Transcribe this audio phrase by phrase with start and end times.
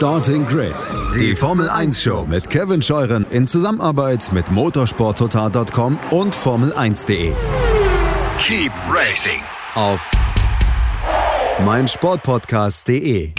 [0.00, 0.72] Starting Grid,
[1.14, 7.34] die Formel 1 Show mit Kevin Scheuren in Zusammenarbeit mit motorsporttotal.com und Formel1.de.
[8.42, 9.42] Keep racing
[9.74, 10.10] Auf
[11.66, 13.34] meinsportpodcast.de.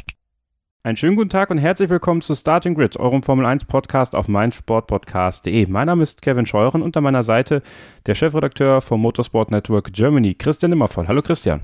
[0.84, 4.28] Einen schönen guten Tag und herzlich willkommen zu Starting Grid, eurem Formel 1 Podcast auf
[4.28, 5.66] meinsportpodcast.de.
[5.66, 7.64] Mein Name ist Kevin Scheuren und an meiner Seite
[8.06, 11.08] der Chefredakteur vom Motorsport Network Germany, Christian Nimmervoll.
[11.08, 11.62] Hallo Christian.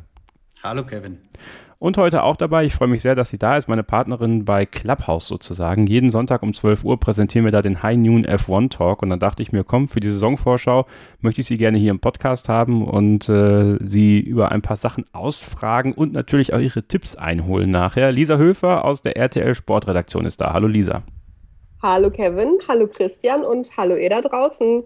[0.64, 1.20] Hallo Kevin.
[1.80, 4.66] Und heute auch dabei, ich freue mich sehr, dass sie da ist, meine Partnerin bei
[4.66, 5.86] Clubhouse sozusagen.
[5.86, 9.20] Jeden Sonntag um 12 Uhr präsentieren wir da den High Noon F1 Talk und dann
[9.20, 10.88] dachte ich mir, komm, für die Saisonvorschau
[11.22, 15.06] möchte ich sie gerne hier im Podcast haben und äh, sie über ein paar Sachen
[15.14, 18.12] ausfragen und natürlich auch ihre Tipps einholen nachher.
[18.12, 20.54] Lisa Höfer aus der RTL Sportredaktion ist da.
[20.54, 21.04] Hallo Lisa.
[21.80, 24.84] Hallo Kevin, hallo Christian und hallo ihr da draußen.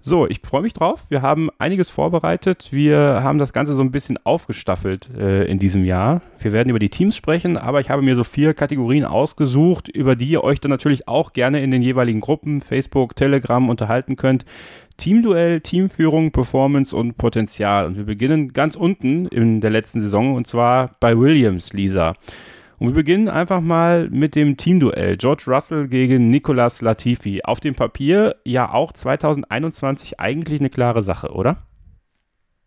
[0.00, 1.04] So, ich freue mich drauf.
[1.10, 2.68] Wir haben einiges vorbereitet.
[2.70, 6.22] Wir haben das Ganze so ein bisschen aufgestaffelt äh, in diesem Jahr.
[6.38, 10.16] Wir werden über die Teams sprechen, aber ich habe mir so vier Kategorien ausgesucht, über
[10.16, 14.46] die ihr euch dann natürlich auch gerne in den jeweiligen Gruppen, Facebook, Telegram unterhalten könnt.
[14.96, 17.84] Teamduell, Teamführung, Performance und Potenzial.
[17.84, 22.14] Und wir beginnen ganz unten in der letzten Saison und zwar bei Williams, Lisa.
[22.80, 25.18] Und wir beginnen einfach mal mit dem Teamduell.
[25.18, 27.42] George Russell gegen Nicolas Latifi.
[27.44, 31.58] Auf dem Papier ja auch 2021 eigentlich eine klare Sache, oder?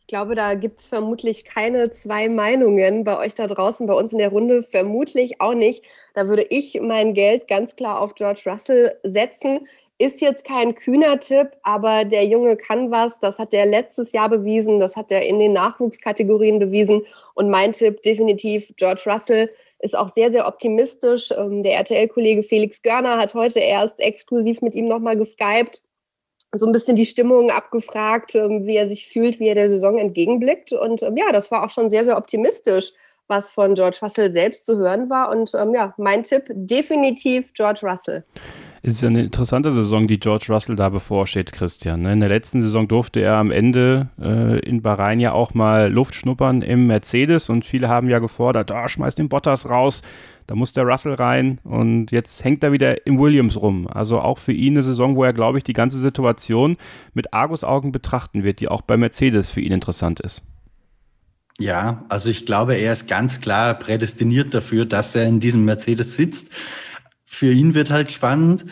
[0.02, 4.11] Ich glaube, da gibt es vermutlich keine zwei Meinungen bei euch da draußen, bei uns
[4.11, 5.83] in der Runde vermutlich auch nicht.
[6.14, 9.67] Da würde ich mein Geld ganz klar auf George Russell setzen.
[9.98, 13.20] Ist jetzt kein kühner Tipp, aber der Junge kann was.
[13.20, 17.02] Das hat er letztes Jahr bewiesen, das hat er in den Nachwuchskategorien bewiesen.
[17.33, 19.50] Und mein Tipp definitiv George Russell
[19.84, 21.31] ist auch sehr, sehr optimistisch.
[21.31, 25.81] Ähm, der RTL-Kollege Felix Görner hat heute erst exklusiv mit ihm nochmal geskypt,
[26.56, 29.98] so ein bisschen die Stimmung abgefragt, ähm, wie er sich fühlt, wie er der Saison
[29.98, 30.72] entgegenblickt.
[30.72, 32.94] Und ähm, ja, das war auch schon sehr, sehr optimistisch,
[33.28, 35.30] was von George Russell selbst zu hören war.
[35.30, 38.23] Und ja, mein Tipp definitiv George Russell.
[38.86, 42.02] Es ist eine interessante Saison, die George Russell da bevorsteht, Christian.
[42.02, 42.12] Ne?
[42.12, 46.16] In der letzten Saison durfte er am Ende äh, in Bahrain ja auch mal Luft
[46.16, 50.02] schnuppern im Mercedes und viele haben ja gefordert, ah, schmeiß den Bottas raus,
[50.48, 53.88] da muss der Russell rein und jetzt hängt er wieder im Williams rum.
[53.88, 56.76] Also auch für ihn eine Saison, wo er, glaube ich, die ganze Situation
[57.14, 60.43] mit Argus-Augen betrachten wird, die auch bei Mercedes für ihn interessant ist.
[61.58, 66.17] Ja, also ich glaube, er ist ganz klar prädestiniert dafür, dass er in diesem Mercedes
[66.17, 66.52] sitzt
[67.33, 68.66] für ihn wird halt spannend.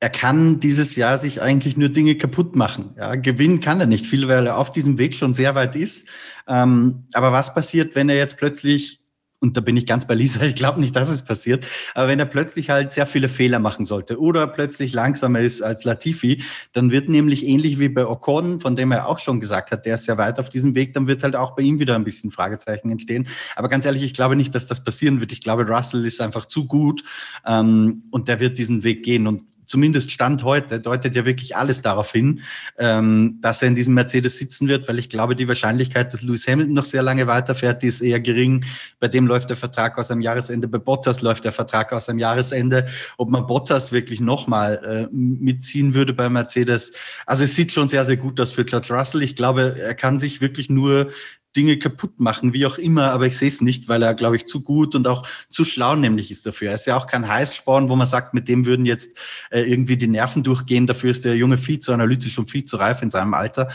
[0.00, 2.94] Er kann dieses Jahr sich eigentlich nur Dinge kaputt machen.
[2.98, 6.08] Ja, gewinnen kann er nicht viel, weil er auf diesem Weg schon sehr weit ist.
[6.48, 9.01] Ähm, aber was passiert, wenn er jetzt plötzlich
[9.42, 12.18] und da bin ich ganz bei Lisa, ich glaube nicht, dass es passiert, aber wenn
[12.18, 16.42] er plötzlich halt sehr viele Fehler machen sollte oder plötzlich langsamer ist als Latifi,
[16.72, 19.96] dann wird nämlich ähnlich wie bei Ocon, von dem er auch schon gesagt hat, der
[19.96, 22.30] ist sehr weit auf diesem Weg, dann wird halt auch bei ihm wieder ein bisschen
[22.30, 23.28] Fragezeichen entstehen.
[23.56, 25.32] Aber ganz ehrlich, ich glaube nicht, dass das passieren wird.
[25.32, 27.02] Ich glaube, Russell ist einfach zu gut
[27.46, 31.82] ähm, und der wird diesen Weg gehen und zumindest Stand heute, deutet ja wirklich alles
[31.82, 32.40] darauf hin,
[32.78, 36.46] ähm, dass er in diesem Mercedes sitzen wird, weil ich glaube, die Wahrscheinlichkeit, dass Lewis
[36.46, 38.64] Hamilton noch sehr lange weiterfährt, die ist eher gering.
[39.00, 42.18] Bei dem läuft der Vertrag aus am Jahresende, bei Bottas läuft der Vertrag aus am
[42.18, 42.86] Jahresende.
[43.18, 46.92] Ob man Bottas wirklich nochmal äh, mitziehen würde bei Mercedes,
[47.26, 49.22] also es sieht schon sehr, sehr gut aus für George Russell.
[49.22, 51.10] Ich glaube, er kann sich wirklich nur
[51.56, 54.46] Dinge kaputt machen, wie auch immer, aber ich sehe es nicht, weil er, glaube ich,
[54.46, 56.70] zu gut und auch zu schlau nämlich ist dafür.
[56.70, 59.16] Er ist ja auch kein Heißsporn, wo man sagt, mit dem würden jetzt
[59.50, 60.86] äh, irgendwie die Nerven durchgehen.
[60.86, 63.68] Dafür ist der Junge viel zu analytisch und viel zu reif in seinem Alter.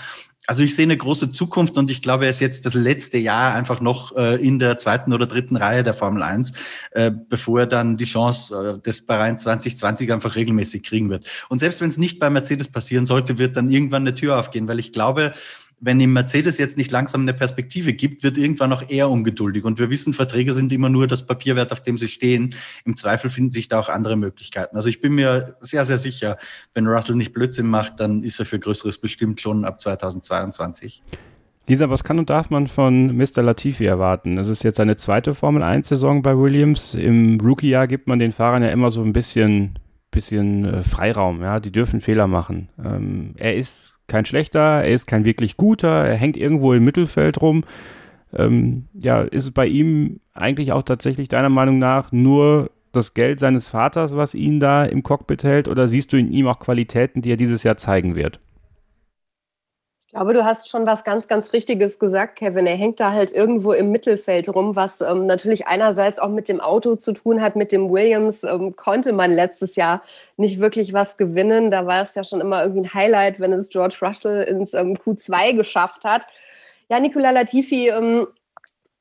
[0.50, 3.54] Also ich sehe eine große Zukunft und ich glaube, er ist jetzt das letzte Jahr
[3.54, 6.54] einfach noch äh, in der zweiten oder dritten Reihe der Formel 1,
[6.92, 11.28] äh, bevor er dann die Chance äh, des Bahrain 2020 einfach regelmäßig kriegen wird.
[11.50, 14.70] Und selbst wenn es nicht bei Mercedes passieren sollte, wird dann irgendwann eine Tür aufgehen,
[14.70, 15.34] weil ich glaube,
[15.80, 19.64] wenn ihm Mercedes jetzt nicht langsam eine Perspektive gibt, wird irgendwann auch er ungeduldig.
[19.64, 22.56] Und wir wissen, Verträge sind immer nur das Papierwert, auf dem sie stehen.
[22.84, 24.76] Im Zweifel finden sich da auch andere Möglichkeiten.
[24.76, 26.38] Also ich bin mir sehr, sehr sicher,
[26.74, 31.04] wenn Russell nicht Blödsinn macht, dann ist er für Größeres bestimmt schon ab 2022.
[31.68, 33.44] Lisa, was kann und darf man von Mr.
[33.44, 34.38] Latifi erwarten?
[34.38, 36.94] Das ist jetzt seine zweite Formel-1-Saison bei Williams.
[36.94, 39.78] Im Rookie-Jahr gibt man den Fahrern ja immer so ein bisschen,
[40.12, 41.42] bisschen äh, Freiraum.
[41.42, 41.60] Ja?
[41.60, 42.70] Die dürfen Fehler machen.
[42.84, 47.42] Ähm, er ist kein schlechter, er ist kein wirklich guter, er hängt irgendwo im Mittelfeld
[47.42, 47.64] rum.
[48.34, 53.40] Ähm, ja, ist es bei ihm eigentlich auch tatsächlich deiner Meinung nach nur das Geld
[53.40, 57.22] seines Vaters, was ihn da im Cockpit hält, oder siehst du in ihm auch Qualitäten,
[57.22, 58.40] die er dieses Jahr zeigen wird?
[60.08, 62.66] Ich glaube, du hast schon was ganz, ganz Richtiges gesagt, Kevin.
[62.66, 66.62] Er hängt da halt irgendwo im Mittelfeld rum, was ähm, natürlich einerseits auch mit dem
[66.62, 67.58] Auto zu tun hat.
[67.58, 70.02] Mit dem Williams ähm, konnte man letztes Jahr
[70.38, 71.72] nicht wirklich was gewinnen.
[71.72, 74.94] Da war es ja schon immer irgendwie ein Highlight, wenn es George Russell ins ähm,
[74.94, 76.26] Q2 geschafft hat.
[76.88, 78.28] Ja, Nicola Latifi ähm,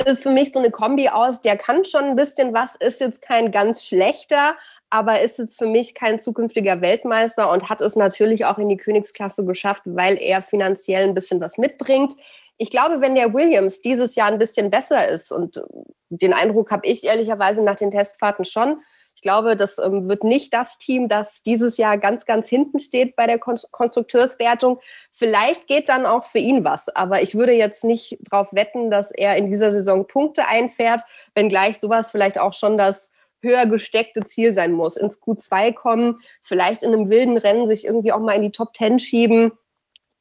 [0.05, 3.23] ist für mich so eine Kombi aus, der kann schon ein bisschen was, ist jetzt
[3.23, 4.57] kein ganz schlechter,
[4.91, 8.77] aber ist jetzt für mich kein zukünftiger Weltmeister und hat es natürlich auch in die
[8.77, 12.15] Königsklasse geschafft, weil er finanziell ein bisschen was mitbringt.
[12.59, 15.63] Ich glaube, wenn der Williams dieses Jahr ein bisschen besser ist, und
[16.09, 18.81] den Eindruck habe ich ehrlicherweise nach den Testfahrten schon,
[19.17, 23.17] ich glaube, das ähm, wird nicht das Team, das dieses Jahr ganz, ganz hinten steht
[23.17, 24.79] bei der Kon Konstrukteurswertung.
[25.11, 29.11] Vielleicht geht dann auch für ihn was, aber ich würde jetzt nicht darauf wetten, dass
[29.11, 31.01] er in dieser Saison Punkte einfährt,
[31.35, 33.11] wenngleich sowas vielleicht auch schon das
[33.43, 34.97] höher gesteckte Ziel sein muss.
[34.97, 38.77] Ins Q2 kommen, vielleicht in einem wilden Rennen sich irgendwie auch mal in die Top
[38.77, 39.53] 10 schieben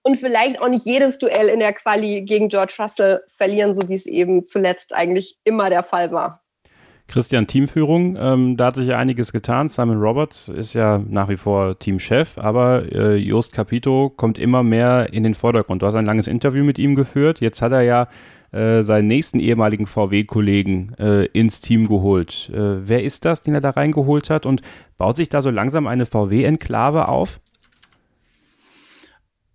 [0.04, 3.96] und vielleicht auch nicht jedes Duell in der Quali gegen George Russell verlieren, so wie
[3.96, 6.45] es eben zuletzt eigentlich immer der Fall war.
[7.08, 9.68] Christian, Teamführung, ähm, da hat sich ja einiges getan.
[9.68, 15.14] Simon Roberts ist ja nach wie vor Teamchef, aber äh, Jost Capito kommt immer mehr
[15.14, 15.82] in den Vordergrund.
[15.82, 17.42] Du hast ein langes Interview mit ihm geführt.
[17.42, 18.08] Jetzt hat er ja
[18.52, 22.50] äh, seinen nächsten ehemaligen VW-Kollegen äh, ins Team geholt.
[22.54, 24.46] Äh, wer ist das, den er da reingeholt hat?
[24.46, 24.62] Und
[24.98, 27.40] baut sich da so langsam eine VW-Enklave auf?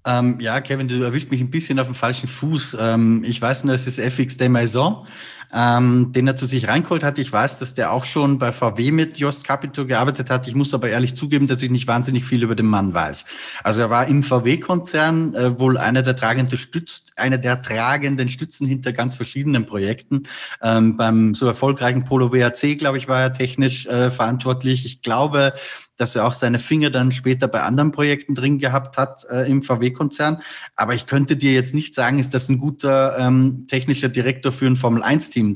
[0.06, 2.76] Ähm, ja, Kevin, du erwischt mich ein bisschen auf dem falschen Fuß.
[2.80, 5.06] Ähm, ich weiß nur, es ist FX de Maison
[5.52, 7.18] ähm, den er zu sich reingeholt hat.
[7.18, 10.46] Ich weiß, dass der auch schon bei VW mit Jost Capito gearbeitet hat.
[10.46, 13.26] Ich muss aber ehrlich zugeben, dass ich nicht wahnsinnig viel über den Mann weiß.
[13.64, 18.66] Also er war im VW-Konzern äh, wohl einer der tragenden Stütz, einer der tragenden Stützen
[18.66, 20.22] hinter ganz verschiedenen Projekten.
[20.62, 24.86] Ähm, beim so erfolgreichen Polo WAC, glaube ich, war er technisch äh, verantwortlich.
[24.86, 25.54] Ich glaube,
[26.00, 29.62] dass er auch seine Finger dann später bei anderen Projekten drin gehabt hat äh, im
[29.62, 30.40] VW-Konzern.
[30.74, 34.66] Aber ich könnte dir jetzt nicht sagen, ist das ein guter ähm, technischer Direktor für
[34.66, 35.54] ein Formel-1-Team.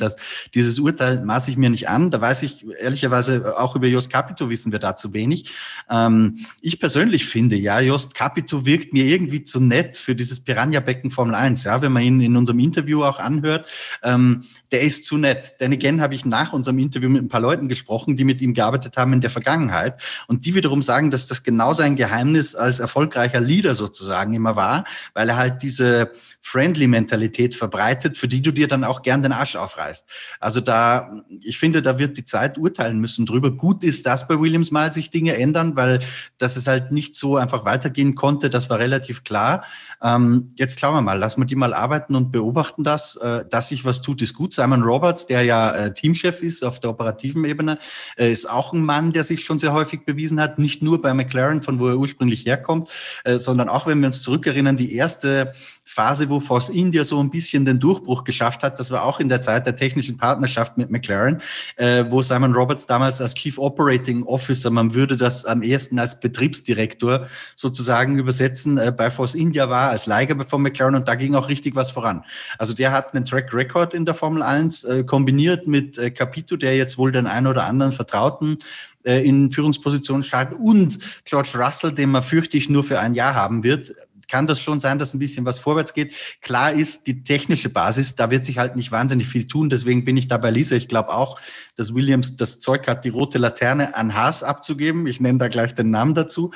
[0.52, 2.10] Dieses Urteil maße ich mir nicht an.
[2.10, 5.50] Da weiß ich ehrlicherweise auch über Jost Capito wissen wir da zu wenig.
[5.88, 11.10] Ähm, ich persönlich finde, ja, Jost Capito wirkt mir irgendwie zu nett für dieses Piranha-Becken
[11.10, 11.64] Formel 1.
[11.64, 13.66] Ja, wenn man ihn in unserem Interview auch anhört,
[14.02, 15.54] ähm, der ist zu nett.
[15.60, 18.52] Denn again habe ich nach unserem Interview mit ein paar Leuten gesprochen, die mit ihm
[18.52, 20.02] gearbeitet haben in der Vergangenheit.
[20.26, 24.84] Und die wiederum sagen, dass das genau sein Geheimnis als erfolgreicher Leader sozusagen immer war,
[25.12, 26.12] weil er halt diese
[26.46, 30.06] Friendly-Mentalität verbreitet, für die du dir dann auch gern den Arsch aufreißt.
[30.40, 33.50] Also da, ich finde, da wird die Zeit urteilen müssen drüber.
[33.50, 36.00] Gut ist, dass bei Williams mal sich Dinge ändern, weil
[36.36, 39.64] dass es halt nicht so einfach weitergehen konnte, das war relativ klar.
[40.02, 43.16] Ähm, jetzt schauen wir mal, lassen wir die mal arbeiten und beobachten das.
[43.16, 44.52] Äh, dass sich was tut, ist gut.
[44.52, 47.78] Simon Roberts, der ja äh, Teamchef ist auf der operativen Ebene,
[48.18, 51.14] äh, ist auch ein Mann, der sich schon sehr häufig bewiesen hat, nicht nur bei
[51.14, 52.90] McLaren, von wo er ursprünglich herkommt,
[53.24, 55.54] äh, sondern auch, wenn wir uns zurückerinnern, die erste
[55.84, 59.28] Phase, wo Force India so ein bisschen den Durchbruch geschafft hat, das war auch in
[59.28, 61.42] der Zeit der technischen Partnerschaft mit McLaren,
[61.76, 66.20] äh, wo Simon Roberts damals als Chief Operating Officer, man würde das am ehesten als
[66.20, 71.34] Betriebsdirektor sozusagen übersetzen, äh, bei Force India war, als Leihgabe von McLaren und da ging
[71.34, 72.24] auch richtig was voran.
[72.58, 76.56] Also der hat einen Track Record in der Formel 1 äh, kombiniert mit äh, Capito,
[76.56, 78.58] der jetzt wohl den einen oder anderen Vertrauten
[79.04, 83.34] äh, in Führungspositionen startet und George Russell, den man fürchte ich nur für ein Jahr
[83.34, 83.94] haben wird,
[84.34, 86.12] kann das schon sein, dass ein bisschen was vorwärts geht.
[86.40, 89.70] Klar ist die technische Basis, da wird sich halt nicht wahnsinnig viel tun.
[89.70, 90.74] Deswegen bin ich da bei Lisa.
[90.74, 91.40] Ich glaube auch,
[91.76, 95.06] dass Williams das Zeug hat, die rote Laterne an Haas abzugeben.
[95.06, 96.50] Ich nenne da gleich den Namen dazu.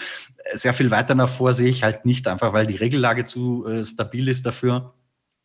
[0.55, 3.85] Sehr viel weiter nach vor sehe ich halt nicht, einfach weil die Regellage zu äh,
[3.85, 4.95] stabil ist dafür.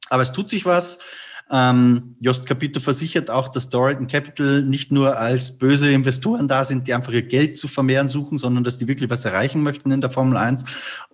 [0.09, 0.97] Aber es tut sich was.
[1.51, 6.88] Ähm, Jost Capito versichert auch, dass Doralton Capital nicht nur als böse Investoren da sind,
[6.88, 10.01] die einfach ihr Geld zu vermehren suchen, sondern dass die wirklich was erreichen möchten in
[10.01, 10.65] der Formel 1.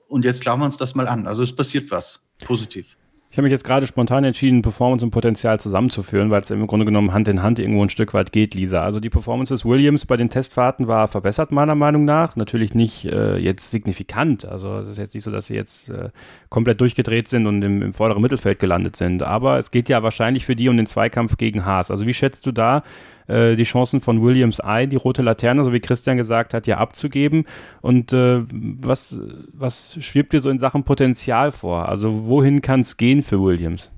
[0.10, 1.28] Und jetzt schauen wir uns das mal an.
[1.28, 2.20] Also es passiert was.
[2.44, 2.98] Positiv.
[3.32, 6.86] Ich habe mich jetzt gerade spontan entschieden, Performance und Potenzial zusammenzuführen, weil es im Grunde
[6.86, 8.82] genommen Hand in Hand irgendwo ein Stück weit geht, Lisa.
[8.82, 12.36] Also die Performance des Williams bei den Testfahrten war verbessert, meiner Meinung nach.
[12.36, 14.46] Natürlich nicht äh, jetzt signifikant.
[14.46, 16.10] Also es ist jetzt nicht so, dass sie jetzt äh,
[16.50, 19.22] komplett durchgedreht sind und im, im vorderen Mittelfeld gelandet sind.
[19.22, 21.92] Aber es geht ja wahrscheinlich für die um den Zweikampf gegen Haas.
[21.92, 22.82] Also wie schätzt du da
[23.30, 26.78] äh, die Chancen von Williams ein, die rote Laterne, so wie Christian gesagt hat, ja
[26.78, 27.46] abzugeben.
[27.82, 29.22] Und äh, was,
[29.54, 31.88] was schwebt dir so in Sachen Potenzial vor?
[31.88, 33.92] Also wohin kann es gehen für Williams?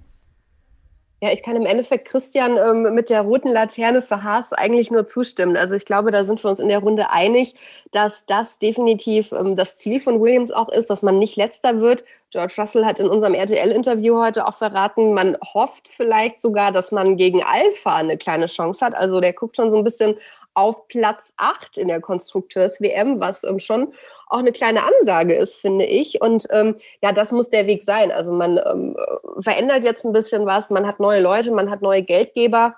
[1.24, 5.06] Ja, ich kann im Endeffekt Christian ähm, mit der roten Laterne für Haas eigentlich nur
[5.06, 5.56] zustimmen.
[5.56, 7.54] Also ich glaube, da sind wir uns in der Runde einig,
[7.92, 12.04] dass das definitiv ähm, das Ziel von Williams auch ist, dass man nicht letzter wird.
[12.32, 17.18] George Russell hat in unserem RTL-Interview heute auch verraten, man hofft vielleicht sogar, dass man
[17.18, 18.96] gegen Alpha eine kleine Chance hat.
[18.96, 20.18] Also der guckt schon so ein bisschen
[20.54, 23.94] auf Platz 8 in der Konstrukteurs-WM, was ähm, schon
[24.28, 26.22] auch eine kleine Ansage ist, finde ich.
[26.22, 28.12] Und ähm, ja, das muss der Weg sein.
[28.12, 28.98] Also man ähm,
[29.40, 32.76] verändert jetzt ein bisschen was, man hat neue Leute, man hat neue Geldgeber.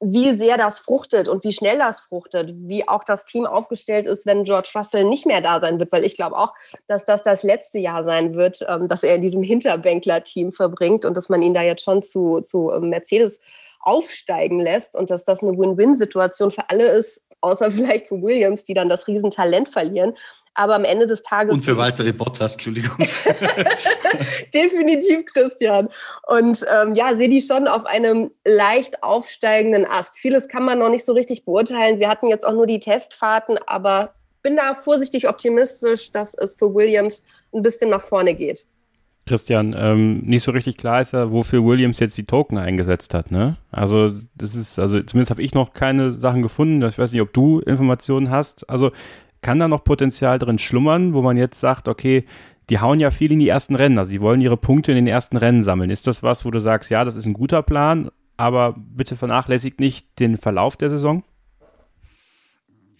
[0.00, 4.26] Wie sehr das fruchtet und wie schnell das fruchtet, wie auch das Team aufgestellt ist,
[4.26, 6.52] wenn George Russell nicht mehr da sein wird, weil ich glaube auch,
[6.86, 11.16] dass das das letzte Jahr sein wird, ähm, dass er in diesem Hinterbänkler-Team verbringt und
[11.16, 13.40] dass man ihn da jetzt schon zu, zu ähm, Mercedes
[13.86, 18.74] aufsteigen lässt und dass das eine Win-Win-Situation für alle ist, außer vielleicht für Williams, die
[18.74, 20.14] dann das Riesentalent verlieren.
[20.58, 21.52] Aber am Ende des Tages.
[21.52, 22.96] Und für weitere Bottas, Entschuldigung.
[24.54, 25.90] Definitiv, Christian.
[26.26, 30.16] Und ähm, ja, sehe die schon auf einem leicht aufsteigenden Ast.
[30.16, 32.00] Vieles kann man noch nicht so richtig beurteilen.
[32.00, 36.74] Wir hatten jetzt auch nur die Testfahrten, aber bin da vorsichtig optimistisch, dass es für
[36.74, 38.64] Williams ein bisschen nach vorne geht.
[39.26, 43.30] Christian, ähm, nicht so richtig klar ist ja, wofür Williams jetzt die Token eingesetzt hat,
[43.30, 43.56] ne?
[43.72, 46.82] Also, das ist, also zumindest habe ich noch keine Sachen gefunden.
[46.88, 48.70] Ich weiß nicht, ob du Informationen hast.
[48.70, 48.92] Also,
[49.42, 52.24] kann da noch Potenzial drin schlummern, wo man jetzt sagt, okay,
[52.70, 55.06] die hauen ja viel in die ersten Rennen, also die wollen ihre Punkte in den
[55.06, 55.90] ersten Rennen sammeln.
[55.90, 59.80] Ist das was, wo du sagst, ja, das ist ein guter Plan, aber bitte vernachlässigt
[59.80, 61.22] nicht den Verlauf der Saison?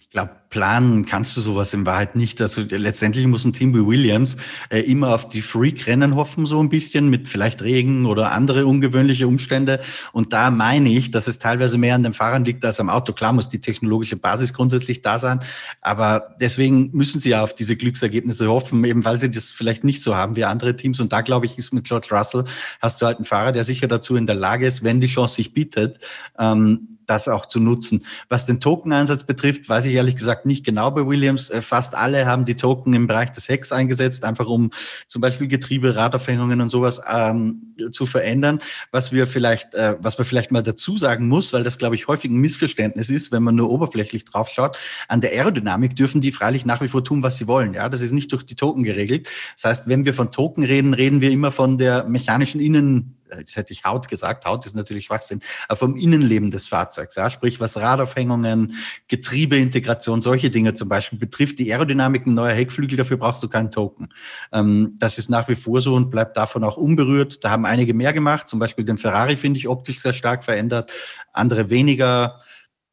[0.09, 2.39] Ich glaube, planen kannst du sowas in Wahrheit nicht.
[2.39, 4.37] Also letztendlich muss ein Team wie Williams
[4.69, 9.27] äh, immer auf die Freak-Rennen hoffen, so ein bisschen, mit vielleicht Regen oder andere ungewöhnliche
[9.27, 9.81] Umstände.
[10.13, 13.11] Und da meine ich, dass es teilweise mehr an den Fahrern liegt als am Auto.
[13.11, 15.41] Klar muss die technologische Basis grundsätzlich da sein,
[15.81, 20.01] aber deswegen müssen sie ja auf diese Glücksergebnisse hoffen, eben weil sie das vielleicht nicht
[20.01, 21.01] so haben wie andere Teams.
[21.01, 22.45] Und da glaube ich, ist mit George Russell
[22.81, 25.35] hast du halt einen Fahrer, der sicher dazu in der Lage ist, wenn die Chance
[25.35, 25.99] sich bietet,
[26.39, 28.05] ähm, das auch zu nutzen.
[28.29, 31.49] Was den Token-Einsatz betrifft, weiß ich ehrlich gesagt nicht genau bei Williams.
[31.49, 34.71] Äh, fast alle haben die Token im Bereich des Hecks eingesetzt, einfach um
[35.07, 38.59] zum Beispiel Getriebe, Radaufhängungen und sowas ähm, zu verändern.
[38.91, 42.07] Was wir vielleicht, äh, was man vielleicht mal dazu sagen muss, weil das glaube ich
[42.07, 44.77] häufig ein Missverständnis ist, wenn man nur oberflächlich drauf schaut.
[45.07, 47.73] An der Aerodynamik dürfen die freilich nach wie vor tun, was sie wollen.
[47.73, 49.29] Ja, das ist nicht durch die Token geregelt.
[49.55, 53.43] Das heißt, wenn wir von Token reden, reden wir immer von der mechanischen Innen äh,
[53.43, 57.29] das hätte ich Haut gesagt, Haut ist natürlich Schwachsinn, aber vom Innenleben des Fahrzeugs, ja,
[57.29, 58.75] sprich was Radaufhängungen,
[59.07, 63.71] Getriebeintegration, solche Dinge zum Beispiel betrifft, die Aerodynamik, ein neuer Heckflügel, dafür brauchst du keinen
[63.71, 64.09] Token.
[64.51, 67.43] Ähm, das ist nach wie vor so und bleibt davon auch unberührt.
[67.43, 70.91] Da haben einige mehr gemacht, zum Beispiel den Ferrari finde ich optisch sehr stark verändert,
[71.33, 72.39] andere weniger.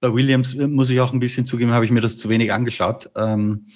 [0.01, 2.53] Bei Williams äh, muss ich auch ein bisschen zugeben, habe ich mir das zu wenig
[2.53, 3.11] angeschaut.
[3.17, 3.67] Ähm,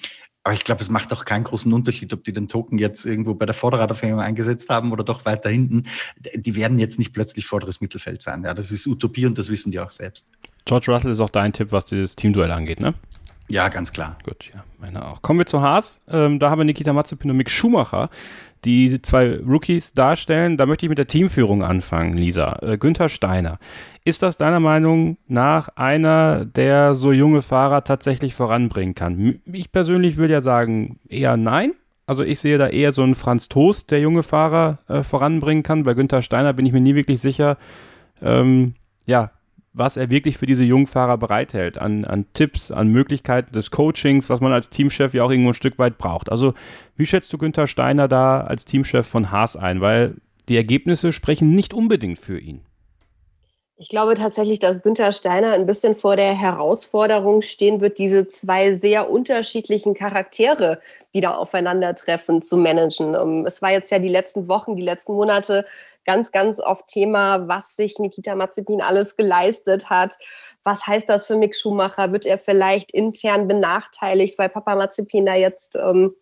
[0.43, 3.33] aber ich glaube, es macht auch keinen großen Unterschied, ob die den Token jetzt irgendwo
[3.33, 5.83] bei der Vorderradaufhängung eingesetzt haben oder doch weiter hinten.
[6.33, 8.43] Die werden jetzt nicht plötzlich vorderes Mittelfeld sein.
[8.43, 10.31] Ja, das ist Utopie und das wissen die auch selbst.
[10.65, 12.93] George Russell ist auch dein Tipp, was das Teamduell angeht, ne?
[13.49, 14.17] Ja, ganz klar.
[14.23, 15.21] Gut, ja, meine auch.
[15.23, 16.01] Kommen wir zu Haas.
[16.07, 18.09] Ähm, da haben wir Nikita Mazepin und Mick Schumacher,
[18.63, 20.55] die zwei Rookies darstellen.
[20.55, 22.59] Da möchte ich mit der Teamführung anfangen, Lisa.
[22.61, 23.57] Äh, Günther Steiner.
[24.05, 29.41] Ist das deiner Meinung nach einer, der so junge Fahrer tatsächlich voranbringen kann?
[29.51, 31.73] Ich persönlich würde ja sagen, eher nein.
[32.05, 35.83] Also ich sehe da eher so einen Franz Toast, der junge Fahrer äh, voranbringen kann.
[35.83, 37.57] Bei Günther Steiner bin ich mir nie wirklich sicher.
[38.21, 38.75] Ähm,
[39.07, 39.31] ja,
[39.73, 44.29] was er wirklich für diese jungen Fahrer bereithält, an, an Tipps, an Möglichkeiten des Coachings,
[44.29, 46.31] was man als Teamchef ja auch irgendwo ein Stück weit braucht.
[46.31, 46.53] Also,
[46.95, 49.81] wie schätzt du Günther Steiner da als Teamchef von Haas ein?
[49.81, 50.15] Weil
[50.49, 52.61] die Ergebnisse sprechen nicht unbedingt für ihn.
[53.81, 58.73] Ich glaube tatsächlich, dass Günther Steiner ein bisschen vor der Herausforderung stehen wird, diese zwei
[58.73, 60.81] sehr unterschiedlichen Charaktere,
[61.13, 63.15] die da aufeinandertreffen, zu managen.
[63.15, 65.65] Ähm, es war jetzt ja die letzten Wochen, die letzten Monate
[66.09, 70.15] ganz, ganz oft Thema, was sich Nikita Mazepin alles geleistet hat.
[70.63, 72.11] Was heißt das für Mick Schumacher?
[72.11, 76.15] Wird er vielleicht intern benachteiligt, weil Papa Mazepin da jetzt ähm,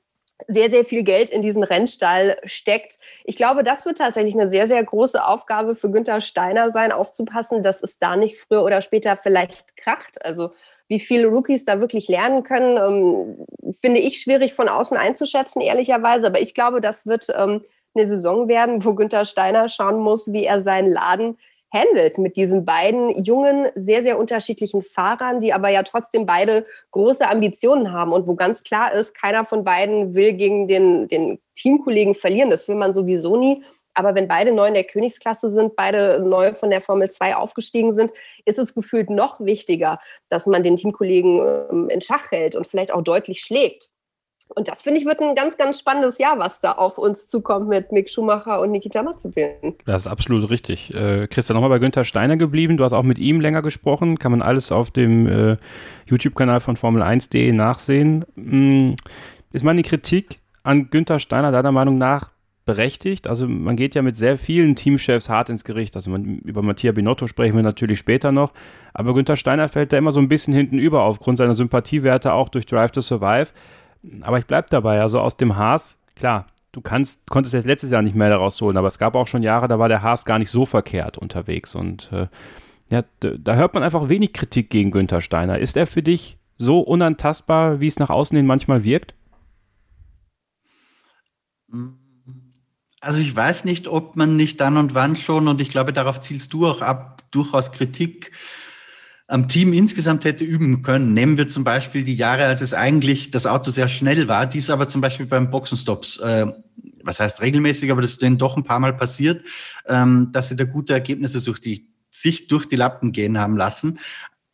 [0.46, 2.98] sehr, sehr viel Geld in diesen Rennstall steckt.
[3.24, 7.63] Ich glaube, das wird tatsächlich eine sehr, sehr große Aufgabe für Günther Steiner sein, aufzupassen,
[7.63, 10.17] dass es da nicht früher oder später vielleicht kracht.
[10.25, 10.51] Also
[10.89, 16.27] wie viele Rookies da wirklich lernen können, ähm, finde ich schwierig von außen einzuschätzen, ehrlicherweise.
[16.27, 17.62] Aber ich glaube, das wird ähm,
[17.98, 21.38] eine Saison werden, wo Günther Steiner schauen muss, wie er seinen Laden
[21.74, 27.27] handelt mit diesen beiden jungen, sehr, sehr unterschiedlichen Fahrern, die aber ja trotzdem beide große
[27.27, 32.16] Ambitionen haben und wo ganz klar ist, keiner von beiden will gegen den, den Teamkollegen
[32.16, 32.50] verlieren.
[32.50, 33.63] Das will man sowieso nie.
[33.94, 37.96] Aber wenn beide neu in der Königsklasse sind, beide neu von der Formel 2 aufgestiegen
[37.96, 38.13] sind,
[38.46, 40.00] ist es gefühlt noch wichtiger,
[40.30, 43.89] dass man den Teamkollegen ähm, in Schach hält und vielleicht auch deutlich schlägt.
[44.50, 47.68] Und das finde ich wird ein ganz, ganz spannendes Jahr, was da auf uns zukommt
[47.68, 49.75] mit Mick Schumacher und Nikita Mazepin.
[49.86, 50.94] Das ist absolut richtig.
[50.94, 52.77] Äh, Christian, nochmal bei Günther Steiner geblieben.
[52.77, 54.20] Du hast auch mit ihm länger gesprochen.
[54.20, 55.58] Kann man alles auf dem äh,
[56.06, 58.25] YouTube-Kanal von Formel1.de nachsehen.
[58.36, 58.96] Hm,
[59.51, 62.32] ist meine Kritik an Günther Steiner deiner Meinung nach
[62.66, 63.27] berechtigt?
[63.27, 65.96] Also man geht ja mit sehr vielen Teamchefs hart ins Gericht.
[65.96, 68.54] Also man, über Mattia Binotto sprechen wir natürlich später noch.
[68.94, 72.50] Aber Günther Steiner fällt da immer so ein bisschen hinten über aufgrund seiner Sympathiewerte auch
[72.50, 73.50] durch Drive to Survive
[74.22, 75.02] aber ich bleibe dabei.
[75.02, 78.78] Also aus dem Haas, klar, du kannst, konntest jetzt letztes Jahr nicht mehr daraus holen,
[78.78, 81.76] aber es gab auch schon Jahre, da war der Haas gar nicht so verkehrt unterwegs.
[81.76, 82.28] Und äh,
[82.90, 85.60] ja, da hört man einfach wenig Kritik gegen Günther Steiner.
[85.60, 89.14] Ist er für dich so unantastbar, wie es nach außen hin manchmal wirkt?
[93.02, 96.20] Also ich weiß nicht, ob man nicht dann und wann schon, und ich glaube, darauf
[96.20, 98.32] zielst du auch ab, durchaus Kritik
[99.27, 101.13] am Team insgesamt hätte üben können.
[101.13, 104.69] Nehmen wir zum Beispiel die Jahre, als es eigentlich das Auto sehr schnell war, dies
[104.69, 106.48] aber zum Beispiel beim Boxenstops, äh,
[107.03, 109.43] was heißt regelmäßig, aber das ist denen doch ein paar Mal passiert,
[109.86, 114.00] ähm, dass sie da gute Ergebnisse durch die sich durch die Lappen gehen haben lassen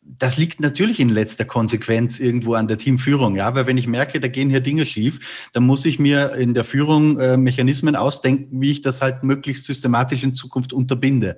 [0.06, 4.20] das liegt natürlich in letzter Konsequenz irgendwo an der Teamführung, ja, weil wenn ich merke,
[4.20, 8.60] da gehen hier Dinge schief, dann muss ich mir in der Führung äh, Mechanismen ausdenken,
[8.60, 11.36] wie ich das halt möglichst systematisch in Zukunft unterbinde.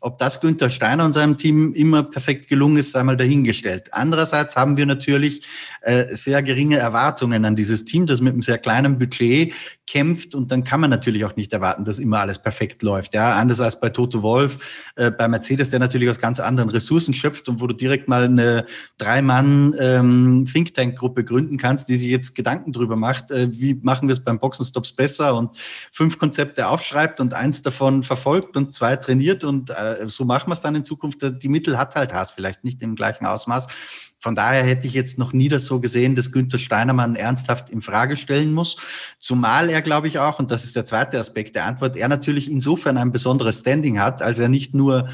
[0.00, 3.88] Ob das Günther Steiner und seinem Team immer perfekt gelungen ist, sei mal dahingestellt.
[3.92, 5.42] Andererseits haben wir natürlich
[5.82, 9.54] äh, sehr geringe Erwartungen an dieses Team, das mit einem sehr kleinen Budget
[9.86, 13.14] kämpft und dann kann man natürlich auch nicht erwarten, dass immer alles perfekt läuft.
[13.14, 14.58] Ja, anders als bei Toto Wolf,
[14.96, 18.24] äh, bei Mercedes, der natürlich aus ganz anderen Ressourcen schöpft und wo du direkt mal
[18.24, 24.12] eine Drei-Mann ähm, gründen kannst, die sich jetzt Gedanken drüber macht, äh, wie machen wir
[24.12, 25.56] es beim Boxenstops besser und
[25.92, 30.54] fünf Konzepte aufschreibt und eins davon verfolgt und zwei trainiert und äh, so machen wir
[30.54, 31.18] es dann in Zukunft.
[31.42, 33.68] Die Mittel hat halt Haas vielleicht nicht im gleichen Ausmaß.
[34.20, 37.82] Von daher hätte ich jetzt noch nie das so gesehen, dass Günther Steinermann ernsthaft in
[37.82, 38.76] Frage stellen muss.
[39.20, 42.50] Zumal er, glaube ich, auch, und das ist der zweite Aspekt der Antwort, er natürlich
[42.50, 45.08] insofern ein besonderes Standing hat, als er nicht nur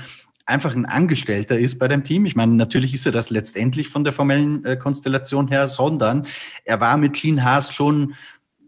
[0.46, 2.26] einfach ein Angestellter ist bei dem Team.
[2.26, 6.26] Ich meine, natürlich ist er das letztendlich von der formellen äh, Konstellation her, sondern
[6.64, 8.14] er war mit Clean Haas schon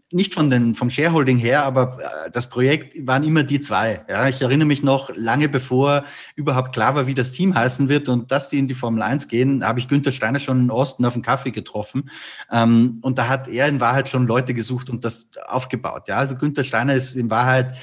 [0.09, 4.05] nicht von den, vom Shareholding her, aber äh, das Projekt waren immer die zwei.
[4.07, 6.05] Ja, ich erinnere mich noch lange bevor
[6.35, 9.27] überhaupt klar war, wie das Team heißen wird und dass die in die Formel 1
[9.27, 12.09] gehen, habe ich Günther Steiner schon in Osten auf dem Kaffee getroffen.
[12.49, 16.07] Ähm, und da hat er in Wahrheit schon Leute gesucht und das aufgebaut.
[16.07, 17.75] Ja, also Günther Steiner ist in Wahrheit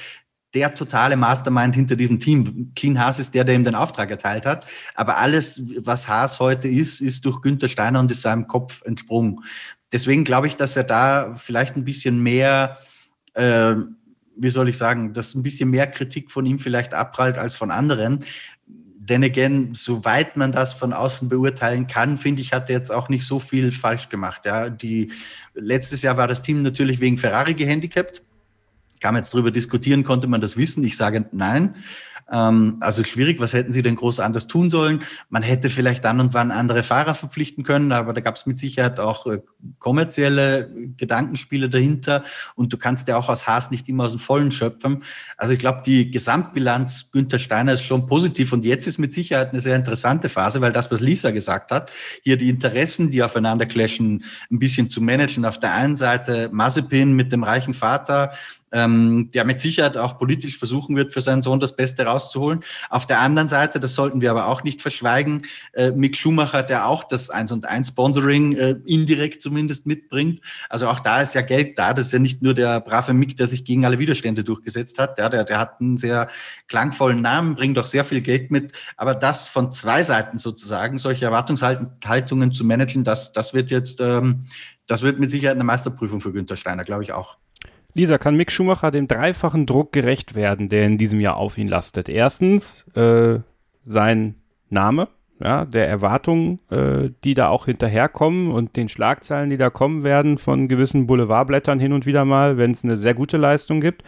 [0.54, 2.72] der totale Mastermind hinter diesem Team.
[2.76, 4.66] Clean Haas ist der, der ihm den Auftrag erteilt hat.
[4.94, 9.40] Aber alles, was Haas heute ist, ist durch Günther Steiner und ist seinem Kopf entsprungen
[9.94, 12.78] deswegen glaube ich, dass er da vielleicht ein bisschen mehr,
[13.32, 13.76] äh,
[14.36, 17.70] wie soll ich sagen, dass ein bisschen mehr Kritik von ihm vielleicht abprallt als von
[17.70, 18.24] anderen.
[18.66, 23.08] Denn again, soweit man das von außen beurteilen kann, finde ich, hat er jetzt auch
[23.08, 24.46] nicht so viel falsch gemacht.
[24.46, 25.12] Ja, die,
[25.54, 28.23] letztes Jahr war das Team natürlich wegen Ferrari gehandicapt.
[29.04, 30.82] Kann man jetzt darüber diskutieren, konnte man das wissen?
[30.82, 31.74] Ich sage nein.
[32.32, 35.02] Ähm, also schwierig, was hätten sie denn groß anders tun sollen?
[35.28, 38.56] Man hätte vielleicht dann und wann andere Fahrer verpflichten können, aber da gab es mit
[38.56, 39.42] Sicherheit auch äh,
[39.78, 44.50] kommerzielle Gedankenspiele dahinter und du kannst ja auch aus Haas nicht immer aus dem Vollen
[44.52, 45.02] schöpfen.
[45.36, 49.50] Also ich glaube, die Gesamtbilanz Günther Steiner ist schon positiv und jetzt ist mit Sicherheit
[49.50, 53.66] eine sehr interessante Phase, weil das, was Lisa gesagt hat, hier die Interessen, die aufeinander
[53.66, 55.44] clashen, ein bisschen zu managen.
[55.44, 58.32] Auf der einen Seite Mazepin mit dem reichen Vater,
[58.74, 62.60] ähm, der mit Sicherheit auch politisch versuchen wird, für seinen Sohn das Beste rauszuholen.
[62.90, 66.88] Auf der anderen Seite, das sollten wir aber auch nicht verschweigen, äh, Mick Schumacher, der
[66.88, 70.40] auch das 1 und 1 Sponsoring äh, indirekt zumindest mitbringt.
[70.68, 71.94] Also auch da ist ja Geld da.
[71.94, 75.18] Das ist ja nicht nur der brave Mick, der sich gegen alle Widerstände durchgesetzt hat.
[75.18, 76.28] Ja, der, der hat einen sehr
[76.66, 78.72] klangvollen Namen, bringt auch sehr viel Geld mit.
[78.96, 84.44] Aber das von zwei Seiten sozusagen, solche Erwartungshaltungen zu managen, das, das wird jetzt, ähm,
[84.86, 87.36] das wird mit Sicherheit eine Meisterprüfung für Günther Steiner, glaube ich auch.
[87.96, 91.68] Lisa, kann Mick Schumacher dem dreifachen Druck gerecht werden, der in diesem Jahr auf ihn
[91.68, 92.08] lastet?
[92.08, 93.38] Erstens äh,
[93.84, 94.34] sein
[94.68, 95.08] Name,
[95.40, 100.38] ja, der Erwartungen, äh, die da auch hinterherkommen und den Schlagzeilen, die da kommen werden
[100.38, 104.02] von gewissen Boulevardblättern hin und wieder mal, wenn es eine sehr gute Leistung gibt.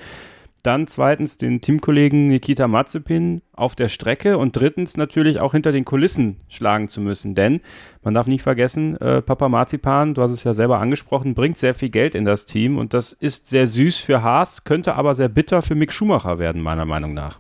[0.66, 5.84] Dann zweitens den Teamkollegen Nikita Mazepin auf der Strecke und drittens natürlich auch hinter den
[5.84, 7.36] Kulissen schlagen zu müssen.
[7.36, 7.60] Denn
[8.02, 11.74] man darf nicht vergessen, äh, Papa Marzipan, du hast es ja selber angesprochen, bringt sehr
[11.74, 15.28] viel Geld in das Team und das ist sehr süß für Haas, könnte aber sehr
[15.28, 17.38] bitter für Mick Schumacher werden, meiner Meinung nach.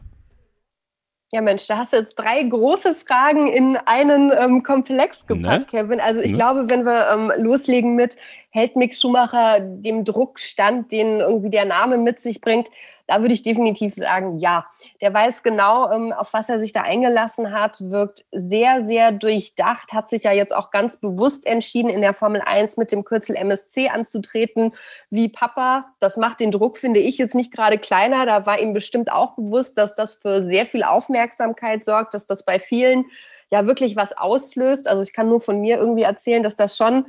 [1.32, 5.82] Ja, Mensch, da hast du jetzt drei große Fragen in einen ähm, Komplex gepackt, ne?
[5.82, 5.98] Kevin.
[5.98, 6.36] Also ich ne?
[6.36, 8.16] glaube, wenn wir ähm, loslegen mit,
[8.50, 12.68] hält Mick Schumacher dem Druck stand, den irgendwie der Name mit sich bringt,
[13.06, 14.66] da würde ich definitiv sagen, ja.
[15.00, 19.92] Der weiß genau, ähm, auf was er sich da eingelassen hat, wirkt sehr, sehr durchdacht,
[19.92, 23.36] hat sich ja jetzt auch ganz bewusst entschieden, in der Formel 1 mit dem Kürzel
[23.36, 24.72] MSC anzutreten,
[25.10, 25.86] wie Papa.
[26.00, 28.26] Das macht den Druck, finde ich, jetzt nicht gerade kleiner.
[28.26, 32.44] Da war ihm bestimmt auch bewusst, dass das für sehr viel Aufmerksamkeit sorgt, dass das
[32.44, 33.04] bei vielen
[33.50, 34.88] ja wirklich was auslöst.
[34.88, 37.06] Also ich kann nur von mir irgendwie erzählen, dass das schon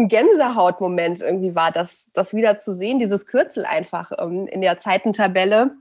[0.00, 4.78] ein Gänsehautmoment irgendwie war, das, das wieder zu sehen, dieses Kürzel einfach ähm, in der
[4.78, 5.76] Zeitentabelle,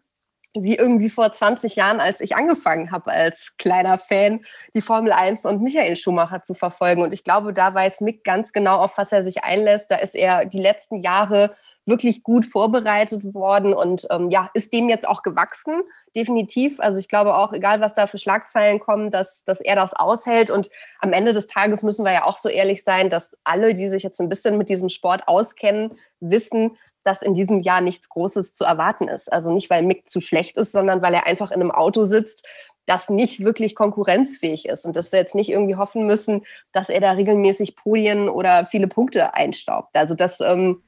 [0.57, 4.41] wie irgendwie vor 20 Jahren, als ich angefangen habe, als kleiner Fan
[4.75, 7.01] die Formel 1 und Michael Schumacher zu verfolgen.
[7.01, 9.91] Und ich glaube, da weiß Mick ganz genau, auf was er sich einlässt.
[9.91, 11.55] Da ist er die letzten Jahre
[11.89, 15.81] wirklich gut vorbereitet worden und ähm, ja, ist dem jetzt auch gewachsen,
[16.15, 16.79] definitiv.
[16.79, 20.49] Also ich glaube auch, egal was da für Schlagzeilen kommen, dass, dass er das aushält.
[20.51, 23.89] Und am Ende des Tages müssen wir ja auch so ehrlich sein, dass alle, die
[23.89, 28.53] sich jetzt ein bisschen mit diesem Sport auskennen, wissen, dass in diesem Jahr nichts Großes
[28.53, 29.31] zu erwarten ist.
[29.31, 32.45] Also nicht, weil Mick zu schlecht ist, sondern weil er einfach in einem Auto sitzt,
[32.85, 36.99] das nicht wirklich konkurrenzfähig ist und dass wir jetzt nicht irgendwie hoffen müssen, dass er
[36.99, 39.95] da regelmäßig Podien oder viele Punkte einstaubt.
[39.95, 40.81] Also das ähm,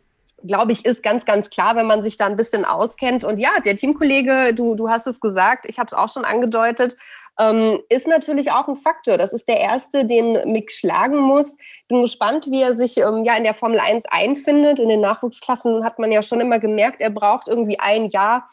[0.45, 3.23] glaube ich, ist ganz, ganz klar, wenn man sich da ein bisschen auskennt.
[3.23, 6.97] Und ja, der Teamkollege, du, du hast es gesagt, ich habe es auch schon angedeutet,
[7.39, 9.17] ähm, ist natürlich auch ein Faktor.
[9.17, 11.56] Das ist der erste, den Mick schlagen muss.
[11.88, 14.80] Bin gespannt, wie er sich ähm, ja in der Formel 1 einfindet.
[14.80, 18.49] In den Nachwuchsklassen hat man ja schon immer gemerkt, er braucht irgendwie ein Jahr,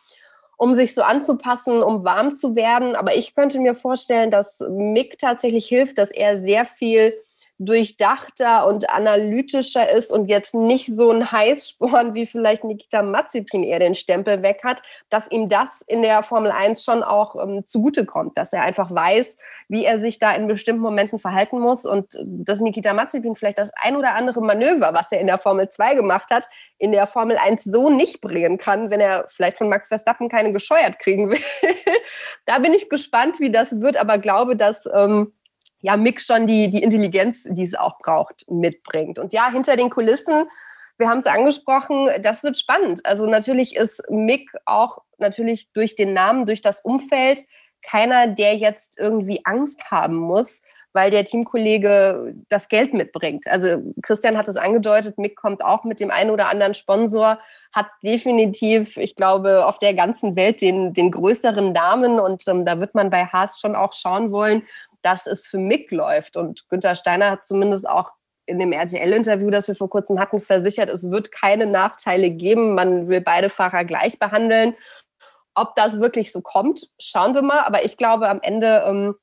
[0.56, 2.96] um sich so anzupassen, um warm zu werden.
[2.96, 7.14] Aber ich könnte mir vorstellen, dass Mick tatsächlich hilft, dass er sehr viel
[7.58, 13.80] durchdachter und analytischer ist und jetzt nicht so ein Heißsporn wie vielleicht Nikita Mazepin eher
[13.80, 18.38] den Stempel weg hat, dass ihm das in der Formel 1 schon auch ähm, zugutekommt,
[18.38, 19.36] dass er einfach weiß,
[19.68, 23.70] wie er sich da in bestimmten Momenten verhalten muss und dass Nikita Mazepin vielleicht das
[23.74, 26.46] ein oder andere Manöver, was er in der Formel 2 gemacht hat,
[26.78, 30.52] in der Formel 1 so nicht bringen kann, wenn er vielleicht von Max Verstappen keine
[30.52, 31.40] gescheuert kriegen will.
[32.46, 35.32] da bin ich gespannt, wie das wird, aber glaube, dass ähm,
[35.80, 39.18] ja, Mick schon die, die Intelligenz, die es auch braucht, mitbringt.
[39.18, 40.46] Und ja, hinter den Kulissen,
[40.98, 43.06] wir haben es angesprochen, das wird spannend.
[43.06, 47.40] Also natürlich ist Mick auch natürlich durch den Namen, durch das Umfeld
[47.82, 50.60] keiner, der jetzt irgendwie Angst haben muss,
[50.92, 53.46] weil der Teamkollege das Geld mitbringt.
[53.46, 57.38] Also Christian hat es angedeutet, Mick kommt auch mit dem einen oder anderen Sponsor,
[57.72, 62.80] hat definitiv, ich glaube, auf der ganzen Welt den, den größeren Namen und ähm, da
[62.80, 64.62] wird man bei Haas schon auch schauen wollen,
[65.02, 66.36] dass es für Mick läuft.
[66.36, 68.12] Und Günther Steiner hat zumindest auch
[68.46, 72.74] in dem RTL-Interview, das wir vor kurzem hatten, versichert, es wird keine Nachteile geben.
[72.74, 74.74] Man will beide Fahrer gleich behandeln.
[75.54, 77.60] Ob das wirklich so kommt, schauen wir mal.
[77.60, 79.14] Aber ich glaube, am Ende ähm,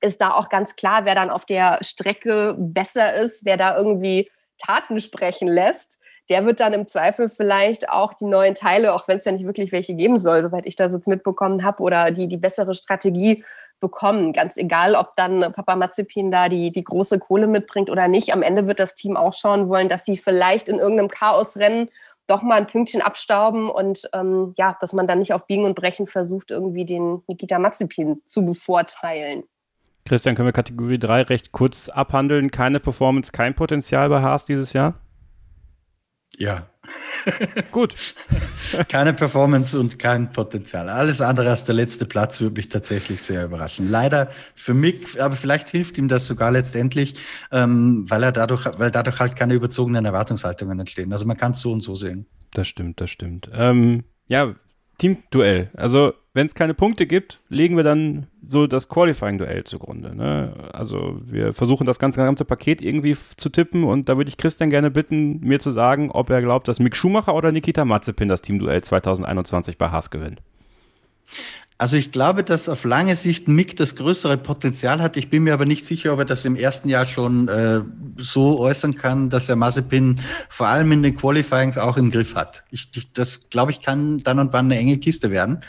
[0.00, 4.30] ist da auch ganz klar, wer dann auf der Strecke besser ist, wer da irgendwie
[4.58, 5.98] Taten sprechen lässt.
[6.28, 9.46] Der wird dann im Zweifel vielleicht auch die neuen Teile, auch wenn es ja nicht
[9.46, 13.44] wirklich welche geben soll, soweit ich das jetzt mitbekommen habe, oder die, die bessere Strategie
[13.80, 14.32] bekommen.
[14.32, 18.32] Ganz egal, ob dann Papa Mazepin da die, die große Kohle mitbringt oder nicht.
[18.32, 21.90] Am Ende wird das Team auch schauen wollen, dass sie vielleicht in irgendeinem Chaosrennen
[22.26, 25.74] doch mal ein Pünktchen abstauben und ähm, ja, dass man dann nicht auf Biegen und
[25.74, 29.44] Brechen versucht, irgendwie den Nikita Mazepin zu bevorteilen.
[30.06, 32.50] Christian, können wir Kategorie 3 recht kurz abhandeln?
[32.50, 34.94] Keine Performance, kein Potenzial bei Haas dieses Jahr?
[36.36, 36.66] Ja.
[37.70, 37.94] Gut.
[38.88, 40.88] Keine Performance und kein Potenzial.
[40.88, 43.90] Alles andere als der letzte Platz würde mich tatsächlich sehr überraschen.
[43.90, 47.14] Leider für mich, aber vielleicht hilft ihm das sogar letztendlich,
[47.52, 51.12] ähm, weil er dadurch, weil dadurch halt keine überzogenen Erwartungshaltungen entstehen.
[51.12, 52.26] Also man kann es so und so sehen.
[52.52, 53.50] Das stimmt, das stimmt.
[53.52, 54.54] Ähm, ja,
[54.98, 55.70] Teamduell.
[55.74, 60.14] Also wenn es keine Punkte gibt, legen wir dann so das Qualifying-Duell zugrunde.
[60.14, 60.52] Ne?
[60.70, 64.68] Also wir versuchen das ganze, ganze Paket irgendwie zu tippen und da würde ich Christian
[64.68, 68.42] gerne bitten, mir zu sagen, ob er glaubt, dass Mick Schumacher oder Nikita Mazepin das
[68.42, 70.42] Teamduell 2021 bei Haas gewinnt.
[71.78, 75.16] Also ich glaube, dass auf lange Sicht Mick das größere Potenzial hat.
[75.16, 77.80] Ich bin mir aber nicht sicher, ob er das im ersten Jahr schon äh,
[78.18, 80.20] so äußern kann, dass er Mazepin
[80.50, 82.64] vor allem in den Qualifyings auch im Griff hat.
[82.70, 85.62] Ich, ich, das glaube ich kann dann und wann eine enge Kiste werden.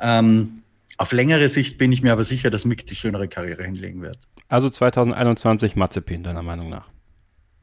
[0.00, 0.62] Ähm,
[0.96, 4.18] auf längere Sicht bin ich mir aber sicher, dass Mick die schönere Karriere hinlegen wird.
[4.48, 6.88] Also 2021 Mazepin, deiner Meinung nach?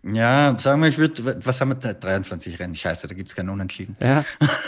[0.04, 3.50] Ja, sagen wir, ich würde, was haben wir, 23 Rennen, scheiße, da gibt es keinen
[3.50, 3.98] Unentschieden.
[4.00, 4.24] Ja.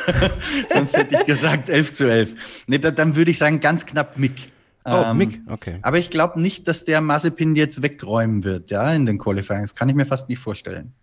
[0.73, 2.63] Sonst hätte ich gesagt 11 zu 11.
[2.65, 4.51] Nee, da, dann würde ich sagen, ganz knapp Mick.
[4.83, 5.77] Oh, ähm, Mick, okay.
[5.83, 9.61] Aber ich glaube nicht, dass der Mazepin jetzt wegräumen wird, ja, in den Qualifying.
[9.61, 10.93] Das kann ich mir fast nicht vorstellen.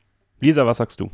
[0.40, 1.11] Lisa, was sagst du?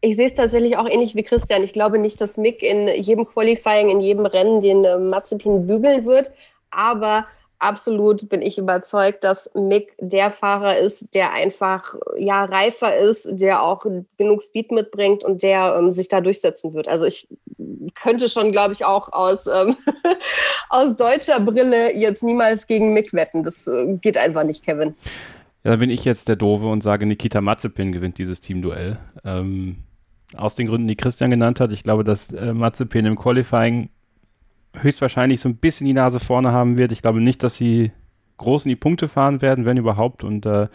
[0.00, 1.64] Ich sehe es tatsächlich auch ähnlich wie Christian.
[1.64, 6.04] Ich glaube nicht, dass Mick in jedem Qualifying, in jedem Rennen den äh, Mazepin bügeln
[6.04, 6.32] wird.
[6.70, 7.26] Aber
[7.58, 13.62] absolut bin ich überzeugt, dass Mick der Fahrer ist, der einfach ja reifer ist, der
[13.62, 13.84] auch
[14.16, 16.88] genug Speed mitbringt und der ähm, sich da durchsetzen wird.
[16.88, 17.28] Also ich
[17.94, 19.76] könnte schon, glaube ich, auch aus, ähm,
[20.70, 23.42] aus deutscher Brille jetzt niemals gegen Mick wetten.
[23.42, 24.94] Das äh, geht einfach nicht, Kevin.
[25.64, 28.98] Ja, dann bin ich jetzt der Doofe und sage, Nikita Mazepin gewinnt dieses Teamduell.
[29.24, 29.78] Ähm,
[30.36, 31.72] aus den Gründen, die Christian genannt hat.
[31.72, 33.90] Ich glaube, dass äh, Mazepin im Qualifying
[34.74, 36.92] höchstwahrscheinlich so ein bisschen die Nase vorne haben wird.
[36.92, 37.92] Ich glaube nicht, dass sie
[38.36, 40.24] groß in die Punkte fahren werden, wenn überhaupt.
[40.24, 40.68] Und äh,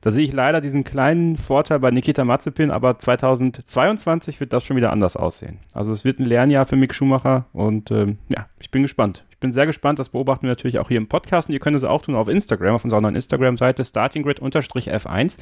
[0.00, 4.76] da sehe ich leider diesen kleinen Vorteil bei Nikita Mazepin, aber 2022 wird das schon
[4.76, 5.58] wieder anders aussehen.
[5.74, 9.24] Also es wird ein Lernjahr für Mick Schumacher und ähm, ja, ich bin gespannt.
[9.30, 11.76] Ich bin sehr gespannt, das beobachten wir natürlich auch hier im Podcast und ihr könnt
[11.76, 15.38] es auch tun auf Instagram, auf unserer neuen Instagram-Seite startinggrid-f1.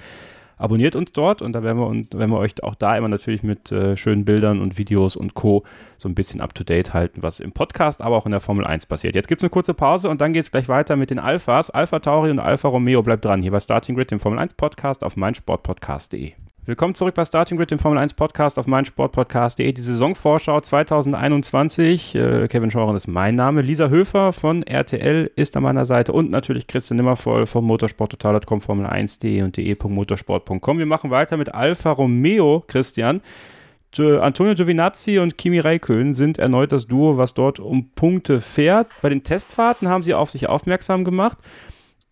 [0.58, 3.42] Abonniert uns dort und da werden wir, und werden wir euch auch da immer natürlich
[3.42, 5.64] mit äh, schönen Bildern und Videos und Co.
[5.96, 8.66] so ein bisschen up to date halten, was im Podcast, aber auch in der Formel
[8.66, 9.14] 1 passiert.
[9.14, 11.70] Jetzt gibt es eine kurze Pause und dann geht es gleich weiter mit den Alphas.
[11.70, 15.04] Alpha Tauri und Alpha Romeo bleibt dran hier bei Starting Grid, dem Formel 1 Podcast
[15.04, 16.47] auf meinsportpodcast.de.
[16.68, 19.72] Willkommen zurück bei Starting Grid, dem Formel 1 Podcast auf meinsportpodcast.de.
[19.72, 22.14] Die Saisonvorschau 2021.
[22.14, 23.62] Äh, Kevin Scheuren ist mein Name.
[23.62, 29.40] Lisa Höfer von RTL ist an meiner Seite und natürlich Christian Nimmervoll von motorsporttotal.com, Formel1.de
[29.44, 30.78] und de.motorsport.com.
[30.78, 33.22] Wir machen weiter mit Alfa Romeo, Christian.
[33.96, 38.88] Antonio Giovinazzi und Kimi Räikkönen sind erneut das Duo, was dort um Punkte fährt.
[39.00, 41.38] Bei den Testfahrten haben sie auf sich aufmerksam gemacht.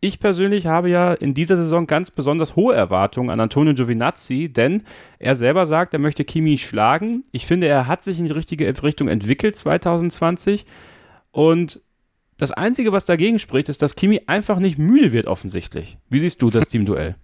[0.01, 4.83] Ich persönlich habe ja in dieser Saison ganz besonders hohe Erwartungen an Antonio Giovinazzi, denn
[5.19, 7.25] er selber sagt, er möchte Kimi schlagen.
[7.33, 10.67] Ich finde, er hat sich in die richtige Richtung entwickelt 2020
[11.31, 11.81] und
[12.39, 15.97] das Einzige, was dagegen spricht, ist, dass Kimi einfach nicht müde wird offensichtlich.
[16.11, 17.17] Wie siehst du das Teamduell?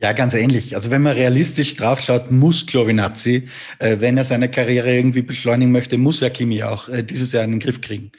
[0.00, 0.74] Ja, ganz ähnlich.
[0.74, 5.96] Also wenn man realistisch draufschaut, muss Giovinazzi, äh, wenn er seine Karriere irgendwie beschleunigen möchte,
[5.96, 8.12] muss er Kimi auch äh, dieses Jahr in den Griff kriegen.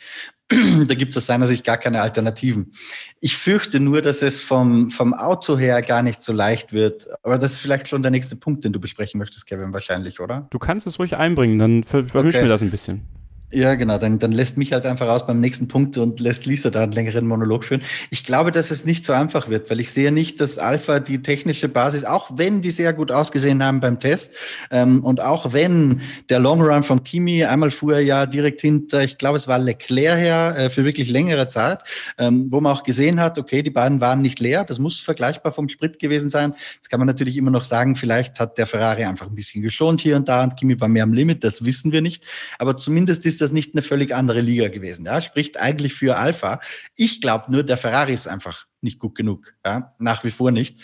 [0.49, 2.71] Da gibt es aus seiner Sicht gar keine Alternativen.
[3.19, 7.07] Ich fürchte nur, dass es vom, vom Auto her gar nicht so leicht wird.
[7.23, 10.47] Aber das ist vielleicht schon der nächste Punkt, den du besprechen möchtest, Kevin, wahrscheinlich, oder?
[10.49, 12.41] Du kannst es ruhig einbringen, dann vermischen okay.
[12.41, 13.01] wir das ein bisschen.
[13.49, 13.97] Ja, genau.
[13.97, 16.91] Dann, dann lässt mich halt einfach aus beim nächsten Punkt und lässt Lisa da einen
[16.91, 17.81] längeren Monolog führen.
[18.10, 21.21] Ich glaube, dass es nicht so einfach wird, weil ich sehe nicht, dass Alpha die
[21.21, 24.36] technische Basis, auch wenn die sehr gut ausgesehen haben beim Test
[24.69, 29.17] ähm, und auch wenn der Long Run von Kimi einmal fuhr ja direkt hinter, ich
[29.17, 31.83] glaube, es war Leclerc her äh, für wirklich längere Zeit,
[32.17, 34.65] ähm, wo man auch gesehen hat, okay, die beiden waren nicht leer.
[34.65, 36.53] Das muss vergleichbar vom Sprit gewesen sein.
[36.75, 40.01] Jetzt kann man natürlich immer noch sagen, vielleicht hat der Ferrari einfach ein bisschen geschont
[40.01, 41.45] hier und da und Kimi war mehr am Limit.
[41.45, 42.25] Das wissen wir nicht.
[42.60, 45.06] Aber zumindest ist ist das nicht eine völlig andere Liga gewesen.
[45.06, 46.60] Ja, spricht eigentlich für Alpha.
[46.95, 49.54] Ich glaube nur, der Ferrari ist einfach nicht gut genug.
[49.63, 50.80] Ja, nach wie vor nicht.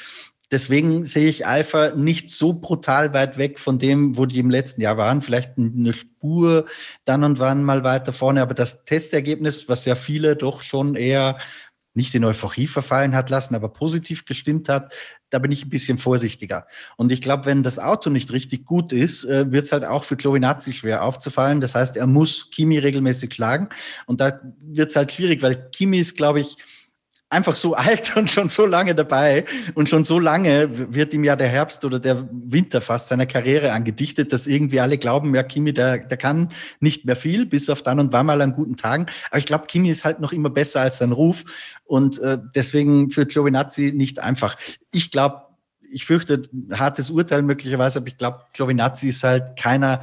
[0.52, 4.82] Deswegen sehe ich Alpha nicht so brutal weit weg von dem, wo die im letzten
[4.82, 5.24] Jahr waren.
[5.24, 6.66] Vielleicht eine Spur
[7.06, 8.40] dann und wann mal weiter vorne.
[8.40, 11.40] Aber das Testergebnis, was ja viele doch schon eher
[11.94, 14.92] nicht in Euphorie verfallen hat lassen, aber positiv gestimmt hat,
[15.30, 16.66] da bin ich ein bisschen vorsichtiger.
[16.98, 20.04] Und ich glaube, wenn das Auto nicht richtig gut ist, äh, wird es halt auch
[20.04, 21.62] für Giovinazzi schwer aufzufallen.
[21.62, 23.70] Das heißt, er muss Kimi regelmäßig schlagen.
[24.06, 26.58] Und da wird es halt schwierig, weil Kimi ist, glaube ich,
[27.34, 31.36] einfach so alt und schon so lange dabei und schon so lange wird ihm ja
[31.36, 35.74] der Herbst oder der Winter fast seiner Karriere angedichtet, dass irgendwie alle glauben, ja, Kimi,
[35.74, 39.08] der, der kann nicht mehr viel, bis auf dann und wann mal an guten Tagen.
[39.30, 41.44] Aber ich glaube, Kimi ist halt noch immer besser als sein Ruf
[41.84, 44.56] und äh, deswegen für Giovinazzi nicht einfach.
[44.92, 45.42] Ich glaube,
[45.92, 46.42] ich fürchte,
[46.72, 50.02] hartes Urteil möglicherweise, aber ich glaube, Giovinazzi ist halt keiner,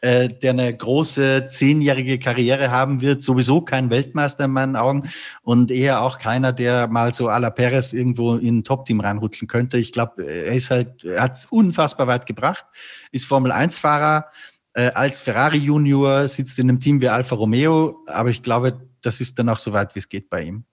[0.00, 5.10] äh, der eine große zehnjährige Karriere haben wird, sowieso kein Weltmeister in meinen Augen
[5.42, 9.48] und eher auch keiner, der mal so à la Perez irgendwo in ein Top-Team reinrutschen
[9.48, 9.78] könnte.
[9.78, 12.64] Ich glaube, er ist halt, hat es unfassbar weit gebracht,
[13.12, 14.26] ist Formel-1-Fahrer,
[14.74, 19.20] äh, als Ferrari Junior, sitzt in einem Team wie Alfa Romeo, aber ich glaube, das
[19.20, 20.64] ist dann auch so weit, wie es geht bei ihm.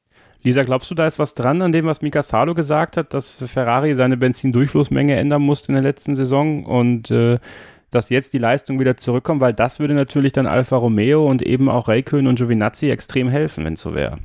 [0.46, 3.36] Lisa, glaubst du, da ist was dran an dem, was Mika Salo gesagt hat, dass
[3.36, 7.40] Ferrari seine Benzindurchflussmenge ändern musste in der letzten Saison und äh,
[7.96, 11.70] dass jetzt die Leistung wieder zurückkommt, weil das würde natürlich dann Alfa Romeo und eben
[11.70, 14.20] auch Raikön und Giovinazzi extrem helfen, wenn es so wäre.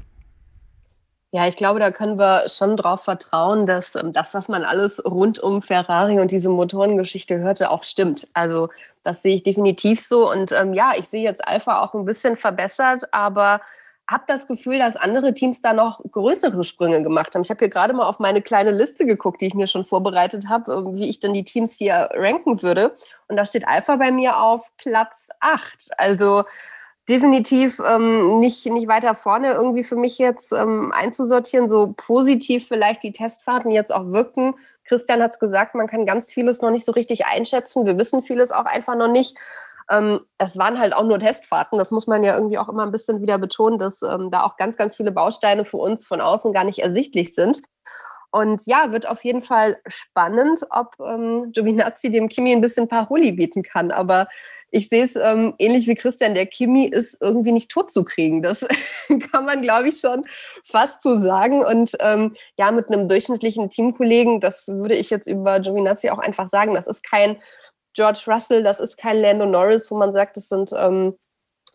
[1.33, 5.01] Ja, ich glaube, da können wir schon darauf vertrauen, dass ähm, das, was man alles
[5.05, 8.27] rund um Ferrari und diese Motorengeschichte hörte, auch stimmt.
[8.35, 8.69] Also
[9.05, 10.29] das sehe ich definitiv so.
[10.29, 13.61] Und ähm, ja, ich sehe jetzt Alpha auch ein bisschen verbessert, aber
[14.11, 17.43] habe das Gefühl, dass andere Teams da noch größere Sprünge gemacht haben.
[17.43, 20.49] Ich habe hier gerade mal auf meine kleine Liste geguckt, die ich mir schon vorbereitet
[20.49, 22.97] habe, ähm, wie ich denn die Teams hier ranken würde.
[23.29, 25.91] Und da steht Alpha bei mir auf Platz 8.
[25.97, 26.43] Also
[27.09, 33.05] definitiv ähm, nicht, nicht weiter vorne irgendwie für mich jetzt ähm, einzusortieren, so positiv vielleicht
[33.05, 34.55] die Testfahrten jetzt auch wirken.
[34.85, 37.87] Christian hat es gesagt, man kann ganz vieles noch nicht so richtig einschätzen.
[37.87, 39.37] Wir wissen vieles auch einfach noch nicht.
[39.91, 41.79] Ähm, es waren halt auch nur Testfahrten.
[41.79, 44.57] Das muss man ja irgendwie auch immer ein bisschen wieder betonen, dass ähm, da auch
[44.57, 47.61] ganz, ganz viele Bausteine für uns von außen gar nicht ersichtlich sind.
[48.33, 53.33] Und ja, wird auf jeden Fall spannend, ob ähm, Giovinazzi dem Kimi ein bisschen Paroli
[53.33, 53.91] bieten kann.
[53.91, 54.29] Aber
[54.71, 58.41] ich sehe es ähm, ähnlich wie Christian, der Kimi ist irgendwie nicht tot zu kriegen.
[58.41, 58.65] Das
[59.33, 60.23] kann man, glaube ich, schon
[60.65, 61.65] fast so sagen.
[61.65, 66.49] Und ähm, ja, mit einem durchschnittlichen Teamkollegen, das würde ich jetzt über Giovinazzi auch einfach
[66.49, 67.37] sagen, das ist kein
[67.95, 71.17] George Russell, das ist kein Lando Norris, wo man sagt, das sind ähm,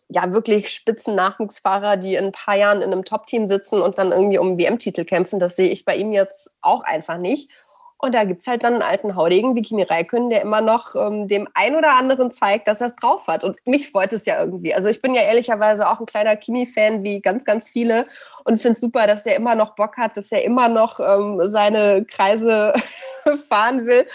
[0.08, 4.12] ja wirklich spitzen Nachwuchsfahrer, die in ein paar Jahren in einem Top-Team sitzen und dann
[4.12, 5.38] irgendwie um WM-Titel kämpfen.
[5.38, 7.50] Das sehe ich bei ihm jetzt auch einfach nicht.
[7.98, 10.94] Und da gibt es halt dann einen alten Haudegen wie Kimi Räikkönen, der immer noch
[10.94, 13.42] ähm, dem ein oder anderen zeigt, dass er es drauf hat.
[13.42, 14.74] Und mich freut es ja irgendwie.
[14.74, 18.06] Also ich bin ja ehrlicherweise auch ein kleiner Kimi-Fan wie ganz, ganz viele
[18.44, 21.40] und finde es super, dass der immer noch Bock hat, dass er immer noch ähm,
[21.48, 22.74] seine Kreise
[23.48, 24.06] fahren will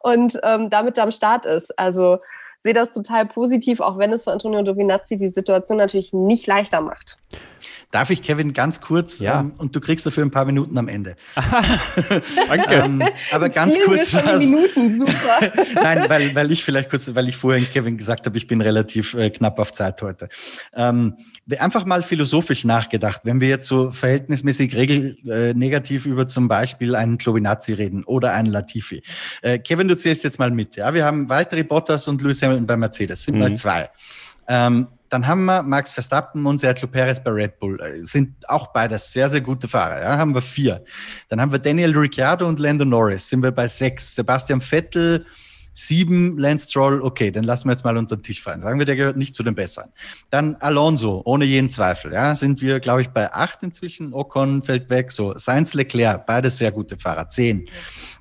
[0.00, 1.78] und ähm, damit am Start ist.
[1.78, 2.18] Also
[2.60, 6.80] sehe das total positiv, auch wenn es für Antonio Giovinazzi die Situation natürlich nicht leichter
[6.80, 7.18] macht.
[7.90, 9.18] Darf ich, Kevin, ganz kurz?
[9.18, 9.40] Ja.
[9.40, 11.16] Ähm, und du kriegst dafür ein paar Minuten am Ende.
[12.48, 12.74] Danke.
[12.74, 14.40] ähm, aber ganz kurz schon die was.
[14.40, 15.52] Minuten, super.
[15.74, 19.14] Nein, weil, weil ich vielleicht kurz, weil ich vorhin Kevin gesagt habe, ich bin relativ
[19.14, 20.28] äh, knapp auf Zeit heute.
[20.74, 21.14] Ähm,
[21.58, 26.94] einfach mal philosophisch nachgedacht, wenn wir jetzt so verhältnismäßig regel, äh, negativ über zum Beispiel
[26.94, 29.02] einen Giovinazzi reden oder einen Latifi.
[29.40, 30.76] Äh, Kevin, du zählst jetzt mal mit.
[30.76, 33.54] Ja, wir haben Valtteri Bottas und Lewis Hamilton bei Mercedes, sind mal Mhm.
[33.54, 33.88] zwei.
[34.46, 37.80] Ähm, dann haben wir Max Verstappen und Sergio Perez bei Red Bull.
[37.80, 40.02] Äh, Sind auch beides sehr, sehr gute Fahrer.
[40.02, 40.84] Ja, haben wir vier.
[41.28, 43.28] Dann haben wir Daniel Ricciardo und Lando Norris.
[43.28, 44.14] Sind wir bei sechs.
[44.14, 45.26] Sebastian Vettel,
[45.72, 46.38] sieben.
[46.38, 48.60] Lance Stroll, okay, den lassen wir jetzt mal unter den Tisch fallen.
[48.60, 49.90] Sagen wir, der gehört nicht zu den Besseren.
[50.30, 52.12] Dann Alonso, ohne jeden Zweifel.
[52.12, 54.12] Ja, sind wir, glaube ich, bei acht inzwischen.
[54.12, 55.12] Ocon fällt weg.
[55.12, 57.28] So, Sainz Leclerc, beides sehr gute Fahrer.
[57.28, 57.68] Zehn.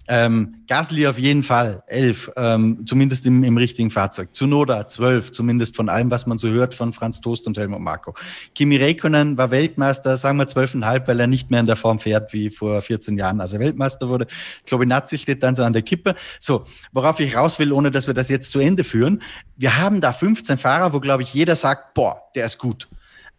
[0.07, 4.29] Ähm, Gasly auf jeden Fall, elf, ähm, zumindest im, im richtigen Fahrzeug.
[4.33, 8.13] Zunoda, zwölf, zumindest von allem, was man so hört von Franz Toast und Helmut Marko.
[8.55, 12.33] Kimi Räikkönen war Weltmeister, sagen wir zwölfeinhalb, weil er nicht mehr in der Form fährt
[12.33, 14.27] wie vor 14 Jahren, als er Weltmeister wurde.
[14.65, 16.15] Giovinazzi steht dann so an der Kippe.
[16.39, 19.21] So, worauf ich raus will, ohne dass wir das jetzt zu Ende führen.
[19.57, 22.87] Wir haben da 15 Fahrer, wo, glaube ich, jeder sagt, boah, der ist gut.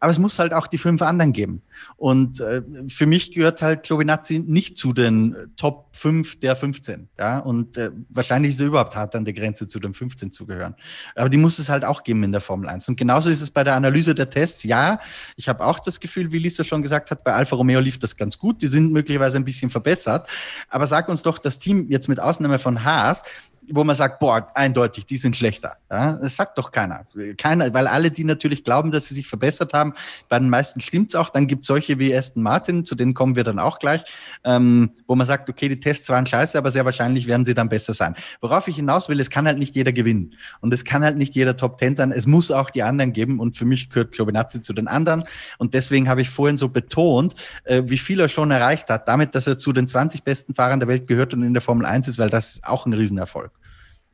[0.01, 1.63] Aber es muss halt auch die fünf anderen geben.
[1.97, 7.09] Und äh, für mich gehört halt Giovinazzi nicht zu den Top 5 der 15.
[7.19, 7.39] Ja?
[7.39, 10.75] Und äh, wahrscheinlich ist er überhaupt hart an der Grenze zu den 15 zu gehören.
[11.17, 12.89] Aber die muss es halt auch geben in der Formel 1.
[12.89, 14.63] Und genauso ist es bei der Analyse der Tests.
[14.65, 15.01] Ja,
[15.37, 18.17] ich habe auch das Gefühl, wie Lisa schon gesagt hat, bei Alfa Romeo lief das
[18.17, 18.63] ganz gut.
[18.63, 20.29] Die sind möglicherweise ein bisschen verbessert.
[20.69, 23.25] Aber sag uns doch das Team jetzt mit Ausnahme von Haas,
[23.71, 25.77] wo man sagt, boah, eindeutig, die sind schlechter.
[25.91, 27.07] Ja, das sagt doch keiner.
[27.37, 29.95] Keiner, weil alle, die natürlich glauben, dass sie sich verbessert haben,
[30.29, 31.31] bei den meisten stimmt's auch.
[31.31, 34.05] Dann gibt's solche wie Aston Martin, zu denen kommen wir dann auch gleich,
[34.45, 37.69] ähm, wo man sagt, okay, die Tests waren scheiße, aber sehr wahrscheinlich werden sie dann
[37.69, 38.15] besser sein.
[38.41, 40.35] Worauf ich hinaus will, es kann halt nicht jeder gewinnen.
[40.61, 42.13] Und es kann halt nicht jeder Top Ten sein.
[42.13, 43.41] Es muss auch die anderen geben.
[43.41, 45.25] Und für mich gehört Giovinazzi zu den anderen.
[45.59, 49.35] Und deswegen habe ich vorhin so betont, äh, wie viel er schon erreicht hat, damit,
[49.35, 52.09] dass er zu den 20 besten Fahrern der Welt gehört und in der Formel 1
[52.09, 53.51] ist, weil das ist auch ein Riesenerfolg.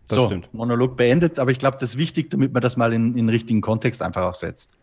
[0.08, 0.52] Das so, stimmt.
[0.52, 3.28] Monolog beendet, aber ich glaube, das ist wichtig, damit man das mal in, in den
[3.28, 4.76] richtigen Kontext einfach auch setzt.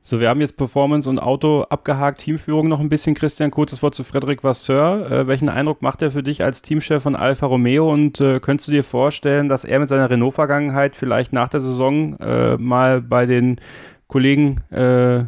[0.00, 3.14] So, wir haben jetzt Performance und Auto abgehakt, Teamführung noch ein bisschen.
[3.14, 5.10] Christian, kurzes Wort zu Frederik Vasseur.
[5.10, 8.68] Äh, welchen Eindruck macht er für dich als Teamchef von Alfa Romeo und äh, könntest
[8.68, 13.26] du dir vorstellen, dass er mit seiner Renault-Vergangenheit vielleicht nach der Saison äh, mal bei
[13.26, 13.60] den
[14.06, 15.24] Kollegen äh,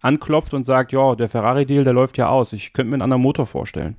[0.00, 2.52] anklopft und sagt, ja, der Ferrari-Deal, der läuft ja aus.
[2.52, 3.96] Ich könnte mir einen anderen Motor vorstellen.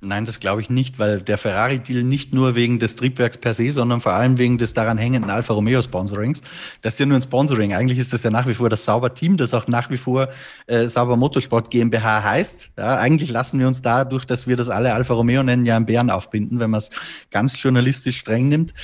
[0.00, 3.70] Nein, das glaube ich nicht, weil der Ferrari-Deal nicht nur wegen des Triebwerks per se,
[3.70, 6.40] sondern vor allem wegen des daran hängenden Alfa Romeo-Sponsorings.
[6.82, 7.74] Das ist ja nur ein Sponsoring.
[7.74, 10.28] Eigentlich ist das ja nach wie vor das Sauber-Team, das auch nach wie vor
[10.68, 12.70] äh, Sauber Motorsport GmbH heißt.
[12.76, 15.86] Ja, eigentlich lassen wir uns dadurch, dass wir das alle Alfa Romeo nennen, ja einen
[15.86, 16.90] Bären aufbinden, wenn man es
[17.32, 18.74] ganz journalistisch streng nimmt.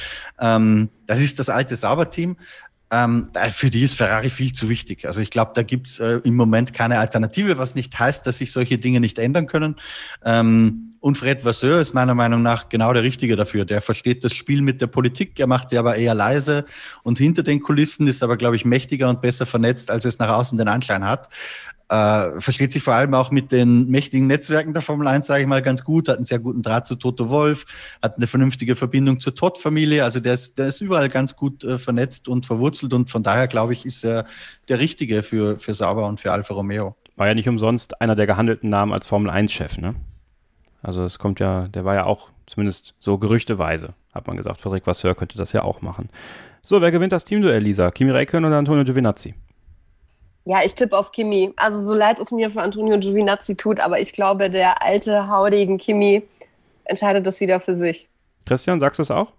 [0.40, 2.36] Ähm, das ist das alte Sauber-Team.
[2.90, 5.06] Ähm, für die ist Ferrari viel zu wichtig.
[5.06, 8.52] Also ich glaube, da gibt's äh, im Moment keine Alternative, was nicht heißt, dass sich
[8.52, 9.76] solche Dinge nicht ändern können.
[10.24, 13.66] Ähm, und Fred Vasseur ist meiner Meinung nach genau der Richtige dafür.
[13.66, 16.64] Der versteht das Spiel mit der Politik, er macht sie aber eher leise
[17.02, 20.30] und hinter den Kulissen ist aber, glaube ich, mächtiger und besser vernetzt, als es nach
[20.30, 21.28] außen den Anschein hat.
[21.90, 25.46] Äh, versteht sich vor allem auch mit den mächtigen Netzwerken der Formel 1, sage ich
[25.46, 27.66] mal, ganz gut, hat einen sehr guten Draht zu Toto Wolf,
[28.00, 31.76] hat eine vernünftige Verbindung zur Todd-Familie, also der ist, der ist überall ganz gut äh,
[31.76, 34.24] vernetzt und verwurzelt und von daher, glaube ich, ist er
[34.70, 36.96] der Richtige für, für Sauber und für Alfa Romeo.
[37.16, 39.94] War ja nicht umsonst einer der gehandelten Namen als Formel-1-Chef, ne?
[40.84, 44.60] Also es kommt ja, der war ja auch zumindest so gerüchteweise, hat man gesagt.
[44.60, 46.10] Frederik Vasseur könnte das ja auch machen.
[46.62, 47.90] So, wer gewinnt das Teamduell, Lisa?
[47.90, 49.34] Kimi Räikkönen oder Antonio Giovinazzi?
[50.44, 51.52] Ja, ich tippe auf Kimi.
[51.56, 55.78] Also so leid es mir für Antonio Giovinazzi tut, aber ich glaube, der alte, haudigen
[55.78, 56.22] Kimi
[56.84, 58.08] entscheidet das wieder für sich.
[58.44, 59.32] Christian, sagst du es auch?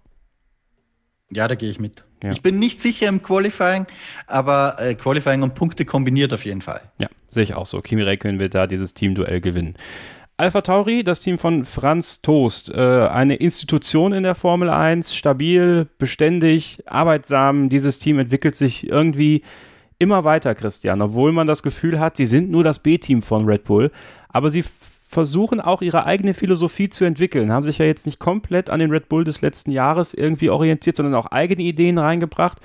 [1.30, 2.04] Ja, da gehe ich mit.
[2.22, 2.32] Ja.
[2.32, 3.86] Ich bin nicht sicher im Qualifying,
[4.26, 6.80] aber äh, Qualifying und Punkte kombiniert auf jeden Fall.
[6.98, 7.80] Ja, sehe ich auch so.
[7.82, 9.76] Kimi Räikkönen wird da dieses Teamduell gewinnen.
[10.38, 15.88] Alpha Tauri, das Team von Franz Toast, äh, eine Institution in der Formel 1, stabil,
[15.96, 17.70] beständig, arbeitsam.
[17.70, 19.42] Dieses Team entwickelt sich irgendwie
[19.98, 23.64] immer weiter, Christian, obwohl man das Gefühl hat, sie sind nur das B-Team von Red
[23.64, 23.90] Bull,
[24.28, 24.62] aber sie
[25.08, 28.90] versuchen auch ihre eigene Philosophie zu entwickeln, haben sich ja jetzt nicht komplett an den
[28.90, 32.60] Red Bull des letzten Jahres irgendwie orientiert, sondern auch eigene Ideen reingebracht.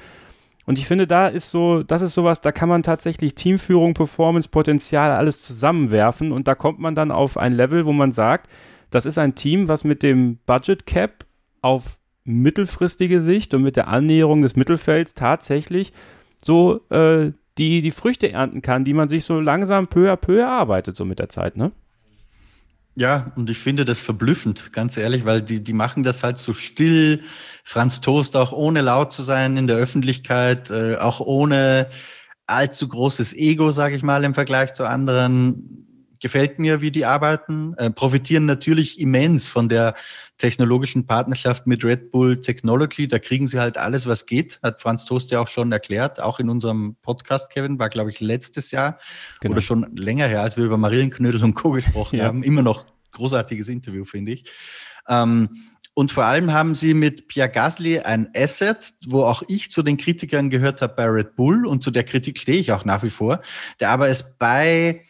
[0.65, 4.49] Und ich finde, da ist so, das ist sowas, da kann man tatsächlich Teamführung, Performance,
[4.49, 8.49] Potenzial, alles zusammenwerfen und da kommt man dann auf ein Level, wo man sagt,
[8.89, 11.25] das ist ein Team, was mit dem Budget Cap
[11.61, 15.91] auf mittelfristige Sicht und mit der Annäherung des Mittelfelds tatsächlich
[16.43, 20.39] so äh, die, die Früchte ernten kann, die man sich so langsam peu à peu
[20.39, 21.71] erarbeitet, so mit der Zeit, ne?
[23.01, 26.53] Ja, und ich finde das verblüffend, ganz ehrlich, weil die, die machen das halt so
[26.53, 27.23] still.
[27.63, 31.89] Franz Toast auch ohne laut zu sein in der Öffentlichkeit, äh, auch ohne
[32.45, 35.87] allzu großes Ego, sage ich mal, im Vergleich zu anderen
[36.19, 39.95] gefällt mir, wie die arbeiten, äh, profitieren natürlich immens von der
[40.37, 43.07] technologischen Partnerschaft mit Red Bull Technology.
[43.07, 46.39] Da kriegen sie halt alles, was geht, hat Franz Toast ja auch schon erklärt, auch
[46.39, 48.99] in unserem Podcast, Kevin, war, glaube ich, letztes Jahr
[49.39, 49.53] genau.
[49.53, 51.71] oder schon länger her, als wir über Marillenknödel und Co.
[51.71, 52.25] gesprochen ja.
[52.25, 52.43] haben.
[52.43, 54.45] Immer noch großartiges Interview, finde ich.
[55.07, 55.49] Ähm,
[55.93, 59.97] und vor allem haben sie mit Pierre Gasly ein Asset, wo auch ich zu den
[59.97, 63.09] Kritikern gehört habe bei Red Bull und zu der Kritik stehe ich auch nach wie
[63.09, 63.41] vor,
[63.79, 65.01] der aber es bei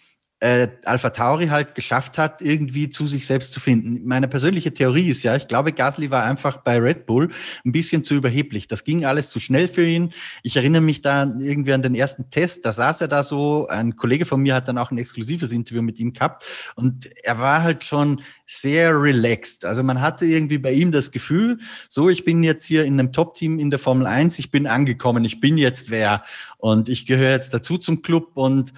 [0.41, 4.01] äh, Alpha Tauri halt geschafft hat, irgendwie zu sich selbst zu finden.
[4.07, 7.29] Meine persönliche Theorie ist ja, ich glaube, Gasly war einfach bei Red Bull
[7.63, 8.67] ein bisschen zu überheblich.
[8.67, 10.13] Das ging alles zu schnell für ihn.
[10.41, 13.95] Ich erinnere mich da irgendwie an den ersten Test, da saß er da so, ein
[13.95, 16.43] Kollege von mir hat dann auch ein exklusives Interview mit ihm gehabt
[16.75, 19.63] und er war halt schon sehr relaxed.
[19.63, 23.13] Also man hatte irgendwie bei ihm das Gefühl, so, ich bin jetzt hier in einem
[23.13, 26.23] Top-Team in der Formel 1, ich bin angekommen, ich bin jetzt wer
[26.57, 28.73] und ich gehöre jetzt dazu zum Club und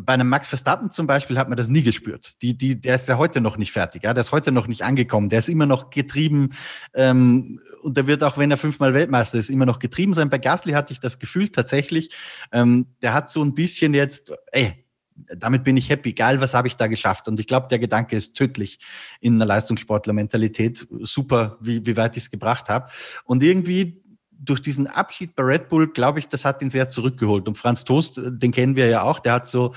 [0.00, 2.42] bei einem Max Verstappen zum Beispiel hat man das nie gespürt.
[2.42, 4.82] Die, die, der ist ja heute noch nicht fertig, ja, der ist heute noch nicht
[4.82, 6.50] angekommen, der ist immer noch getrieben
[6.94, 10.30] ähm, und der wird auch, wenn er fünfmal Weltmeister ist, immer noch getrieben sein.
[10.30, 12.10] Bei Gasly hatte ich das Gefühl tatsächlich,
[12.52, 14.84] ähm, der hat so ein bisschen jetzt, ey,
[15.14, 17.28] damit bin ich happy, egal was habe ich da geschafft.
[17.28, 18.80] Und ich glaube, der Gedanke ist tödlich
[19.20, 20.88] in einer Leistungssportler-Mentalität.
[21.02, 22.90] Super, wie, wie weit ich es gebracht habe.
[23.24, 24.02] Und irgendwie
[24.44, 27.48] durch diesen Abschied bei Red Bull, glaube ich, das hat ihn sehr zurückgeholt.
[27.48, 29.74] Und Franz Toast, äh, den kennen wir ja auch, der hat so,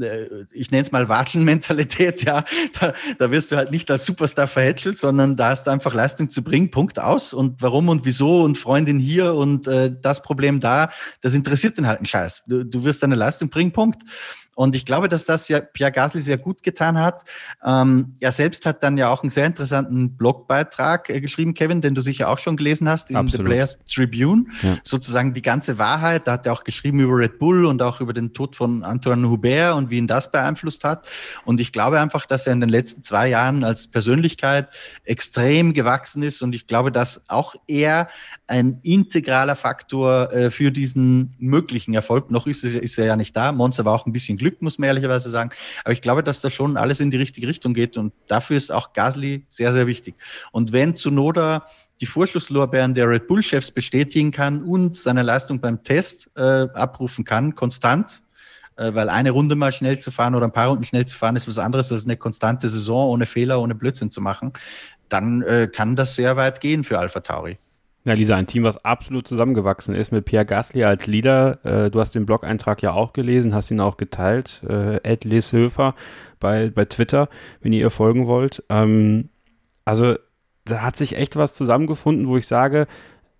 [0.00, 2.44] äh, ich nenne es mal Watschelmentalität, ja.
[2.80, 6.30] Da, da wirst du halt nicht als Superstar verhätschelt, sondern da hast du einfach Leistung
[6.30, 7.32] zu bringen, Punkt aus.
[7.32, 10.90] Und warum und wieso und Freundin hier und äh, das Problem da,
[11.20, 12.42] das interessiert den halt einen Scheiß.
[12.46, 14.02] Du, du wirst deine Leistung bringen, Punkt.
[14.54, 17.22] Und ich glaube, dass das ja Pierre Gasly sehr gut getan hat.
[17.64, 21.94] Ähm, er selbst hat dann ja auch einen sehr interessanten Blogbeitrag äh, geschrieben, Kevin, den
[21.94, 23.46] du sicher auch schon gelesen hast in Absolut.
[23.46, 24.44] The Players Tribune.
[24.62, 24.78] Ja.
[24.84, 26.26] Sozusagen die ganze Wahrheit.
[26.26, 29.28] Da hat er auch geschrieben über Red Bull und auch über den Tod von Antoine
[29.30, 31.08] Hubert und wie ihn das beeinflusst hat.
[31.44, 34.68] Und ich glaube einfach, dass er in den letzten zwei Jahren als Persönlichkeit
[35.04, 36.42] extrem gewachsen ist.
[36.42, 38.08] Und ich glaube, dass auch er
[38.46, 43.52] ein integraler Faktor äh, für diesen möglichen Erfolg, noch ist, ist er ja nicht da.
[43.52, 45.50] Monza war auch ein bisschen Glück, muss man ehrlicherweise sagen.
[45.84, 48.72] Aber ich glaube, dass da schon alles in die richtige Richtung geht und dafür ist
[48.72, 50.16] auch Gasly sehr, sehr wichtig.
[50.50, 51.66] Und wenn Zunoda
[52.00, 57.54] die Vorschusslorbeeren der Red Bull-Chefs bestätigen kann und seine Leistung beim Test äh, abrufen kann,
[57.54, 58.22] konstant,
[58.76, 61.36] äh, weil eine Runde mal schnell zu fahren oder ein paar Runden schnell zu fahren
[61.36, 64.52] ist was anderes als eine konstante Saison ohne Fehler, ohne Blödsinn zu machen,
[65.08, 67.58] dann äh, kann das sehr weit gehen für Alpha Tauri.
[68.04, 71.60] Ja, Lisa, ein Team, was absolut zusammengewachsen ist mit Pierre Gasly als Leader.
[71.64, 74.60] Äh, du hast den Blog-Eintrag ja auch gelesen, hast ihn auch geteilt.
[74.68, 75.94] Äh, Ed Lishöfer
[76.40, 77.28] bei, bei Twitter,
[77.60, 78.64] wenn ihr ihr folgen wollt.
[78.70, 79.28] Ähm,
[79.84, 80.16] also
[80.64, 82.88] da hat sich echt was zusammengefunden, wo ich sage,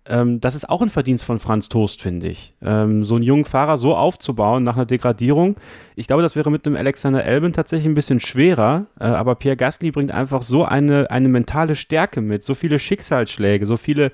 [0.05, 2.53] ähm, das ist auch ein Verdienst von Franz Toast, finde ich.
[2.61, 5.57] Ähm, so einen jungen Fahrer so aufzubauen nach einer Degradierung.
[5.95, 9.57] Ich glaube, das wäre mit einem Alexander Elben tatsächlich ein bisschen schwerer, äh, aber Pierre
[9.57, 14.11] Gasly bringt einfach so eine, eine mentale Stärke mit, so viele Schicksalsschläge, so viele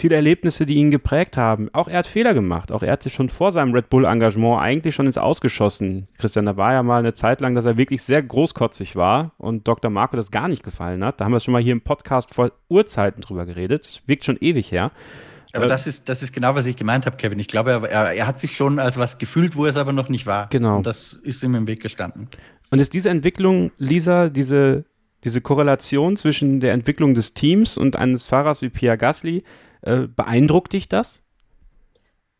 [0.00, 1.68] viele Erlebnisse, die ihn geprägt haben.
[1.72, 2.72] Auch er hat Fehler gemacht.
[2.72, 6.08] Auch er hat sich schon vor seinem Red Bull-Engagement eigentlich schon ins Ausgeschossen.
[6.18, 9.68] Christian, da war ja mal eine Zeit lang, dass er wirklich sehr großkotzig war und
[9.68, 9.90] Dr.
[9.90, 11.20] Marco das gar nicht gefallen hat.
[11.20, 13.84] Da haben wir schon mal hier im Podcast vor Urzeiten drüber geredet.
[13.84, 14.90] Das wirkt schon ewig her.
[15.52, 17.38] Aber äh, das ist, das ist genau, was ich gemeint habe, Kevin.
[17.38, 20.08] Ich glaube, er, er, hat sich schon als was gefühlt, wo er es aber noch
[20.08, 20.48] nicht war.
[20.50, 20.78] Genau.
[20.78, 22.28] Und das ist ihm im Weg gestanden.
[22.70, 24.84] Und ist diese Entwicklung, Lisa, diese,
[25.24, 29.42] diese Korrelation zwischen der Entwicklung des Teams und eines Fahrers wie Pierre Gasly,
[29.82, 31.22] äh, beeindruckt dich das?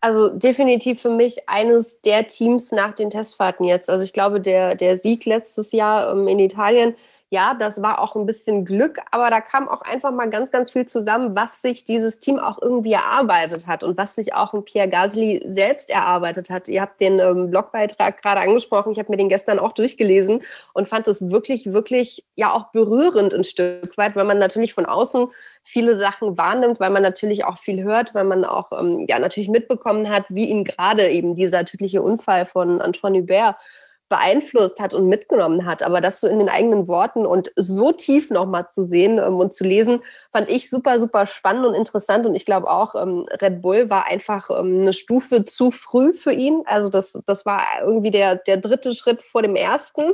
[0.03, 3.91] Also definitiv für mich eines der Teams nach den Testfahrten jetzt.
[3.91, 6.95] Also ich glaube, der, der Sieg letztes Jahr ähm, in Italien
[7.33, 10.73] ja, das war auch ein bisschen Glück, aber da kam auch einfach mal ganz, ganz
[10.73, 14.65] viel zusammen, was sich dieses Team auch irgendwie erarbeitet hat und was sich auch ein
[14.65, 16.69] Pierre Gasly selbst erarbeitet hat.
[16.69, 20.89] Ihr habt den ähm, Blogbeitrag gerade angesprochen, ich habe mir den gestern auch durchgelesen und
[20.89, 25.29] fand es wirklich, wirklich ja auch berührend ein Stück weit, weil man natürlich von außen
[25.63, 29.49] viele Sachen wahrnimmt, weil man natürlich auch viel hört, weil man auch ähm, ja natürlich
[29.49, 33.55] mitbekommen hat, wie ihn gerade eben dieser tödliche Unfall von Antoine Hubert
[34.11, 35.83] beeinflusst hat und mitgenommen hat.
[35.83, 39.55] Aber das so in den eigenen Worten und so tief nochmal zu sehen ähm, und
[39.55, 40.03] zu lesen,
[40.33, 42.27] fand ich super, super spannend und interessant.
[42.27, 46.33] Und ich glaube auch, ähm, Red Bull war einfach ähm, eine Stufe zu früh für
[46.33, 46.63] ihn.
[46.67, 50.13] Also das, das war irgendwie der, der dritte Schritt vor dem ersten.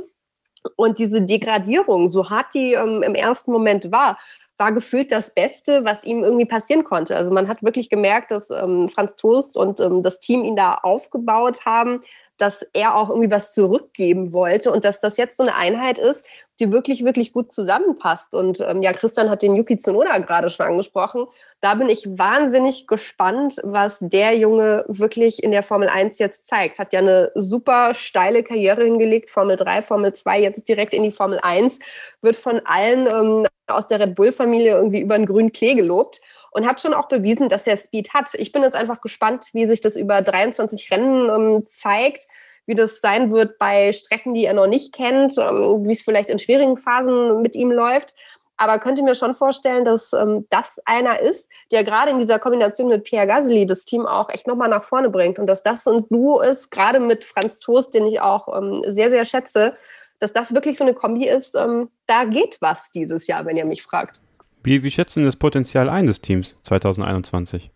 [0.76, 4.18] Und diese Degradierung, so hart die im ersten Moment war,
[4.58, 7.16] war gefühlt das Beste, was ihm irgendwie passieren konnte.
[7.16, 10.74] Also man hat wirklich gemerkt, dass ähm, Franz Toast und ähm, das Team ihn da
[10.74, 12.00] aufgebaut haben,
[12.38, 16.24] dass er auch irgendwie was zurückgeben wollte und dass das jetzt so eine Einheit ist,
[16.58, 18.34] die wirklich, wirklich gut zusammenpasst.
[18.34, 21.26] Und ähm, ja, Christian hat den Yuki Tsunoda gerade schon angesprochen.
[21.60, 26.78] Da bin ich wahnsinnig gespannt, was der Junge wirklich in der Formel 1 jetzt zeigt.
[26.78, 31.10] Hat ja eine super steile Karriere hingelegt, Formel 3, Formel 2, jetzt direkt in die
[31.10, 31.78] Formel 1,
[32.22, 36.20] wird von allen ähm, aus der Red Bull-Familie irgendwie über den grünen Klee gelobt
[36.52, 38.32] und hat schon auch bewiesen, dass er Speed hat.
[38.34, 42.26] Ich bin jetzt einfach gespannt, wie sich das über 23 Rennen ähm, zeigt,
[42.66, 46.30] wie das sein wird bei Strecken, die er noch nicht kennt, ähm, wie es vielleicht
[46.30, 48.14] in schwierigen Phasen mit ihm läuft.
[48.58, 52.88] Aber könnte mir schon vorstellen, dass ähm, das einer ist, der gerade in dieser Kombination
[52.88, 55.38] mit Pierre Gasly das Team auch echt nochmal nach vorne bringt.
[55.38, 59.10] Und dass das ein Duo ist, gerade mit Franz Toast, den ich auch ähm, sehr,
[59.10, 59.74] sehr schätze,
[60.18, 63.66] dass das wirklich so eine Kombi ist, ähm, da geht was dieses Jahr, wenn ihr
[63.66, 64.20] mich fragt.
[64.62, 67.70] Wie, wie schätzen Sie das Potenzial ein des Teams 2021?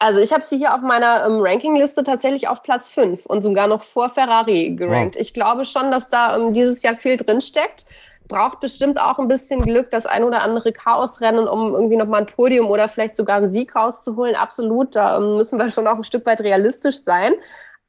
[0.00, 3.66] Also ich habe sie hier auf meiner ähm, Rankingliste tatsächlich auf Platz 5 und sogar
[3.66, 5.16] noch vor Ferrari gerankt.
[5.16, 5.20] Wow.
[5.20, 7.84] Ich glaube schon, dass da ähm, dieses Jahr viel drinsteckt.
[8.28, 12.26] Braucht bestimmt auch ein bisschen Glück, das ein oder andere Chaosrennen, um irgendwie nochmal ein
[12.26, 14.36] Podium oder vielleicht sogar einen Sieg rauszuholen.
[14.36, 17.32] Absolut, da ähm, müssen wir schon auch ein Stück weit realistisch sein.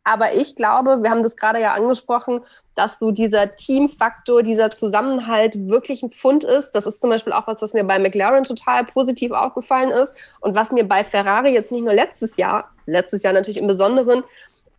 [0.04, 2.41] Aber ich glaube, wir haben das gerade ja angesprochen,
[2.74, 6.72] dass so dieser Teamfaktor, dieser Zusammenhalt wirklich ein Pfund ist.
[6.72, 10.56] Das ist zum Beispiel auch was, was mir bei McLaren total positiv aufgefallen ist und
[10.56, 14.24] was mir bei Ferrari jetzt nicht nur letztes Jahr, letztes Jahr natürlich im Besonderen,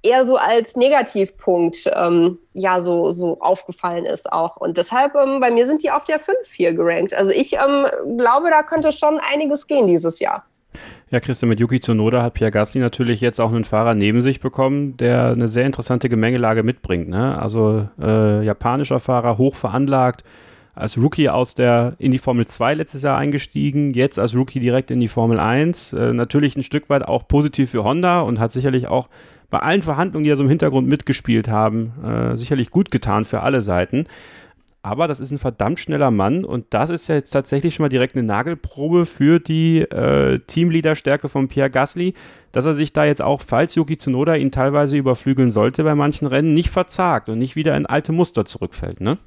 [0.03, 4.57] eher so als Negativpunkt ähm, ja so, so aufgefallen ist auch.
[4.57, 7.14] Und deshalb, ähm, bei mir sind die auf der 5 hier gerankt.
[7.14, 10.45] Also ich ähm, glaube, da könnte schon einiges gehen dieses Jahr.
[11.11, 14.41] Ja, Christian, mit Yuki Tsunoda hat Pierre Gasly natürlich jetzt auch einen Fahrer neben sich
[14.41, 17.09] bekommen, der eine sehr interessante Gemengelage mitbringt.
[17.09, 17.37] Ne?
[17.39, 20.25] Also äh, japanischer Fahrer, hoch veranlagt,
[20.75, 24.91] als Rookie aus der in die Formel 2 letztes Jahr eingestiegen, jetzt als Rookie direkt
[24.91, 25.93] in die Formel 1.
[25.93, 29.09] Äh, natürlich ein Stück weit auch positiv für Honda und hat sicherlich auch
[29.51, 33.41] bei allen Verhandlungen, die ja so im Hintergrund mitgespielt haben, äh, sicherlich gut getan für
[33.41, 34.07] alle Seiten
[34.83, 37.89] aber das ist ein verdammt schneller Mann und das ist ja jetzt tatsächlich schon mal
[37.89, 42.14] direkt eine Nagelprobe für die äh, Teamleaderstärke von Pierre Gasly,
[42.53, 46.26] dass er sich da jetzt auch, falls Yuki Tsunoda ihn teilweise überflügeln sollte bei manchen
[46.26, 49.18] Rennen, nicht verzagt und nicht wieder in alte Muster zurückfällt, ne?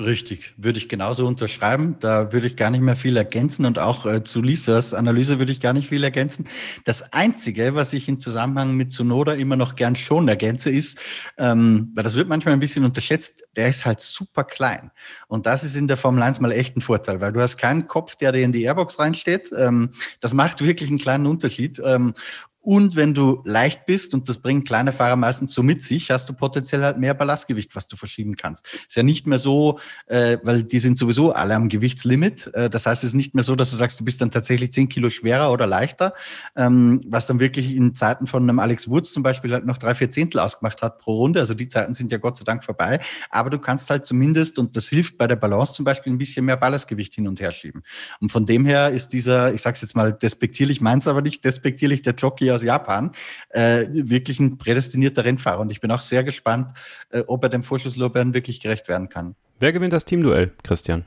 [0.00, 1.96] Richtig, würde ich genauso unterschreiben.
[2.00, 5.52] Da würde ich gar nicht mehr viel ergänzen und auch äh, zu Lisas Analyse würde
[5.52, 6.48] ich gar nicht viel ergänzen.
[6.84, 11.00] Das Einzige, was ich im Zusammenhang mit Sonoda immer noch gern schon ergänze, ist,
[11.36, 14.90] ähm, weil das wird manchmal ein bisschen unterschätzt, der ist halt super klein.
[15.28, 17.86] Und das ist in der Formel 1 mal echt ein Vorteil, weil du hast keinen
[17.86, 19.50] Kopf, der dir in die Airbox reinsteht.
[19.54, 19.90] Ähm,
[20.20, 21.80] das macht wirklich einen kleinen Unterschied.
[21.84, 22.14] Ähm,
[22.62, 26.28] und wenn du leicht bist, und das bringen kleine Fahrer meistens so mit sich, hast
[26.28, 28.66] du potenziell halt mehr Ballastgewicht, was du verschieben kannst.
[28.86, 32.52] Ist ja nicht mehr so, äh, weil die sind sowieso alle am Gewichtslimit.
[32.52, 34.72] Äh, das heißt, es ist nicht mehr so, dass du sagst, du bist dann tatsächlich
[34.72, 36.12] zehn Kilo schwerer oder leichter,
[36.54, 39.94] ähm, was dann wirklich in Zeiten von einem Alex Woods zum Beispiel halt noch drei,
[39.94, 41.40] vier Zehntel ausgemacht hat pro Runde.
[41.40, 43.00] Also die Zeiten sind ja Gott sei Dank vorbei.
[43.30, 46.44] Aber du kannst halt zumindest, und das hilft bei der Balance zum Beispiel, ein bisschen
[46.44, 47.84] mehr Ballastgewicht hin und her schieben.
[48.20, 52.02] Und von dem her ist dieser, ich sag's jetzt mal despektierlich, meins aber nicht despektierlich,
[52.02, 53.12] der Jockey aus Japan,
[53.50, 55.60] äh, wirklich ein prädestinierter Rennfahrer.
[55.60, 56.72] Und ich bin auch sehr gespannt,
[57.10, 59.34] äh, ob er dem Vorschusslorbeeren wirklich gerecht werden kann.
[59.58, 61.04] Wer gewinnt das Teamduell, Christian?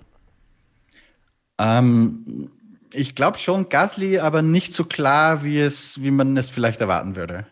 [1.58, 2.50] Ähm,
[2.94, 7.16] ich glaube schon Gasly, aber nicht so klar, wie, es, wie man es vielleicht erwarten
[7.16, 7.46] würde.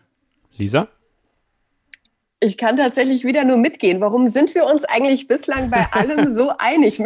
[0.56, 0.88] Lisa?
[2.44, 4.00] Ich kann tatsächlich wieder nur mitgehen.
[4.00, 6.98] Warum sind wir uns eigentlich bislang bei allem so einig?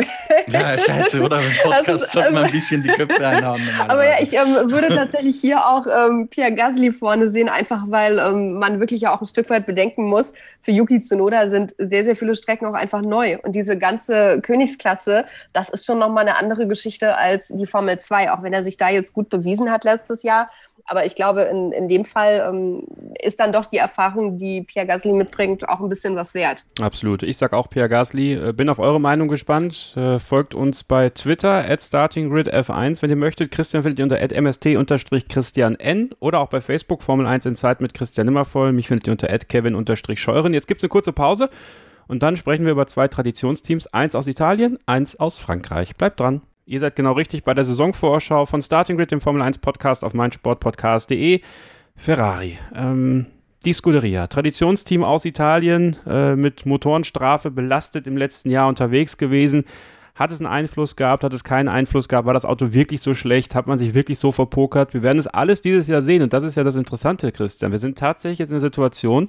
[0.47, 1.41] ja, scheiße, oder?
[1.41, 3.61] Im Podcast ist, sollte man ein bisschen die Köpfe einhauen.
[3.87, 8.19] Aber ja, ich ähm, würde tatsächlich hier auch ähm, Pierre Gasly vorne sehen, einfach weil
[8.19, 10.33] ähm, man wirklich ja auch ein Stück weit bedenken muss,
[10.63, 13.37] für Yuki Tsunoda sind sehr, sehr viele Strecken auch einfach neu.
[13.43, 18.33] Und diese ganze Königsklasse, das ist schon nochmal eine andere Geschichte als die Formel 2,
[18.33, 20.51] auch wenn er sich da jetzt gut bewiesen hat letztes Jahr.
[20.87, 22.85] Aber ich glaube, in, in dem Fall ähm,
[23.21, 26.65] ist dann doch die Erfahrung, die Pierre Gasly mitbringt, auch ein bisschen was wert.
[26.81, 27.25] Absolut.
[27.25, 28.35] Ich sage auch Pierre Gasly.
[28.35, 29.95] Äh, bin auf eure Meinung gespannt.
[29.97, 33.51] Äh, folgt uns bei Twitter, at StartingGridF1, wenn ihr möchtet.
[33.51, 37.93] Christian findet ihr unter mst-christian n oder auch bei Facebook Formel 1 in Zeit mit
[37.93, 38.73] Christian Nimmervoll.
[38.73, 40.55] Mich findet ihr unter kevin-scheuren.
[40.55, 41.51] Jetzt gibt es eine kurze Pause
[42.07, 43.89] und dann sprechen wir über zwei Traditionsteams.
[43.89, 45.97] Eins aus Italien, eins aus Frankreich.
[45.97, 46.43] Bleibt dran.
[46.69, 50.15] Ihr seid genau richtig bei der Saisonvorschau von Starting Grid, dem Formel 1 Podcast auf
[50.15, 51.41] meinsportpodcast.de.
[51.95, 52.59] Ferrari.
[52.75, 53.27] Ähm,
[53.65, 59.65] die Scuderia, Traditionsteam aus Italien, äh, mit Motorenstrafe belastet im letzten Jahr unterwegs gewesen.
[60.17, 62.27] Hat es einen Einfluss gehabt, hat es keinen Einfluss gehabt?
[62.27, 63.55] War das Auto wirklich so schlecht?
[63.55, 64.93] Hat man sich wirklich so verpokert?
[64.93, 67.71] Wir werden es alles dieses Jahr sehen und das ist ja das Interessante, Christian.
[67.71, 69.29] Wir sind tatsächlich jetzt in der Situation,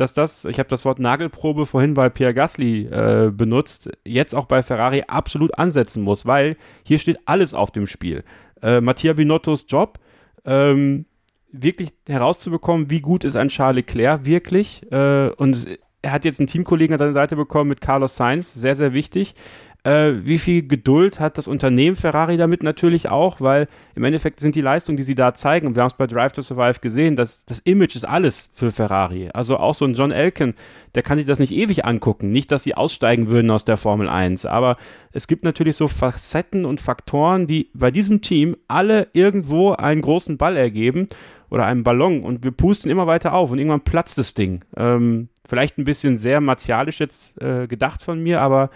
[0.00, 4.46] dass das, ich habe das Wort Nagelprobe vorhin bei Pierre Gasly äh, benutzt, jetzt auch
[4.46, 8.24] bei Ferrari absolut ansetzen muss, weil hier steht alles auf dem Spiel.
[8.62, 9.98] Äh, Mattia Binottos Job,
[10.44, 11.04] ähm,
[11.52, 14.90] wirklich herauszubekommen, wie gut ist ein Charles Leclerc wirklich.
[14.90, 15.68] Äh, und
[16.02, 19.34] er hat jetzt einen Teamkollegen an seine Seite bekommen mit Carlos Sainz, sehr, sehr wichtig.
[19.82, 24.54] Äh, wie viel Geduld hat das Unternehmen Ferrari damit natürlich auch, weil im Endeffekt sind
[24.54, 27.16] die Leistungen, die sie da zeigen, und wir haben es bei Drive to Survive gesehen,
[27.16, 29.30] dass das Image ist alles für Ferrari.
[29.32, 30.54] Also auch so ein John Elkin,
[30.94, 32.30] der kann sich das nicht ewig angucken.
[32.30, 34.76] Nicht, dass sie aussteigen würden aus der Formel 1, aber
[35.12, 40.36] es gibt natürlich so Facetten und Faktoren, die bei diesem Team alle irgendwo einen großen
[40.36, 41.08] Ball ergeben
[41.48, 44.64] oder einen Ballon und wir pusten immer weiter auf und irgendwann platzt das Ding.
[44.76, 48.70] Ähm, vielleicht ein bisschen sehr martialisch jetzt äh, gedacht von mir, aber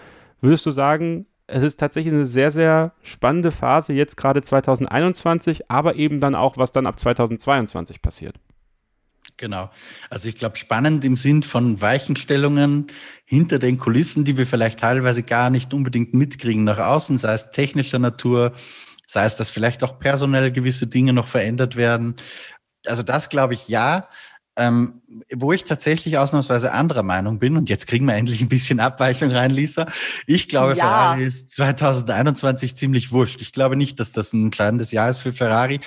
[0.45, 5.95] Würdest du sagen, es ist tatsächlich eine sehr, sehr spannende Phase jetzt gerade 2021, aber
[5.95, 8.35] eben dann auch, was dann ab 2022 passiert?
[9.37, 9.71] Genau.
[10.09, 12.87] Also ich glaube, spannend im Sinn von Weichenstellungen
[13.25, 17.49] hinter den Kulissen, die wir vielleicht teilweise gar nicht unbedingt mitkriegen nach außen, sei es
[17.49, 18.53] technischer Natur,
[19.07, 22.15] sei es, dass vielleicht auch personell gewisse Dinge noch verändert werden.
[22.85, 24.07] Also das glaube ich ja.
[24.57, 25.01] Ähm,
[25.33, 29.31] wo ich tatsächlich ausnahmsweise anderer Meinung bin, und jetzt kriegen wir endlich ein bisschen Abweichung
[29.31, 29.87] rein, Lisa.
[30.27, 30.83] Ich glaube, ja.
[30.83, 33.41] Ferrari ist 2021 ziemlich wurscht.
[33.41, 35.79] Ich glaube nicht, dass das ein entscheidendes Jahr ist für Ferrari.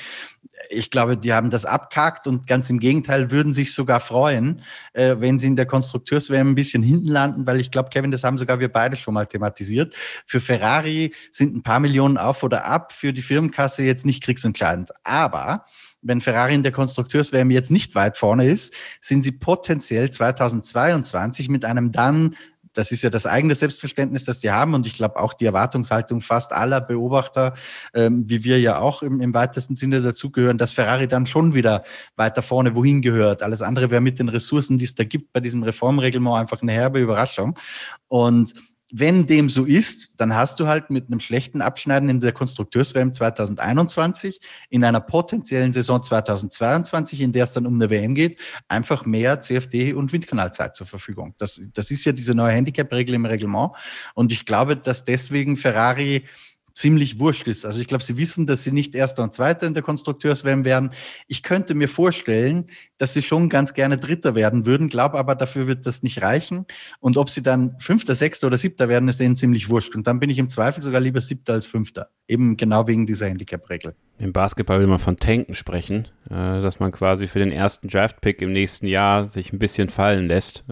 [0.71, 4.63] Ich glaube, die haben das abkackt und ganz im Gegenteil würden sich sogar freuen,
[4.93, 8.25] äh, wenn sie in der Konstrukteurswärme ein bisschen hinten landen, weil ich glaube, Kevin, das
[8.25, 9.95] haben sogar wir beide schon mal thematisiert.
[10.27, 14.91] Für Ferrari sind ein paar Millionen auf oder ab, für die Firmenkasse jetzt nicht kriegsentscheidend.
[15.05, 15.65] Aber
[16.03, 21.65] wenn Ferrari in der Konstrukteurswärme jetzt nicht weit vorne ist, sind sie potenziell 2022 mit
[21.65, 22.37] einem dann
[22.79, 26.21] das ist ja das eigene Selbstverständnis, das sie haben und ich glaube auch die Erwartungshaltung
[26.21, 27.55] fast aller Beobachter,
[27.93, 31.83] ähm, wie wir ja auch im, im weitesten Sinne dazugehören, dass Ferrari dann schon wieder
[32.15, 33.43] weiter vorne wohin gehört.
[33.43, 36.73] Alles andere wäre mit den Ressourcen, die es da gibt bei diesem Reformreglement einfach eine
[36.73, 37.59] herbe Überraschung.
[38.07, 38.55] Und
[38.91, 43.13] wenn dem so ist, dann hast du halt mit einem schlechten Abschneiden in der Konstrukteurswm
[43.13, 49.05] 2021, in einer potenziellen Saison 2022, in der es dann um eine WM geht, einfach
[49.05, 51.35] mehr CFD und Windkanalzeit zur Verfügung.
[51.39, 53.73] Das, das ist ja diese neue Handicap-Regel im Reglement.
[54.15, 56.25] Und ich glaube, dass deswegen Ferrari
[56.79, 57.67] ziemlich wurscht ist.
[57.67, 60.91] Also ich glaube, sie wissen, dass sie nicht Erster und Zweiter in der Konstrukteurswärme werden.
[61.27, 62.67] Ich könnte mir vorstellen,
[62.99, 66.67] dass sie schon ganz gerne Dritter werden würden, glaube aber, dafür wird das nicht reichen.
[67.01, 69.97] Und ob sie dann Fünfter, Sechster oder Siebter werden, ist denen ziemlich wurscht.
[69.97, 72.11] Und dann bin ich im Zweifel sogar lieber Siebter als Fünfter.
[72.29, 73.97] Eben genau wegen dieser Handicap-Regel.
[74.19, 78.41] Im Basketball will man von Tanken sprechen, äh, dass man quasi für den ersten Draft-Pick
[78.41, 80.65] im nächsten Jahr sich ein bisschen fallen lässt.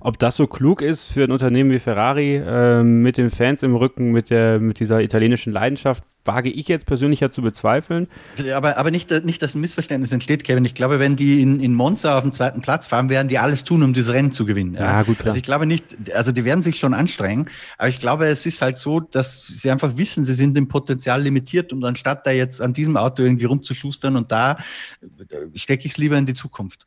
[0.00, 3.74] Ob das so klug ist für ein Unternehmen wie Ferrari äh, mit den Fans im
[3.74, 8.08] Rücken, mit, der, mit dieser italienischen Leidenschaft, wage ich jetzt persönlich ja zu bezweifeln.
[8.54, 10.64] Aber, aber nicht, nicht, dass ein Missverständnis entsteht, Kevin.
[10.64, 13.64] Ich glaube, wenn die in, in Monza auf dem zweiten Platz fahren, werden die alles
[13.64, 14.74] tun, um dieses Rennen zu gewinnen.
[14.74, 15.26] Ja, ja gut, klar.
[15.26, 17.48] Also ich glaube nicht, also die werden sich schon anstrengen,
[17.78, 21.22] aber ich glaube, es ist halt so, dass sie einfach wissen, sie sind im Potenzial
[21.22, 24.58] limitiert und anstatt da jetzt an diesem Auto irgendwie rumzuschustern und da
[25.02, 26.86] äh, stecke ich es lieber in die Zukunft.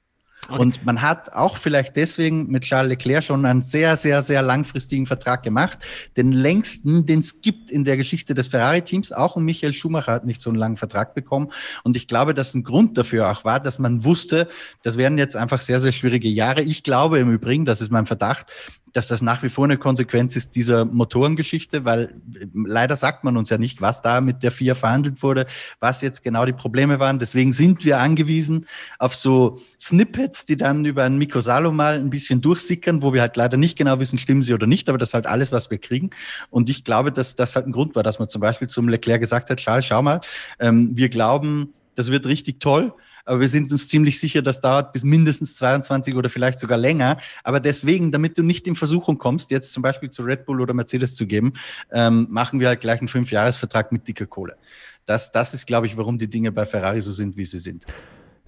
[0.49, 5.05] Und man hat auch vielleicht deswegen mit Charles Leclerc schon einen sehr, sehr, sehr langfristigen
[5.05, 5.79] Vertrag gemacht.
[6.15, 9.11] Den längsten, den es gibt in der Geschichte des Ferrari-Teams.
[9.11, 11.51] Auch und Michael Schumacher hat nicht so einen langen Vertrag bekommen.
[11.83, 14.47] Und ich glaube, dass ein Grund dafür auch war, dass man wusste,
[14.83, 16.61] das werden jetzt einfach sehr, sehr schwierige Jahre.
[16.61, 18.51] Ich glaube im Übrigen, das ist mein Verdacht,
[18.97, 22.15] dass das nach wie vor eine Konsequenz ist dieser Motorengeschichte, weil
[22.51, 25.45] leider sagt man uns ja nicht, was da mit der FIA verhandelt wurde,
[25.79, 27.19] was jetzt genau die Probleme waren.
[27.19, 28.65] Deswegen sind wir angewiesen
[28.97, 33.37] auf so Snippets, die dann über ein Mikrosalo mal ein bisschen durchsickern, wo wir halt
[33.37, 35.77] leider nicht genau wissen, stimmen sie oder nicht, aber das ist halt alles, was wir
[35.77, 36.09] kriegen.
[36.49, 39.21] Und ich glaube, dass das halt ein Grund war, dass man zum Beispiel zum Leclerc
[39.21, 40.21] gesagt hat, Charles, schau mal,
[40.57, 42.93] ähm, wir glauben, das wird richtig toll
[43.27, 47.17] aber wir sind uns ziemlich sicher, das dauert bis mindestens 22 oder vielleicht sogar länger.
[47.43, 50.73] Aber deswegen, damit du nicht in Versuchung kommst, jetzt zum Beispiel zu Red Bull oder
[50.73, 51.53] Mercedes zu geben,
[51.91, 54.57] ähm, machen wir halt gleich einen Fünfjahresvertrag mit dicker Kohle.
[55.05, 57.85] Das, das ist, glaube ich, warum die Dinge bei Ferrari so sind, wie sie sind.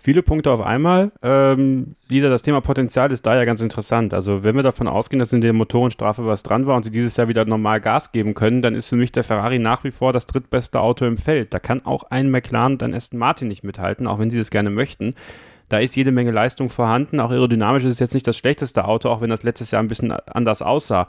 [0.02, 1.12] Viele Punkte auf einmal.
[1.22, 4.14] Ähm, Lisa, das Thema Potenzial ist da ja ganz interessant.
[4.14, 7.18] Also wenn wir davon ausgehen, dass in der Motorenstrafe was dran war und sie dieses
[7.18, 10.14] Jahr wieder normal Gas geben können, dann ist für mich der Ferrari nach wie vor
[10.14, 11.54] das drittbeste Auto im Feld.
[11.54, 14.52] Da kann auch ein McLaren und ein Aston Martin nicht mithalten, auch wenn sie das
[14.52, 15.16] gerne möchten.
[15.68, 17.20] Da ist jede Menge Leistung vorhanden.
[17.20, 19.90] Auch aerodynamisch ist es jetzt nicht das schlechteste Auto, auch wenn das letztes Jahr ein
[19.90, 21.08] bisschen anders aussah.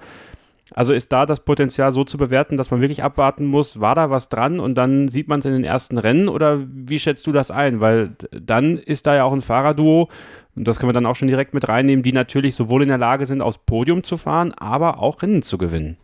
[0.72, 4.10] Also ist da das Potenzial so zu bewerten, dass man wirklich abwarten muss, war da
[4.10, 7.32] was dran und dann sieht man es in den ersten Rennen oder wie schätzt du
[7.32, 7.80] das ein?
[7.80, 10.08] Weil dann ist da ja auch ein Fahrerduo,
[10.56, 12.98] und das können wir dann auch schon direkt mit reinnehmen, die natürlich sowohl in der
[12.98, 15.96] Lage sind, aufs Podium zu fahren, aber auch Rennen zu gewinnen.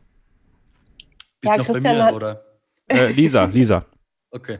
[1.41, 2.45] Bist ja, noch Christian bei mir, hat, oder?
[2.89, 3.85] Äh, Lisa, Lisa.
[4.33, 4.59] Okay.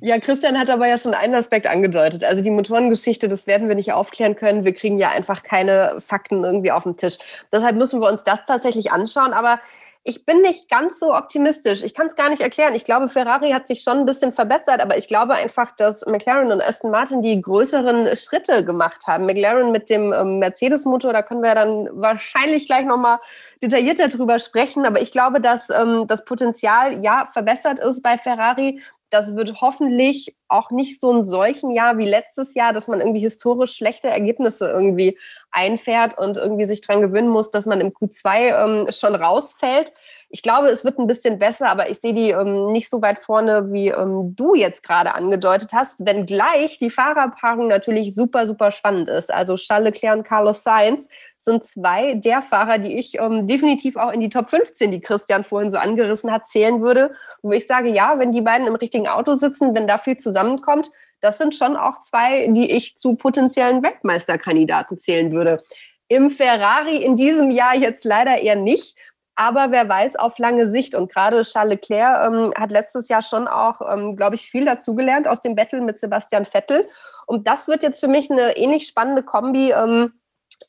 [0.00, 2.22] Ja, Christian hat aber ja schon einen Aspekt angedeutet.
[2.22, 4.64] Also die Motorengeschichte, das werden wir nicht aufklären können.
[4.64, 7.18] Wir kriegen ja einfach keine Fakten irgendwie auf den Tisch.
[7.50, 9.32] Deshalb müssen wir uns das tatsächlich anschauen.
[9.32, 9.60] Aber
[10.04, 11.82] ich bin nicht ganz so optimistisch.
[11.82, 12.74] Ich kann es gar nicht erklären.
[12.74, 16.50] Ich glaube, Ferrari hat sich schon ein bisschen verbessert, aber ich glaube einfach, dass McLaren
[16.50, 19.26] und Aston Martin die größeren Schritte gemacht haben.
[19.26, 23.18] McLaren mit dem ähm, Mercedes-Motor, da können wir dann wahrscheinlich gleich nochmal
[23.62, 24.86] detaillierter drüber sprechen.
[24.86, 28.80] Aber ich glaube, dass ähm, das Potenzial ja verbessert ist bei Ferrari
[29.10, 33.20] das wird hoffentlich auch nicht so ein solchen Jahr wie letztes Jahr, dass man irgendwie
[33.20, 35.18] historisch schlechte Ergebnisse irgendwie
[35.50, 39.92] einfährt und irgendwie sich dran gewöhnen muss, dass man im Q2 ähm, schon rausfällt.
[40.30, 43.18] Ich glaube, es wird ein bisschen besser, aber ich sehe die ähm, nicht so weit
[43.18, 49.08] vorne, wie ähm, du jetzt gerade angedeutet hast, wenngleich die Fahrerpaarung natürlich super, super spannend
[49.08, 49.32] ist.
[49.32, 51.08] Also Charles Leclerc und Carlos Sainz
[51.38, 55.44] sind zwei der Fahrer, die ich ähm, definitiv auch in die Top 15, die Christian
[55.44, 57.12] vorhin so angerissen hat, zählen würde.
[57.40, 60.90] Wo ich sage, ja, wenn die beiden im richtigen Auto sitzen, wenn da viel zusammenkommt,
[61.20, 65.62] das sind schon auch zwei, die ich zu potenziellen Weltmeisterkandidaten zählen würde.
[66.08, 68.96] Im Ferrari in diesem Jahr jetzt leider eher nicht.
[69.40, 70.96] Aber wer weiß, auf lange Sicht.
[70.96, 75.28] Und gerade Charles Leclerc ähm, hat letztes Jahr schon auch, ähm, glaube ich, viel dazugelernt
[75.28, 76.88] aus dem Battle mit Sebastian Vettel.
[77.24, 79.70] Und das wird jetzt für mich eine ähnlich spannende Kombi.
[79.70, 80.12] Ähm,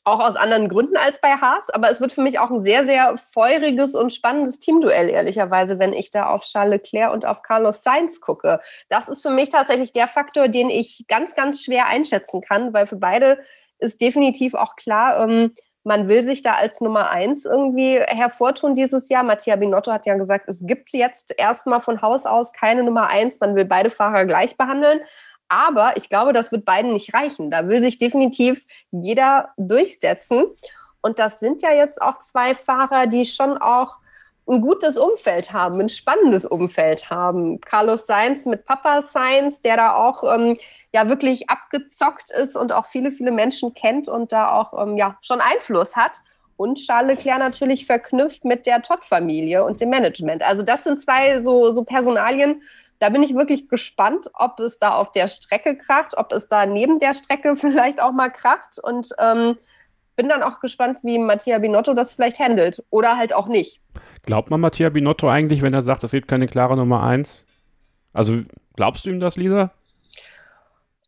[0.04, 2.84] auch aus anderen Gründen als bei Haas, aber es wird für mich auch ein sehr,
[2.84, 7.82] sehr feuriges und spannendes Teamduell, ehrlicherweise, wenn ich da auf Charles Leclerc und auf Carlos
[7.82, 8.60] Sainz gucke.
[8.88, 12.86] Das ist für mich tatsächlich der Faktor, den ich ganz, ganz schwer einschätzen kann, weil
[12.86, 13.40] für beide
[13.80, 15.54] ist definitiv auch klar, ähm,
[15.84, 19.22] man will sich da als Nummer eins irgendwie hervortun dieses Jahr.
[19.22, 23.40] Mattia Binotto hat ja gesagt, es gibt jetzt erstmal von Haus aus keine Nummer eins.
[23.40, 25.00] Man will beide Fahrer gleich behandeln.
[25.48, 27.50] Aber ich glaube, das wird beiden nicht reichen.
[27.50, 30.44] Da will sich definitiv jeder durchsetzen.
[31.00, 33.96] Und das sind ja jetzt auch zwei Fahrer, die schon auch
[34.48, 37.60] ein gutes Umfeld haben, ein spannendes Umfeld haben.
[37.60, 40.58] Carlos Sainz mit Papa Sainz, der da auch ähm,
[40.92, 45.16] ja wirklich abgezockt ist und auch viele, viele Menschen kennt und da auch ähm, ja
[45.22, 46.18] schon Einfluss hat.
[46.56, 50.42] Und Charles Leclerc natürlich verknüpft mit der Todd-Familie und dem Management.
[50.42, 52.62] Also das sind zwei so, so Personalien,
[53.00, 56.66] da bin ich wirklich gespannt, ob es da auf der Strecke kracht, ob es da
[56.66, 58.78] neben der Strecke vielleicht auch mal kracht.
[58.80, 59.56] Und ähm,
[60.16, 62.84] bin dann auch gespannt, wie Mattia Binotto das vielleicht handelt.
[62.90, 63.80] Oder halt auch nicht.
[64.24, 67.46] Glaubt man Mattia Binotto eigentlich, wenn er sagt, es gibt keine klare Nummer eins?
[68.12, 68.42] Also
[68.76, 69.72] glaubst du ihm das, Lisa?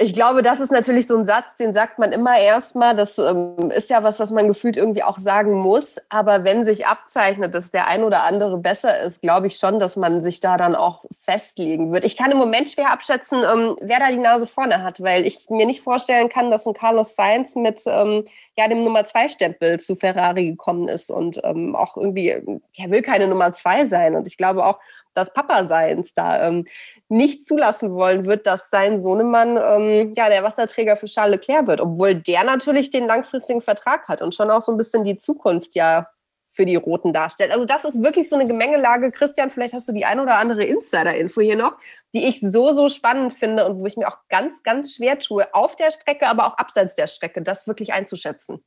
[0.02, 2.96] Ich glaube, das ist natürlich so ein Satz, den sagt man immer erstmal.
[2.96, 5.94] Das ähm, ist ja was, was man gefühlt irgendwie auch sagen muss.
[6.08, 9.94] Aber wenn sich abzeichnet, dass der ein oder andere besser ist, glaube ich schon, dass
[9.94, 12.04] man sich da dann auch festlegen wird.
[12.04, 15.48] Ich kann im Moment schwer abschätzen, ähm, wer da die Nase vorne hat, weil ich
[15.50, 18.24] mir nicht vorstellen kann, dass ein Carlos Sainz mit ähm,
[18.58, 23.02] ja, dem Nummer zwei Stempel zu Ferrari gekommen ist und ähm, auch irgendwie, er will
[23.02, 24.16] keine Nummer zwei sein.
[24.16, 24.80] Und ich glaube auch,
[25.14, 26.64] dass Papa Seins da ähm,
[27.12, 31.80] nicht zulassen wollen wird, dass sein Sohnemann ähm, ja der Wasserträger für Charles Leclerc wird,
[31.80, 35.74] obwohl der natürlich den langfristigen Vertrag hat und schon auch so ein bisschen die Zukunft
[35.74, 36.08] ja
[36.52, 37.52] für die Roten darstellt.
[37.52, 39.10] Also das ist wirklich so eine Gemengelage.
[39.10, 41.76] Christian, vielleicht hast du die ein oder andere Insider-Info hier noch,
[42.14, 45.46] die ich so, so spannend finde und wo ich mir auch ganz, ganz schwer tue,
[45.54, 48.62] auf der Strecke, aber auch abseits der Strecke, das wirklich einzuschätzen.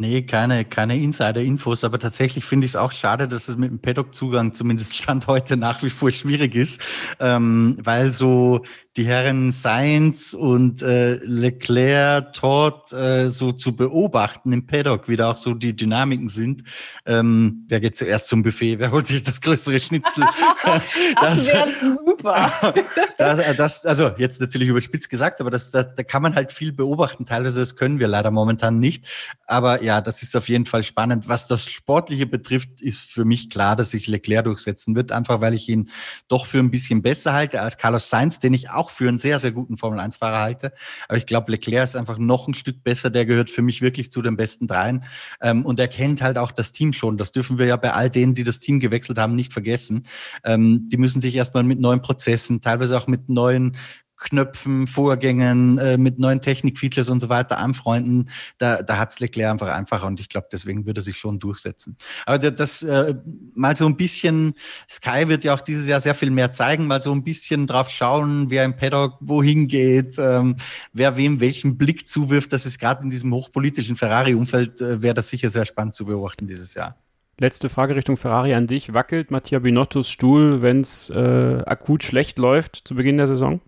[0.00, 3.80] Nee, keine, keine Insider-Infos, aber tatsächlich finde ich es auch schade, dass es mit dem
[3.80, 6.80] Paddock-Zugang zumindest Stand heute nach wie vor schwierig ist,
[7.18, 8.62] ähm, weil so
[8.98, 15.30] die Herren Sainz und äh, Leclerc, Todd äh, so zu beobachten im Paddock, wie da
[15.30, 16.64] auch so die Dynamiken sind.
[17.06, 18.80] Ähm, wer geht zuerst zum Buffet?
[18.80, 20.24] Wer holt sich das größere Schnitzel?
[20.64, 21.68] das, das wäre
[22.04, 22.52] super.
[23.18, 26.72] das, das, also jetzt natürlich überspitzt gesagt, aber das, das, da kann man halt viel
[26.72, 27.24] beobachten.
[27.24, 29.06] Teilweise das können wir leider momentan nicht.
[29.46, 31.28] Aber ja, das ist auf jeden Fall spannend.
[31.28, 35.54] Was das Sportliche betrifft, ist für mich klar, dass sich Leclerc durchsetzen wird, einfach weil
[35.54, 35.90] ich ihn
[36.26, 39.38] doch für ein bisschen besser halte als Carlos Sainz, den ich auch für einen sehr,
[39.38, 40.72] sehr guten Formel-1-Fahrer halte.
[41.08, 43.10] Aber ich glaube, Leclerc ist einfach noch ein Stück besser.
[43.10, 45.04] Der gehört für mich wirklich zu den besten dreien.
[45.40, 47.18] Ähm, und er kennt halt auch das Team schon.
[47.18, 50.04] Das dürfen wir ja bei all denen, die das Team gewechselt haben, nicht vergessen.
[50.44, 53.76] Ähm, die müssen sich erstmal mit neuen Prozessen, teilweise auch mit neuen
[54.18, 59.50] Knöpfen, Vorgängen, äh, mit neuen Technikfeatures und so weiter anfreunden, da, da hat es Leclerc
[59.50, 61.96] einfach einfacher und ich glaube, deswegen würde er sich schon durchsetzen.
[62.26, 63.14] Aber das äh,
[63.54, 64.54] mal so ein bisschen,
[64.88, 67.90] Sky wird ja auch dieses Jahr sehr viel mehr zeigen, mal so ein bisschen drauf
[67.90, 70.56] schauen, wer im Paddock wohin geht, ähm,
[70.92, 72.52] wer wem welchen Blick zuwirft.
[72.52, 76.46] Das ist gerade in diesem hochpolitischen Ferrari-Umfeld, äh, wäre das sicher sehr spannend zu beobachten
[76.46, 76.96] dieses Jahr.
[77.40, 78.94] Letzte Frage Richtung Ferrari an dich.
[78.94, 83.60] Wackelt Mattia Binottos Stuhl, wenn es äh, akut schlecht läuft zu Beginn der Saison?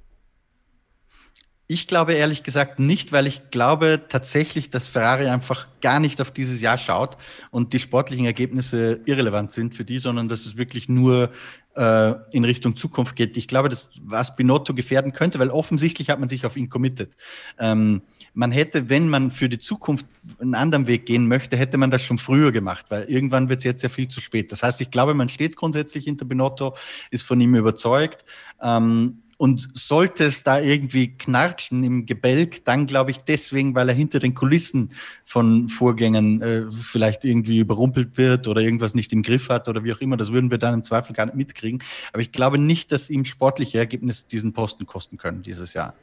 [1.72, 6.32] Ich glaube ehrlich gesagt nicht, weil ich glaube tatsächlich, dass Ferrari einfach gar nicht auf
[6.32, 7.16] dieses Jahr schaut
[7.52, 11.30] und die sportlichen Ergebnisse irrelevant sind für die, sondern dass es wirklich nur
[11.76, 13.36] äh, in Richtung Zukunft geht.
[13.36, 17.14] Ich glaube, dass was Binotto gefährden könnte, weil offensichtlich hat man sich auf ihn committed.
[17.56, 18.02] Ähm,
[18.34, 20.06] man hätte, wenn man für die Zukunft
[20.40, 23.64] einen anderen Weg gehen möchte, hätte man das schon früher gemacht, weil irgendwann wird es
[23.64, 24.50] jetzt ja viel zu spät.
[24.50, 26.74] Das heißt, ich glaube, man steht grundsätzlich hinter Binotto,
[27.12, 28.24] ist von ihm überzeugt.
[28.60, 33.94] Ähm, und sollte es da irgendwie knarschen im Gebälk, dann glaube ich deswegen, weil er
[33.94, 34.90] hinter den Kulissen
[35.24, 39.94] von Vorgängen äh, vielleicht irgendwie überrumpelt wird oder irgendwas nicht im Griff hat oder wie
[39.94, 40.18] auch immer.
[40.18, 41.82] Das würden wir dann im Zweifel gar nicht mitkriegen.
[42.12, 45.94] Aber ich glaube nicht, dass ihm sportliche Ergebnisse diesen Posten kosten können dieses Jahr.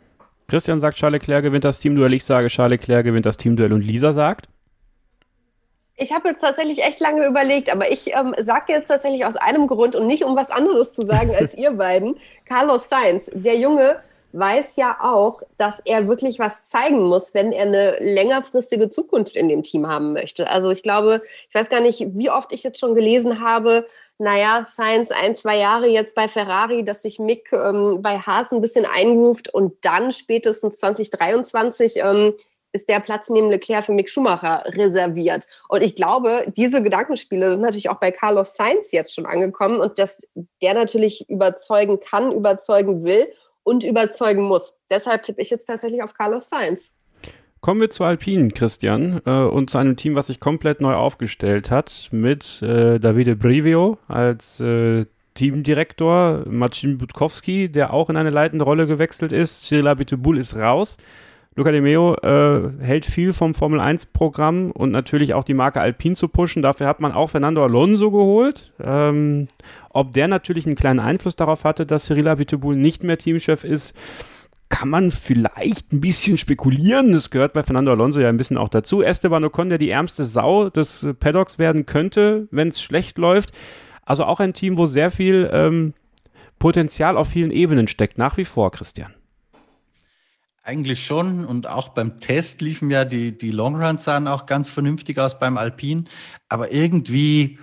[0.47, 2.13] Christian sagt, Charles Leclerc gewinnt das Teamduell.
[2.13, 4.49] Ich sage, Charles Leclerc gewinnt das Teamduell und Lisa sagt.
[5.99, 9.65] Ich habe jetzt tatsächlich echt lange überlegt, aber ich ähm, sage jetzt tatsächlich aus einem
[9.65, 12.17] Grund und nicht um was anderes zu sagen als ihr beiden.
[12.45, 13.99] Carlos Sainz, der Junge
[14.33, 19.49] weiß ja auch, dass er wirklich was zeigen muss, wenn er eine längerfristige Zukunft in
[19.49, 20.49] dem Team haben möchte.
[20.51, 23.87] Also ich glaube, ich weiß gar nicht, wie oft ich jetzt schon gelesen habe,
[24.19, 28.61] naja, Sainz ein, zwei Jahre jetzt bei Ferrari, dass sich Mick ähm, bei Haas ein
[28.61, 32.33] bisschen eingroovt und dann spätestens 2023 ähm,
[32.77, 35.47] ist der Platz neben Leclerc für Mick Schumacher reserviert.
[35.67, 39.99] Und ich glaube, diese Gedankenspiele sind natürlich auch bei Carlos Sainz jetzt schon angekommen und
[39.99, 40.25] dass
[40.61, 43.27] der natürlich überzeugen kann, überzeugen will
[43.63, 44.73] und überzeugen muss.
[44.91, 46.91] Deshalb tippe ich jetzt tatsächlich auf Carlos Sainz.
[47.59, 51.71] Kommen wir zu Alpinen, Christian, äh, und zu einem Team, was sich komplett neu aufgestellt
[51.71, 58.63] hat, mit äh, Davide Brivio als äh, Teamdirektor, Marcin Budkowski, der auch in eine leitende
[58.63, 60.97] Rolle gewechselt ist, Cyril Abiteboul ist raus.
[61.57, 65.81] Luca De Meo äh, hält viel vom Formel 1 Programm und natürlich auch die Marke
[65.81, 66.61] Alpine zu pushen.
[66.61, 68.71] Dafür hat man auch Fernando Alonso geholt.
[68.79, 69.47] Ähm,
[69.89, 73.97] ob der natürlich einen kleinen Einfluss darauf hatte, dass Cyril Abiteboul nicht mehr Teamchef ist,
[74.69, 77.11] kann man vielleicht ein bisschen spekulieren.
[77.11, 79.01] Das gehört bei Fernando Alonso ja ein bisschen auch dazu.
[79.01, 83.51] Esteban Ocon, der die ärmste Sau des Paddocks werden könnte, wenn es schlecht läuft.
[84.05, 85.95] Also auch ein Team, wo sehr viel ähm,
[86.59, 89.16] Potenzial auf vielen Ebenen steckt, nach wie vor, Christian.
[90.67, 91.45] Eigentlich schon.
[91.45, 95.57] Und auch beim Test liefen ja die, die Longruns sahen auch ganz vernünftig aus beim
[95.57, 96.09] Alpin.
[96.49, 97.57] Aber irgendwie,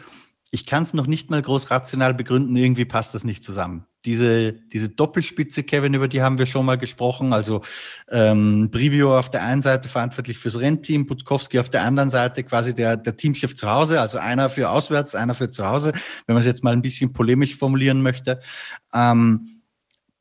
[0.51, 3.85] ich kann es noch nicht mal groß rational begründen, irgendwie passt das nicht zusammen.
[4.07, 7.35] Diese, diese Doppelspitze, Kevin, über die haben wir schon mal gesprochen.
[7.35, 7.61] Also
[8.09, 12.75] ähm, Brivio auf der einen Seite verantwortlich fürs Rennteam, Putkowski auf der anderen Seite quasi
[12.75, 15.93] der, der Teamchef zu Hause, also einer für auswärts, einer für zu Hause,
[16.27, 18.41] wenn man es jetzt mal ein bisschen polemisch formulieren möchte.
[18.95, 19.54] Ähm,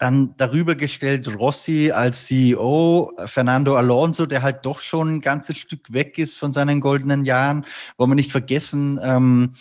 [0.03, 5.93] dann darüber gestellt Rossi als CEO, Fernando Alonso, der halt doch schon ein ganzes Stück
[5.93, 7.65] weg ist von seinen goldenen Jahren.
[7.95, 9.53] Wollen wir nicht vergessen, ähm,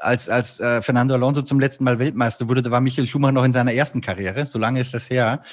[0.00, 3.44] als, als äh, Fernando Alonso zum letzten Mal Weltmeister wurde, da war Michael Schumacher noch
[3.44, 4.44] in seiner ersten Karriere.
[4.44, 5.44] So lange ist das her.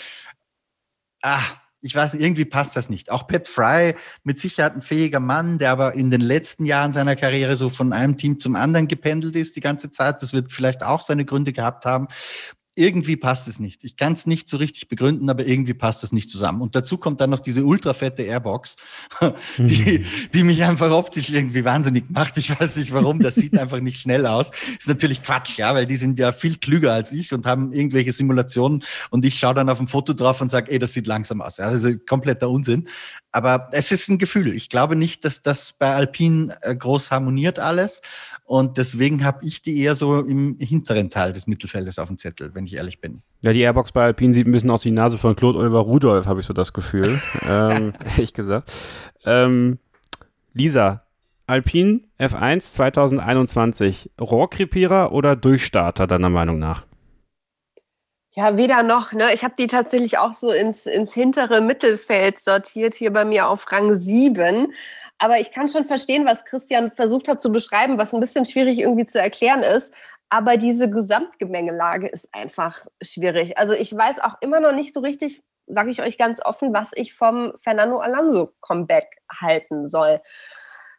[1.21, 1.43] Ah,
[1.81, 3.11] ich weiß, irgendwie passt das nicht.
[3.11, 7.15] Auch Pat Fry, mit Sicherheit ein fähiger Mann, der aber in den letzten Jahren seiner
[7.15, 10.23] Karriere so von einem Team zum anderen gependelt ist die ganze Zeit.
[10.23, 12.07] Das wird vielleicht auch seine Gründe gehabt haben
[12.75, 13.83] irgendwie passt es nicht.
[13.83, 16.61] Ich kann es nicht so richtig begründen, aber irgendwie passt es nicht zusammen.
[16.61, 18.77] Und dazu kommt dann noch diese ultrafette Airbox,
[19.57, 20.05] die, mhm.
[20.33, 22.37] die mich einfach optisch irgendwie wahnsinnig macht.
[22.37, 24.51] Ich weiß nicht warum, das sieht einfach nicht schnell aus.
[24.77, 28.11] Ist natürlich Quatsch, ja, weil die sind ja viel klüger als ich und haben irgendwelche
[28.11, 31.41] Simulationen und ich schaue dann auf ein Foto drauf und sage, ey, das sieht langsam
[31.41, 31.57] aus.
[31.57, 32.87] Ja, das ist kompletter Unsinn.
[33.33, 34.55] Aber es ist ein Gefühl.
[34.55, 38.03] Ich glaube nicht, dass das bei Alpine äh, groß harmoniert alles.
[38.45, 42.53] Und deswegen habe ich die eher so im hinteren Teil des Mittelfeldes auf dem Zettel,
[42.53, 43.23] wenn ich ehrlich bin.
[43.43, 45.79] Ja, die Airbox bei Alpine sieht ein bisschen aus wie die Nase von Claude Oliver
[45.79, 47.19] Rudolph, habe ich so das Gefühl.
[47.41, 48.71] ähm, ehrlich gesagt.
[49.25, 49.79] Ähm,
[50.53, 51.03] Lisa,
[51.47, 56.85] Alpine F1 2021, Rohrkrepierer oder Durchstarter deiner Meinung nach?
[58.35, 59.11] Ja, weder noch.
[59.11, 59.31] Ne?
[59.33, 63.71] Ich habe die tatsächlich auch so ins, ins hintere Mittelfeld sortiert, hier bei mir auf
[63.71, 64.73] Rang 7.
[65.19, 68.79] Aber ich kann schon verstehen, was Christian versucht hat zu beschreiben, was ein bisschen schwierig
[68.79, 69.93] irgendwie zu erklären ist.
[70.29, 73.59] Aber diese Gesamtgemengelage ist einfach schwierig.
[73.59, 76.89] Also ich weiß auch immer noch nicht so richtig, sage ich euch ganz offen, was
[76.95, 80.21] ich vom Fernando Alonso Comeback halten soll.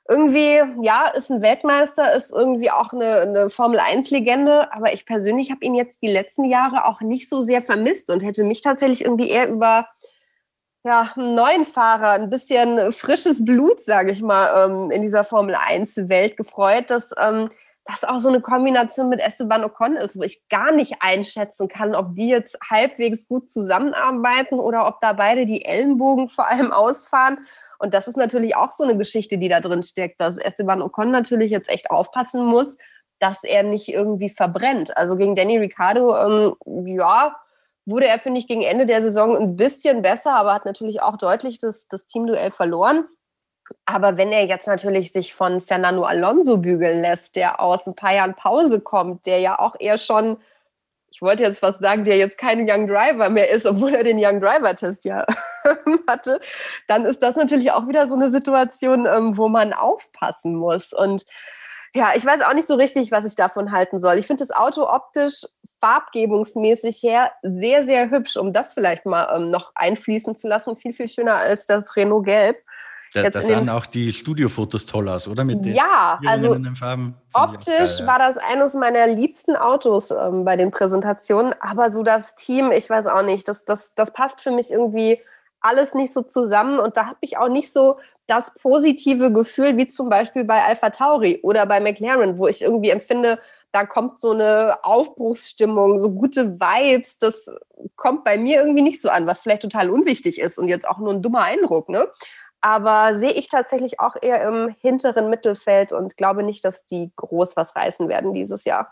[0.07, 5.65] Irgendwie, ja, ist ein Weltmeister, ist irgendwie auch eine, eine Formel-1-Legende, aber ich persönlich habe
[5.65, 9.31] ihn jetzt die letzten Jahre auch nicht so sehr vermisst und hätte mich tatsächlich irgendwie
[9.31, 9.89] eher über
[10.85, 15.55] ja, einen neuen Fahrer, ein bisschen frisches Blut, sage ich mal, ähm, in dieser Formel
[15.55, 17.49] 1-Welt gefreut, dass ähm,
[17.85, 21.95] das auch so eine Kombination mit Esteban Ocon ist, wo ich gar nicht einschätzen kann,
[21.95, 27.47] ob die jetzt halbwegs gut zusammenarbeiten oder ob da beide die Ellenbogen vor allem ausfahren.
[27.79, 31.11] Und das ist natürlich auch so eine Geschichte, die da drin steckt, dass Esteban Ocon
[31.11, 32.79] natürlich jetzt echt aufpassen muss,
[33.19, 34.97] dass er nicht irgendwie verbrennt.
[34.97, 36.55] Also gegen Danny Ricciardo, ähm,
[36.87, 37.37] ja,
[37.87, 41.19] wurde er, finde ich, gegen Ende der Saison ein bisschen besser, aber hat natürlich auch
[41.19, 43.05] deutlich das, das Teamduell verloren.
[43.87, 48.15] Aber wenn er jetzt natürlich sich von Fernando Alonso bügeln lässt, der aus ein paar
[48.15, 50.39] Jahren Pause kommt, der ja auch eher schon,
[51.11, 54.19] ich wollte jetzt fast sagen, der jetzt kein Young Driver mehr ist, obwohl er den
[54.19, 55.25] Young Driver Test ja
[56.09, 56.41] hatte,
[56.89, 60.93] dann ist das natürlich auch wieder so eine Situation, ähm, wo man aufpassen muss.
[60.93, 61.25] Und
[61.95, 64.19] ja, ich weiß auch nicht so richtig, was ich davon halten soll.
[64.19, 65.45] Ich finde das Auto optisch
[65.81, 70.77] farbgebungsmäßig her sehr, sehr hübsch, um das vielleicht mal ähm, noch einfließen zu lassen.
[70.77, 72.57] Viel, viel schöner als das Renault Gelb.
[73.15, 75.45] Da, da sahen auch die Studiofotos toll aus, oder?
[75.45, 77.15] Mit ja, also Farben.
[77.33, 82.35] optisch ja, war das eines meiner liebsten Autos ähm, bei den Präsentationen, aber so das
[82.35, 85.21] Team, ich weiß auch nicht, das, das, das passt für mich irgendwie
[85.61, 89.87] alles nicht so zusammen und da habe ich auch nicht so das positive Gefühl wie
[89.87, 93.39] zum Beispiel bei Alpha Tauri oder bei McLaren, wo ich irgendwie empfinde,
[93.71, 97.47] da kommt so eine Aufbruchsstimmung, so gute Vibes, das
[97.97, 100.99] kommt bei mir irgendwie nicht so an, was vielleicht total unwichtig ist und jetzt auch
[100.99, 102.09] nur ein dummer Eindruck, ne?
[102.65, 107.57] Aber sehe ich tatsächlich auch eher im hinteren Mittelfeld und glaube nicht, dass die groß
[107.57, 108.91] was reißen werden dieses Jahr.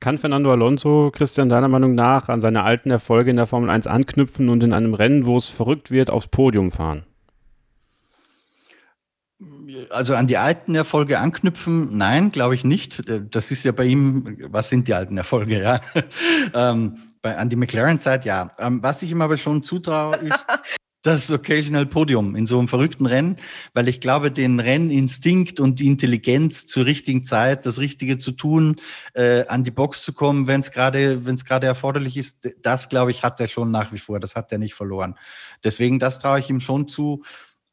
[0.00, 3.86] Kann Fernando Alonso, Christian, deiner Meinung nach an seine alten Erfolge in der Formel 1
[3.86, 7.06] anknüpfen und in einem Rennen, wo es verrückt wird, aufs Podium fahren?
[9.90, 13.04] Also an die alten Erfolge anknüpfen, nein, glaube ich nicht.
[13.30, 15.80] Das ist ja bei ihm, was sind die alten Erfolge, ja?
[16.54, 18.50] ähm, bei, an die McLaren-Zeit, ja.
[18.58, 20.44] Ähm, was ich ihm aber schon zutraue, ist,
[21.02, 23.36] das Occasional Podium in so einem verrückten Rennen,
[23.72, 28.76] weil ich glaube, den Renninstinkt und die Intelligenz zur richtigen Zeit, das Richtige zu tun,
[29.14, 32.88] äh, an die Box zu kommen, wenn es gerade, wenn es gerade erforderlich ist, das
[32.88, 34.20] glaube ich hat er schon nach wie vor.
[34.20, 35.16] Das hat er nicht verloren.
[35.64, 37.22] Deswegen, das traue ich ihm schon zu.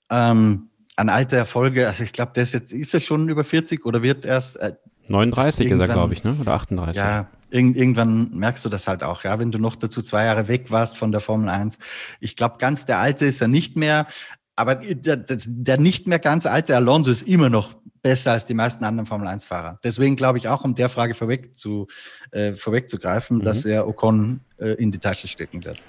[0.10, 3.86] Ähm, an alte Erfolge, also ich glaube, der ist jetzt, ist er schon über 40
[3.86, 4.74] oder wird erst äh,
[5.10, 6.36] 39 ist er, glaube ich, ne?
[6.40, 7.02] Oder 38.
[7.02, 10.48] Ja, irg irgendwann merkst du das halt auch, ja, wenn du noch dazu zwei Jahre
[10.48, 11.78] weg warst von der Formel 1.
[12.20, 14.08] Ich glaube, ganz der Alte ist er nicht mehr,
[14.56, 17.76] aber der, der nicht mehr ganz alte Alonso ist immer noch
[18.08, 19.76] besser als die meisten anderen Formel-1-Fahrer.
[19.84, 21.88] Deswegen glaube ich auch, um der Frage vorweg zu,
[22.32, 23.42] äh, vorwegzugreifen, mhm.
[23.44, 25.82] dass er Ocon äh, in die Tasche stecken wird.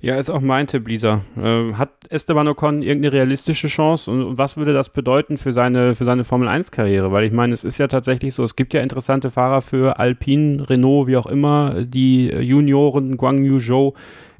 [0.00, 1.20] Ja, ist auch mein Tipp, Lisa.
[1.36, 6.06] Äh, hat Esteban Ocon irgendeine realistische Chance und was würde das bedeuten für seine, für
[6.06, 7.12] seine Formel-1-Karriere?
[7.12, 10.70] Weil ich meine, es ist ja tatsächlich so, es gibt ja interessante Fahrer für Alpine,
[10.70, 13.92] Renault, wie auch immer, die Junioren, Guang Yu Zhou,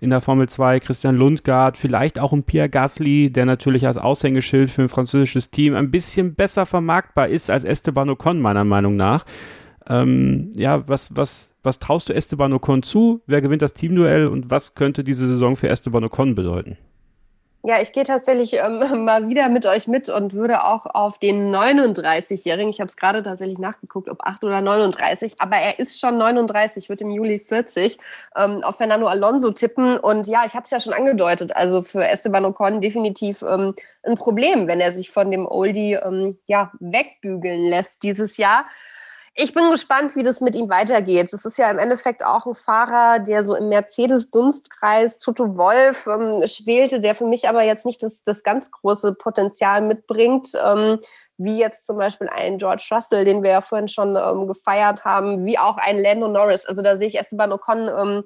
[0.06, 4.70] in der Formel 2, Christian Lundgaard, vielleicht auch ein Pierre Gasly, der natürlich als Aushängeschild
[4.70, 9.24] für ein französisches Team ein bisschen besser vermarktbar ist als Esteban Ocon, meiner Meinung nach.
[9.88, 13.20] Ähm, ja, was, was, was traust du Esteban Ocon zu?
[13.26, 16.78] Wer gewinnt das Teamduell und was könnte diese Saison für Esteban Ocon bedeuten?
[17.66, 21.52] Ja, ich gehe tatsächlich ähm, mal wieder mit euch mit und würde auch auf den
[21.52, 26.16] 39-Jährigen, ich habe es gerade tatsächlich nachgeguckt, ob 8 oder 39, aber er ist schon
[26.16, 27.98] 39, wird im Juli 40,
[28.36, 29.98] ähm, auf Fernando Alonso tippen.
[29.98, 34.14] Und ja, ich habe es ja schon angedeutet, also für Esteban Ocon definitiv ähm, ein
[34.14, 38.66] Problem, wenn er sich von dem Oldie ähm, ja, wegbügeln lässt dieses Jahr.
[39.38, 41.30] Ich bin gespannt, wie das mit ihm weitergeht.
[41.30, 46.42] Das ist ja im Endeffekt auch ein Fahrer, der so im Mercedes-Dunstkreis Toto Wolf ähm,
[46.46, 51.00] schwelte, der für mich aber jetzt nicht das, das ganz große Potenzial mitbringt, ähm,
[51.36, 55.44] wie jetzt zum Beispiel ein George Russell, den wir ja vorhin schon ähm, gefeiert haben,
[55.44, 56.64] wie auch ein Lando Norris.
[56.64, 58.24] Also da sehe ich Esteban Ocon ähm,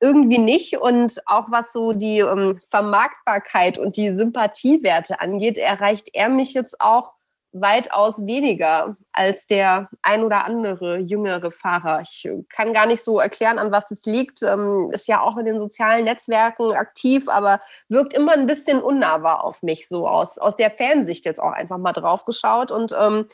[0.00, 0.78] irgendwie nicht.
[0.78, 6.80] Und auch was so die ähm, Vermarktbarkeit und die Sympathiewerte angeht, erreicht er mich jetzt
[6.80, 7.12] auch
[7.52, 12.00] weitaus weniger als der ein oder andere jüngere Fahrer.
[12.02, 14.42] Ich kann gar nicht so erklären, an was es liegt.
[14.42, 19.44] Ähm, ist ja auch in den sozialen Netzwerken aktiv, aber wirkt immer ein bisschen unnahbar
[19.44, 22.70] auf mich, so aus, aus der Fansicht jetzt auch einfach mal drauf geschaut.
[22.70, 23.26] Und ähm,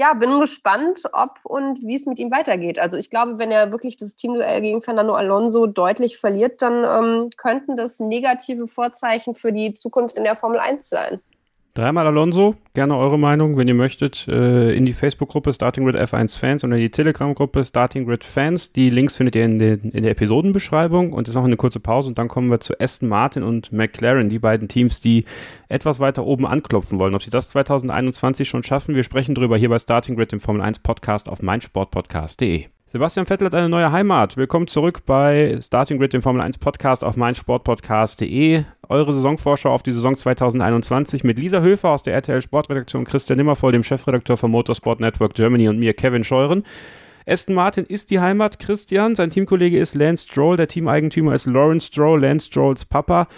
[0.00, 2.78] ja, bin gespannt, ob und wie es mit ihm weitergeht.
[2.78, 7.30] Also ich glaube, wenn er wirklich das Teamduell gegen Fernando Alonso deutlich verliert, dann ähm,
[7.36, 11.20] könnten das negative Vorzeichen für die Zukunft in der Formel 1 sein.
[11.74, 16.36] Dreimal Alonso, gerne eure Meinung, wenn ihr möchtet, äh, in die Facebook-Gruppe Starting Grid F1
[16.36, 18.72] Fans oder in die Telegram-Gruppe Starting Grid Fans.
[18.72, 21.12] Die Links findet ihr in, den, in der Episodenbeschreibung.
[21.12, 24.28] Und jetzt noch eine kurze Pause und dann kommen wir zu Aston Martin und McLaren,
[24.28, 25.26] die beiden Teams, die
[25.68, 27.14] etwas weiter oben anklopfen wollen.
[27.14, 30.62] Ob sie das 2021 schon schaffen, wir sprechen darüber hier bei Starting Grid, dem Formel
[30.62, 32.66] 1 Podcast auf meinsportpodcast.de.
[32.92, 34.36] Sebastian Vettel hat eine neue Heimat.
[34.36, 38.64] Willkommen zurück bei Starting Grid, dem Formel 1 Podcast auf meinsportpodcast.de.
[38.88, 43.70] Eure Saisonvorschau auf die Saison 2021 mit Lisa Höfer aus der RTL Sportredaktion, Christian Nimmervoll,
[43.70, 46.64] dem Chefredakteur von Motorsport Network Germany und mir, Kevin Scheuren.
[47.26, 49.14] Aston Martin ist die Heimat Christian.
[49.14, 50.56] Sein Teamkollege ist Lance Stroll.
[50.56, 53.28] Der Teameigentümer ist Lawrence Stroll, Lance Strolls Papa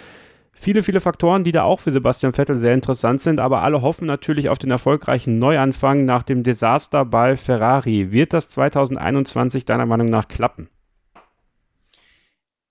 [0.63, 4.07] viele, viele Faktoren, die da auch für Sebastian Vettel sehr interessant sind, aber alle hoffen
[4.07, 8.11] natürlich auf den erfolgreichen Neuanfang nach dem Desaster bei Ferrari.
[8.11, 10.69] Wird das 2021 deiner Meinung nach klappen?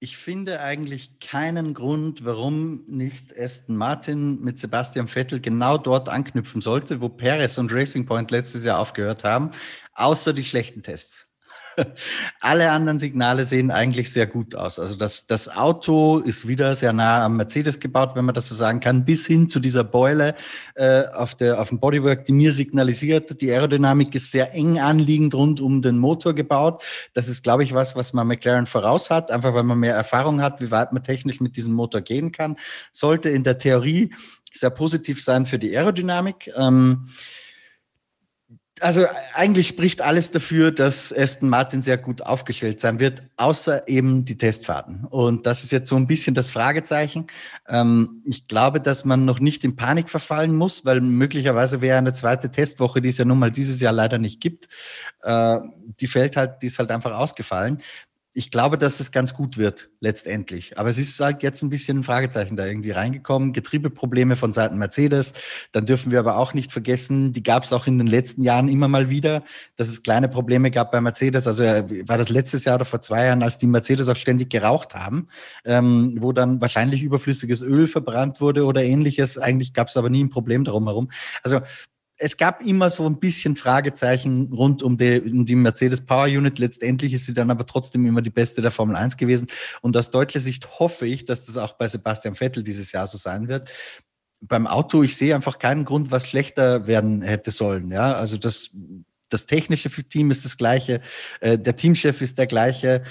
[0.01, 6.61] Ich finde eigentlich keinen Grund, warum nicht Aston Martin mit Sebastian Vettel genau dort anknüpfen
[6.61, 9.53] sollte, wo Perez und Racing Point letztes Jahr aufgehört haben,
[9.95, 11.32] außer die schlechten Tests.
[12.41, 14.79] Alle anderen Signale sehen eigentlich sehr gut aus.
[14.79, 18.55] Also das, das Auto ist wieder sehr nah am Mercedes gebaut, wenn man das so
[18.55, 20.35] sagen kann, bis hin zu dieser Beule
[20.75, 25.35] äh, auf, der, auf dem Bodywork, die mir signalisiert, die Aerodynamik ist sehr eng anliegend
[25.35, 26.83] rund um den Motor gebaut.
[27.15, 30.43] Das ist, glaube ich, was, was man McLaren voraus hat, einfach weil man mehr Erfahrung
[30.43, 32.57] hat, wie weit man technisch mit diesem Motor gehen kann.
[32.93, 34.11] Sollte in der Theorie
[34.53, 36.51] sehr positiv sein für die Aerodynamik.
[36.57, 37.09] Ähm,
[38.83, 44.25] also eigentlich spricht alles dafür, dass Aston Martin sehr gut aufgestellt sein wird, außer eben
[44.25, 45.05] die Testfahrten.
[45.05, 47.27] Und das ist jetzt so ein bisschen das Fragezeichen.
[47.69, 52.15] Ähm, ich glaube, dass man noch nicht in Panik verfallen muss, weil möglicherweise wäre eine
[52.15, 54.69] zweite Testwoche, die es ja nun mal dieses Jahr leider nicht gibt,
[55.23, 55.59] äh,
[56.01, 57.83] die fällt halt, die ist halt einfach ausgefallen
[58.35, 60.79] ich glaube, dass es ganz gut wird, letztendlich.
[60.79, 63.53] Aber es ist halt jetzt ein bisschen ein Fragezeichen da irgendwie reingekommen.
[63.53, 65.35] Getriebeprobleme von Seiten Mercedes.
[65.73, 68.69] Dann dürfen wir aber auch nicht vergessen, die gab es auch in den letzten Jahren
[68.69, 69.43] immer mal wieder,
[69.77, 71.47] dass es kleine Probleme gab bei Mercedes.
[71.47, 74.49] Also äh, war das letztes Jahr oder vor zwei Jahren, als die Mercedes auch ständig
[74.49, 75.29] geraucht haben,
[75.67, 79.37] ähm, wo dann wahrscheinlich überflüssiges Öl verbrannt wurde oder ähnliches.
[79.37, 81.11] Eigentlich gab es aber nie ein Problem darum herum.
[81.43, 81.61] Also
[82.23, 86.61] es gab immer so ein bisschen Fragezeichen rund um die, um die Mercedes Power Unit.
[86.61, 89.49] Letztendlich ist sie dann aber trotzdem immer die beste der Formel 1 gewesen.
[89.81, 93.19] Und aus deutscher Sicht hoffe ich, dass das auch bei Sebastian Vettel dieses Jahr so
[93.19, 93.71] sein wird.
[94.41, 97.91] Beim Auto, ich sehe einfach keinen Grund, was schlechter werden hätte sollen.
[97.91, 98.71] Ja, also das,
[99.29, 101.01] das technische Team ist das gleiche,
[101.41, 103.03] äh, der Teamchef ist der gleiche.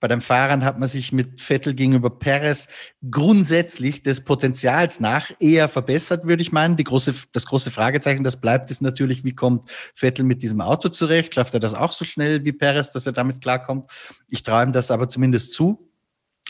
[0.00, 2.68] Bei den Fahrern hat man sich mit Vettel gegenüber Perez
[3.10, 6.76] grundsätzlich des Potenzials nach eher verbessert, würde ich meinen.
[6.76, 10.88] Die große, das große Fragezeichen, das bleibt, ist natürlich, wie kommt Vettel mit diesem Auto
[10.88, 11.34] zurecht?
[11.34, 13.90] Schafft er das auch so schnell wie Perez, dass er damit klarkommt?
[14.30, 15.89] Ich traue ihm das aber zumindest zu.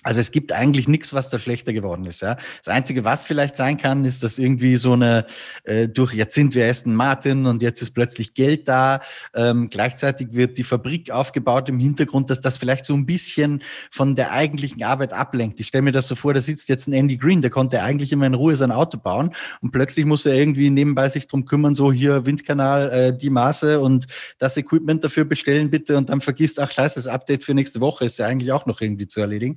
[0.03, 2.23] Also es gibt eigentlich nichts, was da schlechter geworden ist.
[2.23, 2.37] Ja.
[2.65, 5.27] Das Einzige, was vielleicht sein kann, ist, dass irgendwie so eine,
[5.65, 9.03] äh, durch jetzt sind wir Aston Martin und jetzt ist plötzlich Geld da.
[9.35, 14.15] Ähm, gleichzeitig wird die Fabrik aufgebaut im Hintergrund, dass das vielleicht so ein bisschen von
[14.15, 15.61] der eigentlichen Arbeit ablenkt.
[15.61, 18.11] Ich stelle mir das so vor, da sitzt jetzt ein Andy Green, der konnte eigentlich
[18.11, 21.75] immer in Ruhe sein Auto bauen und plötzlich muss er irgendwie nebenbei sich drum kümmern,
[21.75, 24.07] so hier Windkanal, äh, die Maße und
[24.39, 28.07] das Equipment dafür bestellen bitte und dann vergisst, ach scheiße, das Update für nächste Woche
[28.07, 29.57] ist ja eigentlich auch noch irgendwie zu erledigen.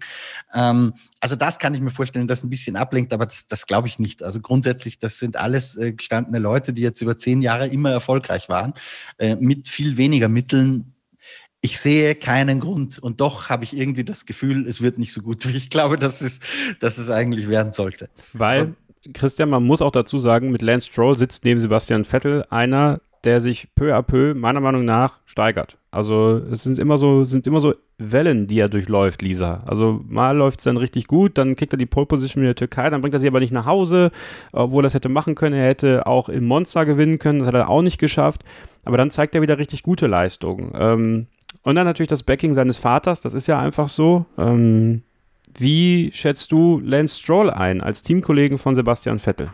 [0.54, 3.88] Ähm, also das kann ich mir vorstellen, dass ein bisschen ablenkt, aber das, das glaube
[3.88, 4.24] ich nicht.
[4.24, 8.50] Also grundsätzlich, das sind alles äh, gestandene Leute, die jetzt über zehn Jahre immer erfolgreich
[8.50, 8.74] waren,
[9.18, 10.94] äh, mit viel weniger Mitteln.
[11.62, 15.22] Ich sehe keinen Grund und doch habe ich irgendwie das Gefühl, es wird nicht so
[15.22, 16.40] gut, wie ich glaube, dass es,
[16.80, 18.10] dass es eigentlich werden sollte.
[18.34, 18.76] Weil,
[19.14, 23.42] Christian, man muss auch dazu sagen, mit Lance Stroll sitzt neben Sebastian Vettel einer, der
[23.42, 25.78] sich peu à peu, meiner Meinung nach, steigert.
[25.92, 29.64] Also es sind immer so, sind immer so Wellen, die er durchläuft, Lisa.
[29.66, 32.56] Also mal läuft es dann richtig gut, dann kriegt er die Pole Position in der
[32.56, 34.12] Türkei, dann bringt er sie aber nicht nach Hause,
[34.52, 35.56] obwohl er das hätte machen können.
[35.56, 38.44] Er hätte auch im Monza gewinnen können, das hat er auch nicht geschafft.
[38.84, 40.72] Aber dann zeigt er wieder richtig gute Leistungen.
[40.76, 41.28] Ähm,
[41.62, 44.26] und dann natürlich das Backing seines Vaters, das ist ja einfach so.
[44.38, 45.04] Ähm,
[45.58, 49.52] wie schätzt du Lance Stroll ein als Teamkollegen von Sebastian Vettel?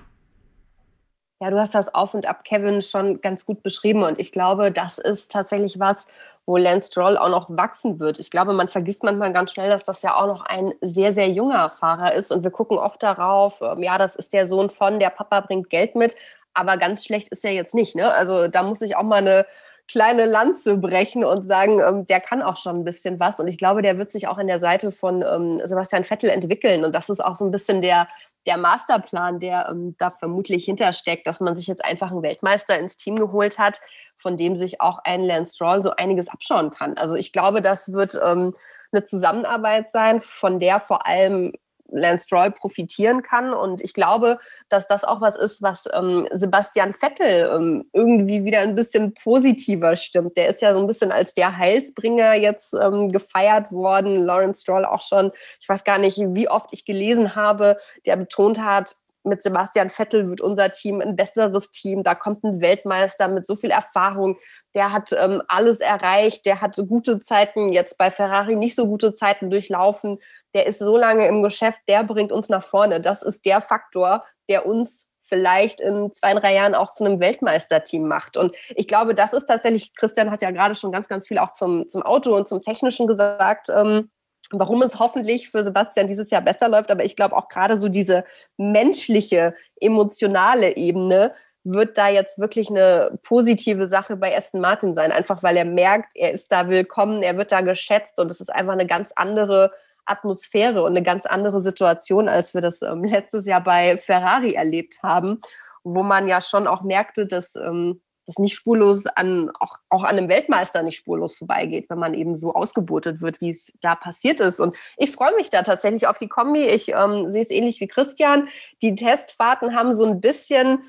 [1.42, 4.04] Ja, du hast das Auf und Ab, Kevin, schon ganz gut beschrieben.
[4.04, 6.06] Und ich glaube, das ist tatsächlich was,
[6.46, 8.20] wo Lance Stroll auch noch wachsen wird.
[8.20, 11.30] Ich glaube, man vergisst manchmal ganz schnell, dass das ja auch noch ein sehr, sehr
[11.30, 12.34] junger Fahrer ist.
[12.34, 15.70] Und wir gucken oft darauf, ähm, ja, das ist der Sohn von, der Papa bringt
[15.70, 16.18] Geld mit.
[16.54, 17.96] Aber ganz schlecht ist er jetzt nicht.
[17.96, 18.12] Ne?
[18.14, 19.46] Also da muss ich auch mal eine
[19.88, 23.40] kleine Lanze brechen und sagen, ähm, der kann auch schon ein bisschen was.
[23.40, 26.84] Und ich glaube, der wird sich auch an der Seite von ähm, Sebastian Vettel entwickeln.
[26.84, 28.08] Und das ist auch so ein bisschen der,
[28.46, 32.98] der Masterplan, der ähm, da vermutlich hintersteckt, dass man sich jetzt einfach einen Weltmeister ins
[32.98, 33.80] Team geholt hat,
[34.18, 36.98] von dem sich auch ein Lance Stroll so einiges abschauen kann.
[36.98, 38.56] Also ich glaube, das wird ähm,
[38.92, 41.54] eine Zusammenarbeit sein, von der vor allem
[41.92, 43.54] Lance Stroll profitieren kann.
[43.54, 48.60] Und ich glaube, dass das auch was ist, was ähm, Sebastian Vettel ähm, irgendwie wieder
[48.60, 50.38] ein bisschen positiver stimmt.
[50.38, 54.26] Der ist ja so ein bisschen als der Heilsbringer jetzt ähm, gefeiert worden.
[54.26, 58.60] Lawrence Stroll auch schon, ich weiß gar nicht, wie oft ich gelesen habe, der betont
[58.60, 62.04] hat, mit Sebastian Vettel wird unser Team ein besseres Team.
[62.04, 64.38] Da kommt ein Weltmeister mit so viel Erfahrung.
[64.74, 66.46] Der hat ähm, alles erreicht.
[66.46, 70.20] Der hat gute Zeiten jetzt bei Ferrari nicht so gute Zeiten durchlaufen
[70.54, 73.02] der ist so lange im Geschäft, der bringt uns nach vorne.
[73.02, 78.08] Das ist der Faktor, der uns vielleicht in zwei, drei Jahren auch zu einem Weltmeisterteam
[78.08, 78.36] macht.
[78.36, 81.54] Und ich glaube, das ist tatsächlich, Christian hat ja gerade schon ganz, ganz viel auch
[81.54, 84.10] zum, zum Auto und zum Technischen gesagt, ähm,
[84.52, 86.92] warum es hoffentlich für Sebastian dieses Jahr besser läuft.
[86.92, 88.24] Aber ich glaube auch gerade so diese
[88.58, 95.44] menschliche, emotionale Ebene wird da jetzt wirklich eine positive Sache bei Aston Martin sein, einfach
[95.44, 98.74] weil er merkt, er ist da willkommen, er wird da geschätzt und es ist einfach
[98.74, 99.72] eine ganz andere
[100.10, 105.04] Atmosphäre und eine ganz andere Situation, als wir das ähm, letztes Jahr bei Ferrari erlebt
[105.04, 105.42] haben,
[105.84, 110.18] wo man ja schon auch merkte, dass ähm, das nicht spurlos an, auch, auch an
[110.18, 114.40] einem Weltmeister nicht spurlos vorbeigeht, wenn man eben so ausgebotet wird, wie es da passiert
[114.40, 114.60] ist.
[114.60, 116.64] Und ich freue mich da tatsächlich auf die Kombi.
[116.68, 118.48] Ich ähm, sehe es ähnlich wie Christian.
[118.84, 120.84] Die Testfahrten haben so ein bisschen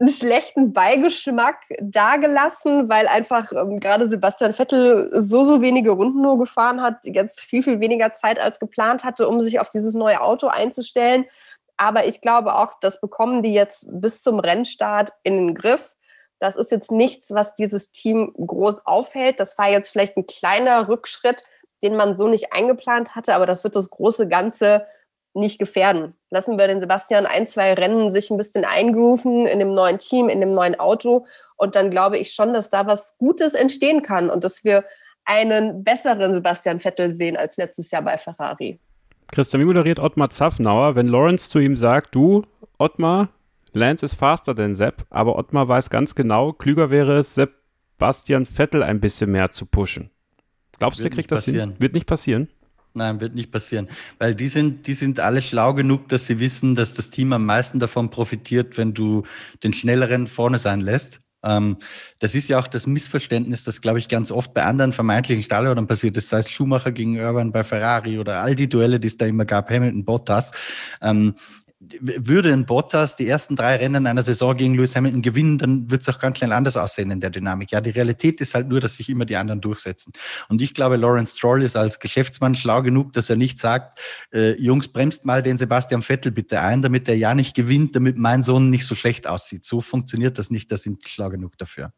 [0.00, 6.38] einen schlechten Beigeschmack dagelassen, weil einfach ähm, gerade Sebastian Vettel so, so wenige Runden nur
[6.38, 10.22] gefahren hat, jetzt viel, viel weniger Zeit als geplant hatte, um sich auf dieses neue
[10.22, 11.26] Auto einzustellen.
[11.76, 15.94] Aber ich glaube auch, das bekommen die jetzt bis zum Rennstart in den Griff.
[16.38, 19.38] Das ist jetzt nichts, was dieses Team groß aufhält.
[19.38, 21.44] Das war jetzt vielleicht ein kleiner Rückschritt,
[21.82, 24.86] den man so nicht eingeplant hatte, aber das wird das große Ganze
[25.34, 26.14] nicht gefährden.
[26.30, 30.28] Lassen wir den Sebastian ein, zwei Rennen sich ein bisschen eingrooven in dem neuen Team,
[30.28, 31.26] in dem neuen Auto.
[31.56, 34.84] Und dann glaube ich schon, dass da was Gutes entstehen kann und dass wir
[35.24, 38.80] einen besseren Sebastian Vettel sehen als letztes Jahr bei Ferrari.
[39.28, 42.42] Christian, wie moderiert Ottmar Zaffnauer, wenn Lawrence zu ihm sagt, du,
[42.78, 43.28] Ottmar,
[43.72, 48.82] Lance ist faster than Sepp, aber Ottmar weiß ganz genau, klüger wäre es, Sebastian Vettel
[48.82, 50.10] ein bisschen mehr zu pushen.
[50.78, 51.76] Glaubst du, der kriegt das hin?
[51.78, 52.48] Wird nicht passieren?
[52.92, 53.88] Nein, wird nicht passieren.
[54.18, 57.46] Weil die sind, die sind alle schlau genug, dass sie wissen, dass das Team am
[57.46, 59.22] meisten davon profitiert, wenn du
[59.62, 61.20] den Schnelleren vorne sein lässt.
[61.42, 61.78] Ähm,
[62.18, 65.86] das ist ja auch das Missverständnis, das, glaube ich, ganz oft bei anderen vermeintlichen Stallhörern
[65.86, 69.16] passiert ist, sei es Schumacher gegen Urban bei Ferrari oder all die Duelle, die es
[69.16, 70.52] da immer gab, Hamilton, Bottas.
[71.00, 71.34] Ähm,
[71.80, 76.02] würde ein Bottas die ersten drei Rennen einer Saison gegen Lewis Hamilton gewinnen, dann wird
[76.02, 77.72] es auch ganz schnell anders aussehen in der Dynamik.
[77.72, 80.12] Ja, die Realität ist halt nur, dass sich immer die anderen durchsetzen.
[80.50, 83.98] Und ich glaube, Lawrence Stroll ist als Geschäftsmann schlau genug, dass er nicht sagt,
[84.32, 88.18] äh, Jungs, bremst mal den Sebastian Vettel bitte ein, damit er ja nicht gewinnt, damit
[88.18, 89.64] mein Sohn nicht so schlecht aussieht.
[89.64, 91.92] So funktioniert das nicht, da sind schlau genug dafür.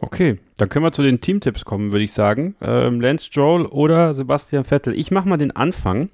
[0.00, 2.56] Okay, dann können wir zu den Teamtipps kommen, würde ich sagen.
[2.60, 4.98] Ähm, Lance Stroll oder Sebastian Vettel.
[4.98, 6.08] Ich mache mal den Anfang.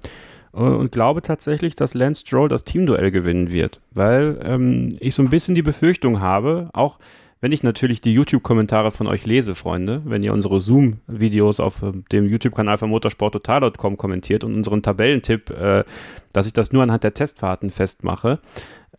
[0.53, 5.21] Äh, und glaube tatsächlich, dass Lance Stroll das Teamduell gewinnen wird, weil ähm, ich so
[5.21, 6.99] ein bisschen die Befürchtung habe, auch
[7.39, 11.91] wenn ich natürlich die YouTube-Kommentare von euch lese, Freunde, wenn ihr unsere Zoom-Videos auf äh,
[12.11, 15.83] dem YouTube-Kanal von motorsporttotal.com kommentiert und unseren Tabellentipp, äh,
[16.33, 18.39] dass ich das nur anhand der Testfahrten festmache,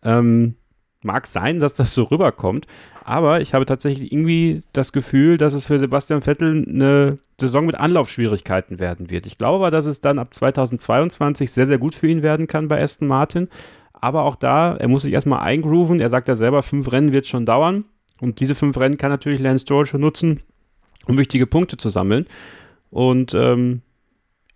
[0.03, 0.55] ähm,
[1.03, 2.67] mag sein, dass das so rüberkommt,
[3.03, 7.75] aber ich habe tatsächlich irgendwie das Gefühl, dass es für Sebastian Vettel eine Saison mit
[7.75, 9.25] Anlaufschwierigkeiten werden wird.
[9.25, 12.67] Ich glaube aber, dass es dann ab 2022 sehr, sehr gut für ihn werden kann
[12.67, 13.47] bei Aston Martin.
[13.93, 15.99] Aber auch da, er muss sich erstmal eingrooven.
[15.99, 17.85] Er sagt ja selber, fünf Rennen wird schon dauern.
[18.21, 20.41] Und diese fünf Rennen kann natürlich Lance Stroll schon nutzen,
[21.07, 22.27] um wichtige Punkte zu sammeln.
[22.91, 23.81] Und ähm,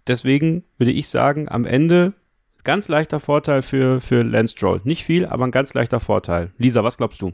[0.08, 2.14] deswegen würde ich sagen, am Ende
[2.64, 4.82] ganz leichter Vorteil für, für Lance Stroll.
[4.84, 6.52] Nicht viel, aber ein ganz leichter Vorteil.
[6.58, 7.32] Lisa, was glaubst du?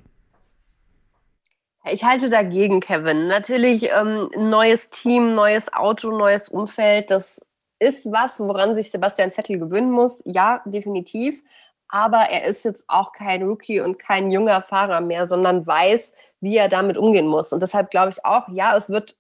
[1.92, 3.28] Ich halte dagegen, Kevin.
[3.28, 7.10] Natürlich ähm, neues Team, neues Auto, neues Umfeld.
[7.10, 7.42] Das
[7.80, 10.22] ist was, woran sich Sebastian Vettel gewöhnen muss.
[10.26, 11.42] Ja, definitiv.
[11.88, 16.58] Aber er ist jetzt auch kein Rookie und kein junger Fahrer mehr, sondern weiß, wie
[16.58, 17.52] er damit umgehen muss.
[17.52, 19.18] Und deshalb glaube ich auch, ja, es wird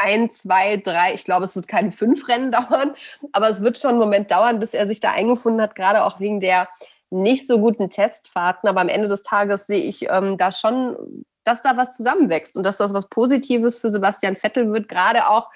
[0.00, 2.94] ein, zwei, drei, ich glaube, es wird keine fünf Rennen dauern,
[3.32, 6.20] aber es wird schon einen Moment dauern, bis er sich da eingefunden hat, gerade auch
[6.20, 6.68] wegen der
[7.10, 8.68] nicht so guten Testfahrten.
[8.68, 12.64] Aber am Ende des Tages sehe ich ähm, da schon dass da was zusammenwächst und
[12.64, 15.50] dass das was Positives für Sebastian Vettel wird, gerade auch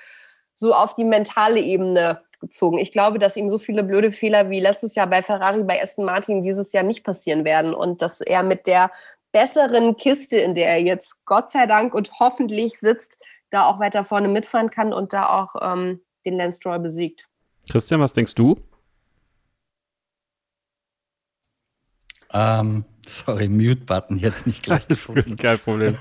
[0.55, 2.79] so auf die mentale Ebene gezogen.
[2.79, 6.05] Ich glaube, dass ihm so viele blöde Fehler wie letztes Jahr bei Ferrari, bei Aston
[6.05, 8.91] Martin dieses Jahr nicht passieren werden und dass er mit der
[9.33, 13.19] besseren Kiste, in der er jetzt Gott sei Dank und hoffentlich sitzt,
[13.55, 17.29] da auch weiter vorne mitfahren kann und da auch ähm, den Lance Stroll besiegt.
[17.71, 18.59] Christian, was denkst du?
[22.33, 24.87] Ähm, sorry, Mute-Button jetzt nicht gleich.
[24.89, 25.97] Das ist kein Problem.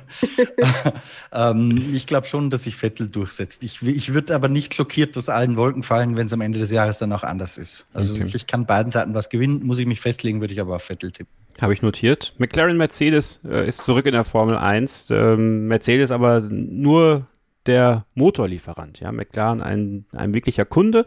[1.32, 3.64] ähm, ich glaube schon, dass sich Vettel durchsetzt.
[3.64, 6.72] Ich, ich würde aber nicht schockiert aus allen Wolken fallen, wenn es am Ende des
[6.72, 7.86] Jahres dann auch anders ist.
[7.94, 8.32] Also okay.
[8.34, 11.12] ich kann beiden Seiten was gewinnen, muss ich mich festlegen, würde ich aber auf Vettel
[11.12, 11.32] tippen.
[11.62, 12.34] Habe ich notiert.
[12.40, 15.12] McLaren Mercedes äh, ist zurück in der Formel 1.
[15.12, 17.28] Ähm, Mercedes aber nur
[17.66, 19.00] der Motorlieferant.
[19.00, 21.06] Ja, McLaren ein, ein wirklicher Kunde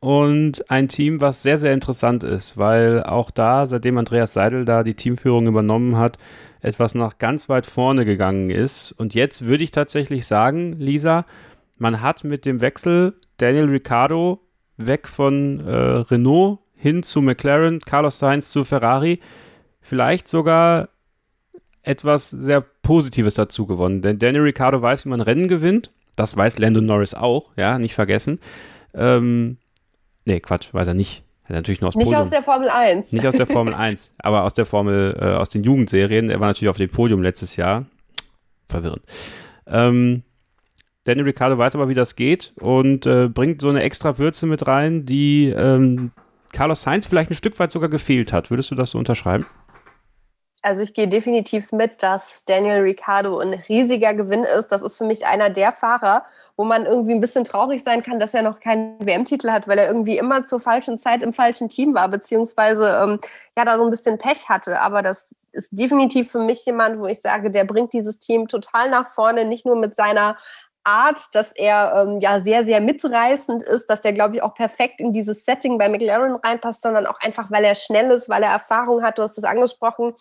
[0.00, 4.84] und ein Team, was sehr, sehr interessant ist, weil auch da, seitdem Andreas Seidel da
[4.84, 6.18] die Teamführung übernommen hat,
[6.60, 8.92] etwas nach ganz weit vorne gegangen ist.
[8.92, 11.24] Und jetzt würde ich tatsächlich sagen, Lisa,
[11.76, 14.40] man hat mit dem Wechsel Daniel Ricciardo
[14.76, 19.20] weg von äh, Renault hin zu McLaren, Carlos Sainz zu Ferrari,
[19.80, 20.90] vielleicht sogar
[21.88, 24.02] etwas sehr Positives dazu gewonnen.
[24.02, 25.90] Denn Daniel Ricciardo weiß, wie man Rennen gewinnt.
[26.16, 28.40] Das weiß Landon Norris auch, ja, nicht vergessen.
[28.94, 29.58] Ähm,
[30.28, 31.24] Nee, Quatsch, weiß er nicht.
[31.46, 32.20] Er natürlich nur aus Nicht Podium.
[32.20, 33.12] aus der Formel 1.
[33.12, 36.28] Nicht aus der Formel 1, aber aus der Formel, äh, aus den Jugendserien.
[36.28, 37.86] Er war natürlich auf dem Podium letztes Jahr.
[38.68, 39.00] Verwirrend.
[39.66, 40.22] Ähm,
[41.04, 44.66] Danny Ricciardo weiß aber, wie das geht und äh, bringt so eine extra Würze mit
[44.66, 46.10] rein, die ähm,
[46.52, 48.50] Carlos Sainz vielleicht ein Stück weit sogar gefehlt hat.
[48.50, 49.46] Würdest du das so unterschreiben?
[50.62, 54.68] Also ich gehe definitiv mit, dass Daniel Ricciardo ein riesiger Gewinn ist.
[54.68, 56.24] Das ist für mich einer der Fahrer,
[56.56, 59.78] wo man irgendwie ein bisschen traurig sein kann, dass er noch keinen WM-Titel hat, weil
[59.78, 63.20] er irgendwie immer zur falschen Zeit im falschen Team war, beziehungsweise ähm,
[63.56, 64.80] ja da so ein bisschen Pech hatte.
[64.80, 68.90] Aber das ist definitiv für mich jemand, wo ich sage, der bringt dieses Team total
[68.90, 70.36] nach vorne, nicht nur mit seiner
[70.88, 75.00] Art, dass er ähm, ja sehr, sehr mitreißend ist, dass er, glaube ich, auch perfekt
[75.00, 78.50] in dieses Setting bei McLaren reinpasst, sondern auch einfach, weil er schnell ist, weil er
[78.50, 79.18] Erfahrung hat.
[79.18, 80.14] Du hast es angesprochen.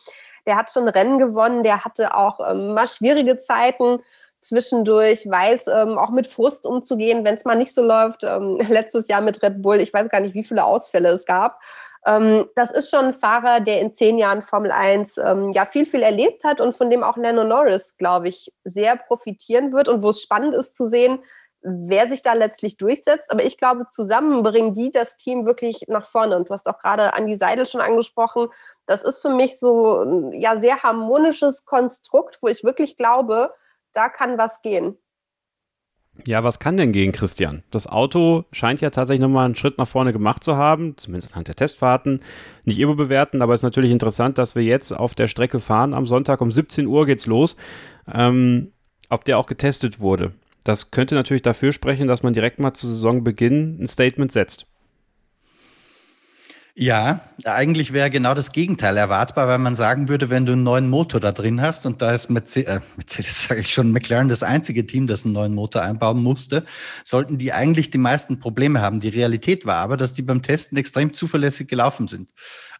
[0.48, 4.02] Der hat schon Rennen gewonnen, der hatte auch ähm, mal schwierige Zeiten
[4.40, 8.24] zwischendurch, weiß ähm, auch mit Frust umzugehen, wenn es mal nicht so läuft.
[8.24, 11.60] Ähm, letztes Jahr mit Red Bull, ich weiß gar nicht, wie viele Ausfälle es gab.
[12.06, 15.86] Ähm, das ist schon ein Fahrer, der in zehn Jahren Formel 1 ähm, ja viel,
[15.86, 20.04] viel erlebt hat und von dem auch Lando Norris, glaube ich, sehr profitieren wird und
[20.04, 21.20] wo es spannend ist zu sehen,
[21.62, 23.30] wer sich da letztlich durchsetzt.
[23.30, 26.38] Aber ich glaube, zusammen bringen die das Team wirklich nach vorne.
[26.38, 28.48] Und du hast auch gerade Andi Seidel schon angesprochen.
[28.86, 33.54] Das ist für mich so ein ja, sehr harmonisches Konstrukt, wo ich wirklich glaube,
[33.94, 34.98] da kann was gehen.
[36.26, 37.64] Ja, was kann denn gehen, Christian?
[37.70, 41.48] Das Auto scheint ja tatsächlich nochmal einen Schritt nach vorne gemacht zu haben, zumindest anhand
[41.48, 42.22] der Testfahrten.
[42.64, 45.94] Nicht immer bewerten, aber es ist natürlich interessant, dass wir jetzt auf der Strecke fahren.
[45.94, 47.56] Am Sonntag um 17 Uhr geht's los,
[48.12, 48.72] ähm,
[49.10, 50.34] auf der auch getestet wurde.
[50.68, 54.66] Das könnte natürlich dafür sprechen, dass man direkt mal zu Saisonbeginn ein Statement setzt.
[56.76, 60.90] Ja, eigentlich wäre genau das Gegenteil erwartbar, weil man sagen würde, wenn du einen neuen
[60.90, 64.44] Motor da drin hast und da ist Mercedes, äh, Mercedes sage ich schon, McLaren das
[64.44, 66.66] einzige Team, das einen neuen Motor einbauen musste,
[67.06, 69.00] sollten die eigentlich die meisten Probleme haben.
[69.00, 72.34] Die Realität war aber, dass die beim Testen extrem zuverlässig gelaufen sind.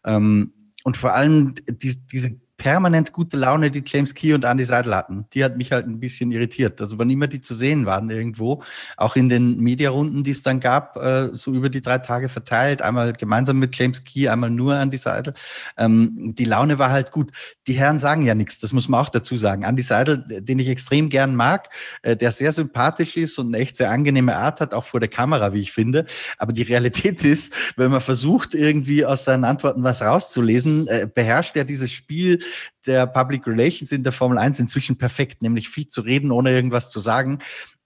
[0.04, 0.52] Ähm,
[0.84, 5.26] und vor allem die, diese permanent gute Laune, die James Key und Andy Seidel hatten.
[5.32, 6.80] Die hat mich halt ein bisschen irritiert.
[6.80, 8.62] Also wann immer die zu sehen waren irgendwo,
[8.96, 12.82] auch in den Mediarunden, die es dann gab, äh, so über die drei Tage verteilt,
[12.82, 15.34] einmal gemeinsam mit James Key, einmal nur Andy Seidel.
[15.78, 17.30] Ähm, die Laune war halt gut.
[17.68, 19.62] Die Herren sagen ja nichts, das muss man auch dazu sagen.
[19.62, 21.70] Andy Seidel, den ich extrem gern mag,
[22.02, 25.08] äh, der sehr sympathisch ist und eine echt sehr angenehme Art hat, auch vor der
[25.08, 26.06] Kamera, wie ich finde.
[26.38, 31.56] Aber die Realität ist, wenn man versucht, irgendwie aus seinen Antworten was rauszulesen, äh, beherrscht
[31.56, 32.40] er dieses Spiel
[32.86, 36.90] der Public Relations in der Formel 1 inzwischen perfekt, nämlich viel zu reden, ohne irgendwas
[36.90, 37.38] zu sagen.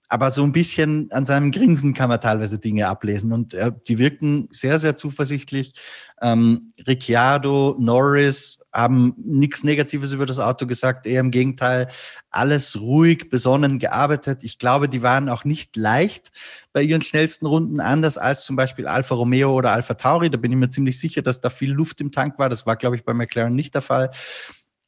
[0.09, 3.97] Aber so ein bisschen an seinem Grinsen kann man teilweise Dinge ablesen und äh, die
[3.97, 5.73] wirken sehr, sehr zuversichtlich.
[6.21, 11.89] Ähm, Ricciardo, Norris haben nichts Negatives über das Auto gesagt, eher im Gegenteil,
[12.31, 14.43] alles ruhig, besonnen gearbeitet.
[14.43, 16.31] Ich glaube, die waren auch nicht leicht
[16.73, 20.29] bei ihren schnellsten Runden, anders als zum Beispiel Alfa Romeo oder Alfa Tauri.
[20.29, 22.49] Da bin ich mir ziemlich sicher, dass da viel Luft im Tank war.
[22.49, 24.09] Das war, glaube ich, bei McLaren nicht der Fall.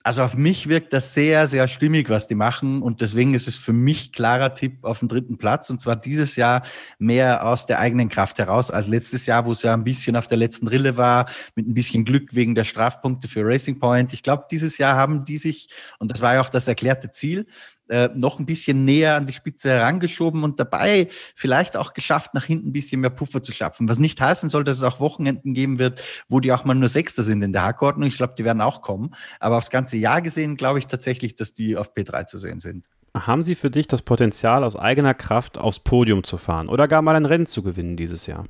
[0.06, 2.84] Also auf mich wirkt das sehr, sehr stimmig, was die machen.
[2.84, 5.72] Und deswegen ist es für mich klarer Tipp auf den dritten Platz.
[5.72, 6.62] Und zwar dieses Jahr
[7.00, 10.28] mehr aus der eigenen Kraft heraus als letztes Jahr, wo es ja ein bisschen auf
[10.28, 14.14] der letzten Rille war, mit ein bisschen Glück wegen der Strafpunkte für Racing Point.
[14.14, 17.48] Ich glaube, dieses Jahr haben die sich, und das war ja auch das erklärte Ziel,
[17.90, 22.46] äh, noch ein bisschen näher an die Spitze herangeschoben und dabei vielleicht auch geschafft, nach
[22.46, 23.88] hinten ein bisschen mehr Puffer zu schaffen.
[23.90, 26.88] Was nicht heißen soll, dass es auch Wochenenden geben wird, wo die auch mal nur
[26.88, 28.08] Sechster sind in der Hackordnung.
[28.08, 29.14] Ich glaube, die werden auch kommen.
[29.40, 32.88] Aber aufs ganze Jahr gesehen glaube ich tatsächlich, dass die auf P3 zu sehen sind.
[33.14, 37.02] Haben Sie für dich das Potenzial, aus eigener Kraft aufs Podium zu fahren oder gar
[37.02, 38.46] mal ein Rennen zu gewinnen dieses Jahr?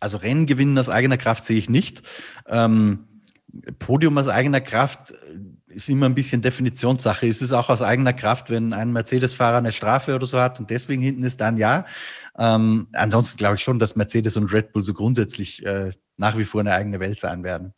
[0.00, 2.02] Also Rennen gewinnen aus eigener Kraft sehe ich nicht.
[2.46, 3.06] Ähm,
[3.78, 5.14] Podium aus eigener Kraft
[5.68, 7.26] ist immer ein bisschen Definitionssache.
[7.26, 10.70] Ist es auch aus eigener Kraft, wenn ein Mercedes-Fahrer eine Strafe oder so hat und
[10.70, 11.86] deswegen hinten ist, dann ja.
[12.38, 16.44] Ähm, ansonsten glaube ich schon, dass Mercedes und Red Bull so grundsätzlich äh, nach wie
[16.44, 17.72] vor eine eigene Welt sein werden.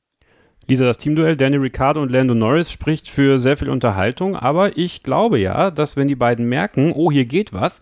[0.67, 5.03] Lisa, das Teamduell Daniel Ricciardo und Lando Norris spricht für sehr viel Unterhaltung, aber ich
[5.03, 7.81] glaube ja, dass wenn die beiden merken, oh, hier geht was,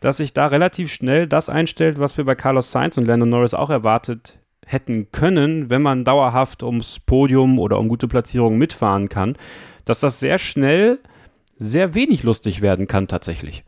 [0.00, 3.54] dass sich da relativ schnell das einstellt, was wir bei Carlos Sainz und Lando Norris
[3.54, 9.36] auch erwartet hätten können, wenn man dauerhaft ums Podium oder um gute Platzierungen mitfahren kann,
[9.84, 10.98] dass das sehr schnell
[11.56, 13.64] sehr wenig lustig werden kann tatsächlich.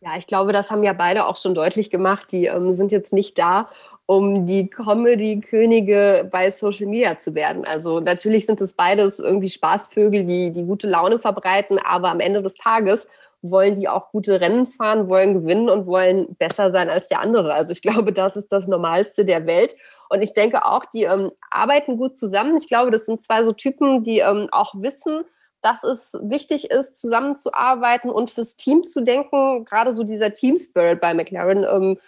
[0.00, 2.32] Ja, ich glaube, das haben ja beide auch schon deutlich gemacht.
[2.32, 3.68] Die ähm, sind jetzt nicht da,
[4.06, 7.64] um die Comedy-Könige bei Social Media zu werden.
[7.64, 12.42] Also natürlich sind es beides irgendwie Spaßvögel, die, die gute Laune verbreiten, aber am Ende
[12.42, 13.06] des Tages
[13.42, 17.52] wollen die auch gute Rennen fahren, wollen gewinnen und wollen besser sein als der andere.
[17.52, 19.74] Also ich glaube, das ist das Normalste der Welt.
[20.08, 22.56] Und ich denke auch, die ähm, arbeiten gut zusammen.
[22.56, 25.24] Ich glaube, das sind zwei so Typen, die ähm, auch wissen,
[25.60, 29.64] dass es wichtig ist, zusammenzuarbeiten und fürs Team zu denken.
[29.64, 31.98] Gerade so dieser Team Spirit bei McLaren ähm,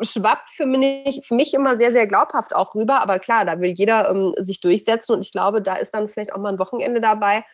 [0.00, 3.00] schwappt für mich, für mich immer sehr, sehr glaubhaft auch rüber.
[3.00, 6.32] Aber klar, da will jeder ähm, sich durchsetzen und ich glaube, da ist dann vielleicht
[6.32, 7.44] auch mal ein Wochenende dabei,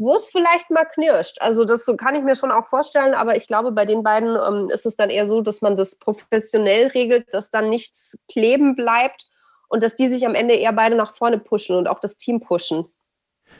[0.00, 1.36] wo es vielleicht mal knirscht.
[1.40, 4.68] Also das kann ich mir schon auch vorstellen, aber ich glaube, bei den beiden ähm,
[4.72, 9.26] ist es dann eher so, dass man das professionell regelt, dass dann nichts kleben bleibt
[9.68, 12.40] und dass die sich am Ende eher beide nach vorne pushen und auch das Team
[12.40, 12.86] pushen.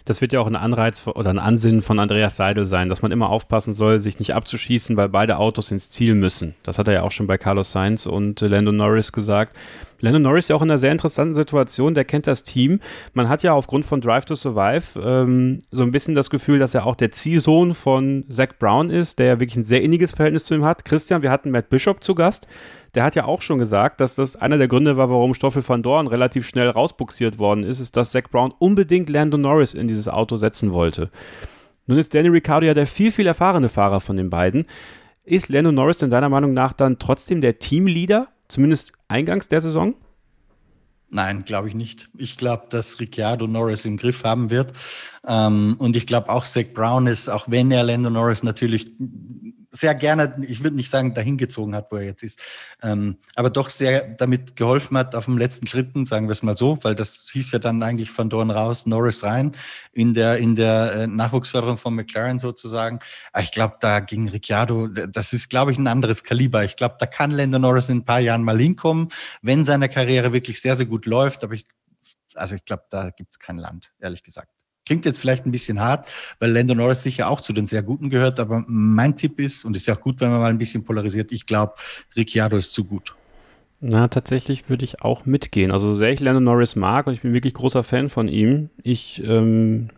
[0.04, 3.12] Das wird ja auch ein Anreiz oder ein Ansinnen von Andreas Seidel sein, dass man
[3.12, 6.54] immer aufpassen soll, sich nicht abzuschießen, weil beide Autos ins Ziel müssen.
[6.62, 9.56] Das hat er ja auch schon bei Carlos Sainz und Lando Norris gesagt.
[10.00, 12.80] Lando Norris ist ja auch in einer sehr interessanten Situation, der kennt das Team.
[13.12, 16.74] Man hat ja aufgrund von Drive to Survive ähm, so ein bisschen das Gefühl, dass
[16.74, 20.44] er auch der Ziehsohn von Zach Brown ist, der ja wirklich ein sehr inniges Verhältnis
[20.44, 20.84] zu ihm hat.
[20.84, 22.46] Christian, wir hatten Matt Bishop zu Gast
[22.94, 25.82] der hat ja auch schon gesagt, dass das einer der Gründe war, warum Stoffel van
[25.82, 30.08] Dorn relativ schnell rausbuxiert worden ist, ist, dass Zach Brown unbedingt Lando Norris in dieses
[30.08, 31.10] Auto setzen wollte.
[31.86, 34.66] Nun ist Danny Ricciardo ja der viel, viel erfahrene Fahrer von den beiden.
[35.24, 39.94] Ist Lando Norris denn deiner Meinung nach dann trotzdem der Teamleader, zumindest eingangs der Saison?
[41.10, 42.08] Nein, glaube ich nicht.
[42.16, 44.72] Ich glaube, dass Ricciardo Norris im Griff haben wird.
[45.26, 48.92] Ähm, und ich glaube auch Zach Brown ist, auch wenn er Lando Norris natürlich
[49.70, 52.40] sehr gerne, ich würde nicht sagen, dahin gezogen hat, wo er jetzt ist,
[52.82, 56.56] ähm, aber doch sehr damit geholfen hat auf den letzten Schritten, sagen wir es mal
[56.56, 59.52] so, weil das hieß ja dann eigentlich von Dorn raus, Norris rein
[59.92, 63.00] in der, in der äh, Nachwuchsförderung von McLaren sozusagen.
[63.32, 66.64] Aber ich glaube, da ging Ricciardo, das ist, glaube ich, ein anderes Kaliber.
[66.64, 69.08] Ich glaube, da kann Lando Norris in ein paar Jahren mal hinkommen,
[69.42, 71.44] wenn seine Karriere wirklich sehr, sehr gut läuft.
[71.44, 71.64] Aber ich,
[72.34, 74.59] also ich glaube, da gibt es kein Land, ehrlich gesagt.
[74.90, 76.08] Klingt jetzt vielleicht ein bisschen hart,
[76.40, 79.76] weil Lando Norris sicher auch zu den sehr Guten gehört, aber mein Tipp ist, und
[79.76, 81.74] ist ja auch gut, wenn man mal ein bisschen polarisiert, ich glaube,
[82.16, 83.14] Ricciardo ist zu gut.
[83.78, 85.70] Na, tatsächlich würde ich auch mitgehen.
[85.70, 88.70] Also, so sehr ich Lando Norris mag und ich bin wirklich großer Fan von ihm,
[88.82, 89.90] ich ähm,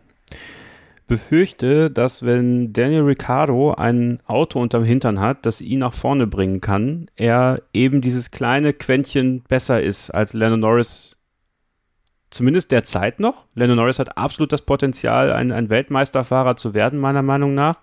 [1.07, 6.61] befürchte, dass wenn Daniel Ricciardo ein Auto unterm Hintern hat, das ihn nach vorne bringen
[6.61, 11.22] kann, er eben dieses kleine Quäntchen besser ist als Lando Norris
[12.33, 13.45] zumindest derzeit noch.
[13.55, 17.79] Lando Norris hat absolut das Potenzial, ein, ein Weltmeisterfahrer zu werden, meiner Meinung nach.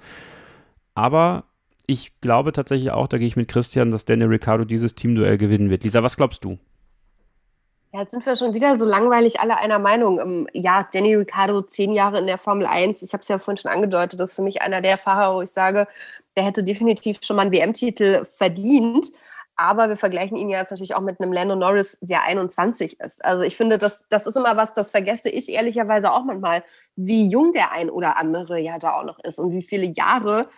[0.94, 1.44] Aber
[1.86, 5.70] ich glaube tatsächlich auch, da gehe ich mit Christian, dass Daniel Ricciardo dieses Teamduell gewinnen
[5.70, 5.84] wird.
[5.84, 6.58] Lisa, was glaubst du?
[7.92, 10.20] Ja, jetzt sind wir schon wieder so langweilig alle einer Meinung.
[10.20, 13.02] Ähm, ja, Danny Ricciardo, zehn Jahre in der Formel 1.
[13.02, 15.42] Ich habe es ja vorhin schon angedeutet, das ist für mich einer der Fahrer, wo
[15.42, 15.88] ich sage,
[16.36, 19.08] der hätte definitiv schon mal einen WM-Titel verdient.
[19.60, 23.22] Aber wir vergleichen ihn ja jetzt natürlich auch mit einem Lando Norris, der 21 ist.
[23.22, 26.64] Also ich finde, das, das ist immer was, das vergesse ich ehrlicherweise auch manchmal,
[26.96, 30.48] wie jung der ein oder andere ja da auch noch ist und wie viele Jahre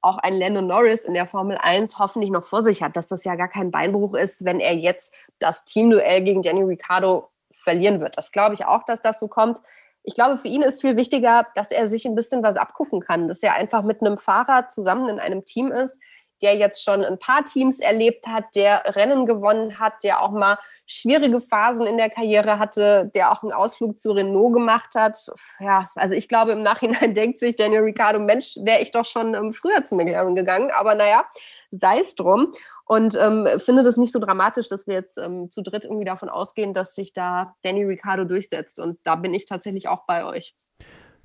[0.00, 3.24] auch ein Lando Norris in der Formel 1 hoffentlich noch vor sich hat, dass das
[3.24, 8.16] ja gar kein Beinbruch ist, wenn er jetzt das Teamduell gegen Danny Ricciardo verlieren wird.
[8.16, 9.58] Das glaube ich auch, dass das so kommt.
[10.04, 13.26] Ich glaube, für ihn ist viel wichtiger, dass er sich ein bisschen was abgucken kann,
[13.26, 15.98] dass er einfach mit einem Fahrer zusammen in einem Team ist,
[16.42, 20.58] der jetzt schon ein paar Teams erlebt hat, der Rennen gewonnen hat, der auch mal
[20.86, 25.18] schwierige Phasen in der Karriere hatte, der auch einen Ausflug zu Renault gemacht hat.
[25.60, 29.34] Ja, also ich glaube, im Nachhinein denkt sich Daniel Ricciardo, Mensch, wäre ich doch schon
[29.34, 30.70] ähm, früher zu McLaren gegangen.
[30.72, 31.24] Aber naja,
[31.70, 32.52] sei es drum.
[32.84, 36.28] Und ähm, finde das nicht so dramatisch, dass wir jetzt ähm, zu dritt irgendwie davon
[36.28, 38.80] ausgehen, dass sich da Danny Ricciardo durchsetzt.
[38.80, 40.54] Und da bin ich tatsächlich auch bei euch.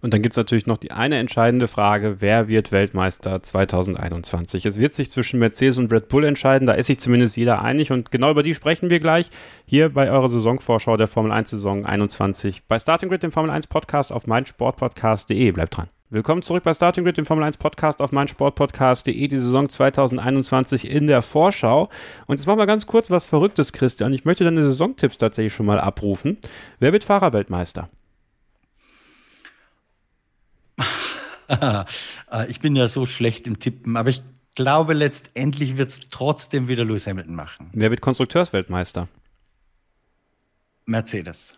[0.02, 4.66] Und dann gibt es natürlich noch die eine entscheidende Frage, wer wird Weltmeister 2021?
[4.68, 7.92] Es wird sich zwischen Mercedes und Red Bull entscheiden, da ist sich zumindest jeder einig
[7.92, 9.32] und genau über die sprechen wir gleich
[9.66, 13.66] hier bei eurer Saisonvorschau der Formel 1 Saison 21 bei Starting Grid, dem Formel 1
[13.68, 15.52] Podcast auf meinsportpodcast.de.
[15.52, 15.90] Bleibt dran.
[16.10, 21.08] Willkommen zurück bei Starting Grid, dem Formel 1 Podcast auf meinsportpodcast.de, die Saison 2021 in
[21.08, 21.90] der Vorschau.
[22.28, 24.14] Und jetzt machen wir ganz kurz was Verrücktes, Christian.
[24.14, 26.38] Ich möchte deine Saisontipps tatsächlich schon mal abrufen.
[26.80, 27.90] Wer wird Fahrerweltmeister?
[31.48, 31.86] Äh,
[32.50, 34.22] ich bin ja so schlecht im Tippen, aber ich
[34.56, 37.70] glaube, letztendlich wird es trotzdem wieder Lewis Hamilton machen.
[37.74, 39.08] Wer wird Konstrukteursweltmeister?
[40.86, 41.56] Mercedes.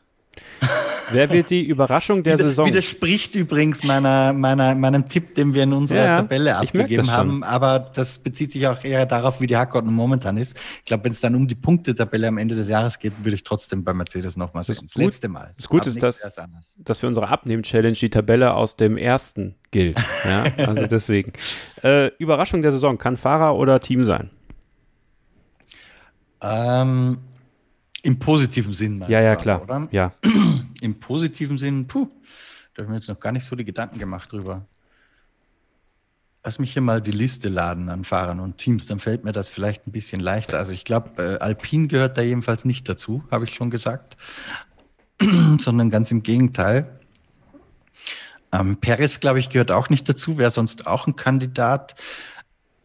[1.11, 2.67] Wer wird die Überraschung der Saison?
[2.67, 7.43] Widerspricht übrigens meiner, meiner, meinem Tipp, den wir in unserer ja, Tabelle abgegeben haben.
[7.43, 10.57] Aber das bezieht sich auch eher darauf, wie die Hackordnung momentan ist.
[10.79, 13.43] Ich glaube, wenn es dann um die Punktetabelle am Ende des Jahres geht, würde ich
[13.43, 14.77] trotzdem bei Mercedes nochmal sehen.
[14.81, 15.53] Das, das letzte Mal.
[15.57, 16.39] Das Gute ist, dass,
[16.77, 20.01] dass für unsere Abnehmen-Challenge die Tabelle aus dem ersten gilt.
[20.25, 21.33] Ja, also deswegen.
[21.83, 24.29] Äh, Überraschung der Saison kann Fahrer oder Team sein?
[26.41, 27.17] Ähm,
[28.03, 29.61] im positiven Sinn, Ja, ja, klar.
[29.61, 29.87] Oder?
[29.91, 30.11] Ja.
[30.81, 32.07] Im positiven Sinn, puh,
[32.73, 34.65] da habe ich mir jetzt noch gar nicht so die Gedanken gemacht drüber.
[36.43, 39.49] Lass mich hier mal die Liste laden an Fahrern und Teams, dann fällt mir das
[39.49, 40.57] vielleicht ein bisschen leichter.
[40.57, 44.15] Also ich glaube, äh, Alpine gehört da jedenfalls nicht dazu, habe ich schon gesagt,
[45.57, 46.99] sondern ganz im Gegenteil.
[48.53, 51.95] Ähm, Perez, glaube ich, gehört auch nicht dazu, wäre sonst auch ein Kandidat.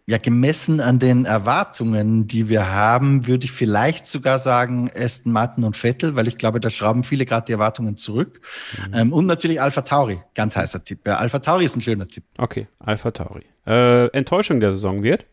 [0.07, 5.65] Ja, gemessen an den Erwartungen, die wir haben, würde ich vielleicht sogar sagen Aston Martin
[5.65, 8.41] und Vettel, weil ich glaube, da schrauben viele gerade die Erwartungen zurück.
[8.89, 8.95] Mhm.
[8.95, 11.01] Ähm, und natürlich Alpha Tauri, ganz heißer Tipp.
[11.07, 12.25] Ja, Alpha Tauri ist ein schöner Tipp.
[12.37, 13.45] Okay, Alpha Tauri.
[13.67, 15.25] Äh, Enttäuschung der Saison wird?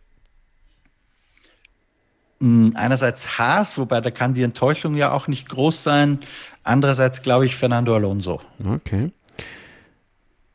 [2.40, 6.20] Hm, einerseits Haas, wobei da kann die Enttäuschung ja auch nicht groß sein.
[6.64, 8.40] Andererseits glaube ich Fernando Alonso.
[8.66, 9.12] Okay.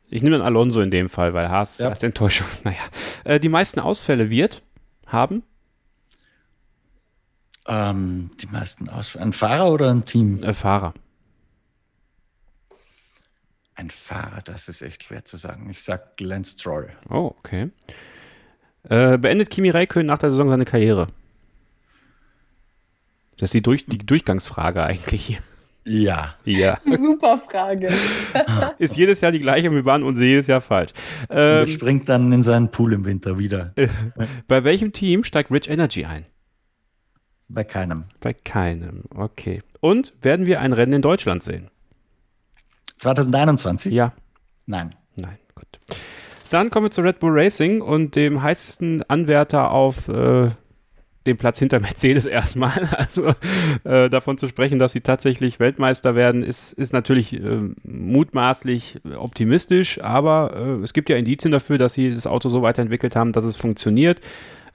[0.09, 1.89] Ich nehme dann Alonso in dem Fall, weil Haas ja.
[1.89, 2.77] als Enttäuschung, naja.
[3.23, 4.61] Äh, die meisten Ausfälle wird
[5.05, 5.43] haben?
[7.67, 9.25] Ähm, die meisten Ausfälle.
[9.25, 10.41] Ein Fahrer oder ein Team?
[10.43, 10.93] Äh, Fahrer.
[13.75, 15.69] Ein Fahrer, das ist echt schwer zu sagen.
[15.69, 16.89] Ich sag Lance Stroll.
[17.09, 17.69] Oh, okay.
[18.89, 21.07] Äh, beendet Kimi Räikkönen nach der Saison seine Karriere?
[23.37, 25.39] Das ist die, Durch die Durchgangsfrage eigentlich hier.
[25.87, 26.35] Ja.
[26.43, 26.79] Ja.
[26.85, 27.89] Super Frage.
[28.77, 30.91] ist jedes Jahr die gleiche und wir waren uns jedes Jahr falsch.
[31.29, 33.73] Ähm, er springt dann in seinen Pool im Winter wieder.
[34.47, 36.25] Bei welchem Team steigt Rich Energy ein?
[37.47, 38.05] Bei keinem.
[38.19, 39.61] Bei keinem, okay.
[39.79, 41.69] Und werden wir ein Rennen in Deutschland sehen?
[42.97, 43.93] 2021?
[43.93, 44.13] Ja.
[44.65, 44.95] Nein.
[45.15, 45.67] Nein, gut.
[46.49, 50.49] Dann kommen wir zu Red Bull Racing und dem heißesten Anwärter auf äh,
[51.27, 52.89] den Platz hinter Mercedes erstmal.
[52.97, 53.33] Also
[53.83, 60.01] äh, davon zu sprechen, dass sie tatsächlich Weltmeister werden, ist, ist natürlich äh, mutmaßlich optimistisch,
[60.01, 63.45] aber äh, es gibt ja Indizien dafür, dass sie das Auto so weiterentwickelt haben, dass
[63.45, 64.21] es funktioniert.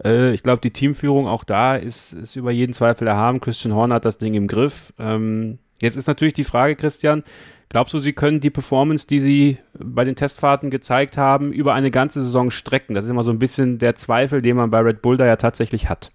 [0.04, 3.40] Äh, ich glaube, die Teamführung auch da ist, ist über jeden Zweifel erhaben.
[3.40, 4.92] Christian Horner hat das Ding im Griff.
[4.98, 7.24] Ähm, jetzt ist natürlich die Frage, Christian,
[7.72, 11.90] Glaubst du, sie können die Performance, die sie bei den Testfahrten gezeigt haben, über eine
[11.90, 12.94] ganze Saison strecken?
[12.94, 15.36] Das ist immer so ein bisschen der Zweifel, den man bei Red Bull da ja
[15.36, 16.12] tatsächlich hat.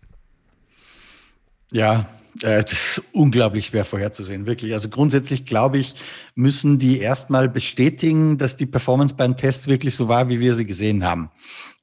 [1.71, 2.05] Ja,
[2.41, 4.73] äh, das ist unglaublich schwer vorherzusehen, wirklich.
[4.73, 5.95] Also grundsätzlich glaube ich,
[6.35, 10.65] müssen die erstmal bestätigen, dass die Performance beim Test wirklich so war, wie wir sie
[10.65, 11.29] gesehen haben.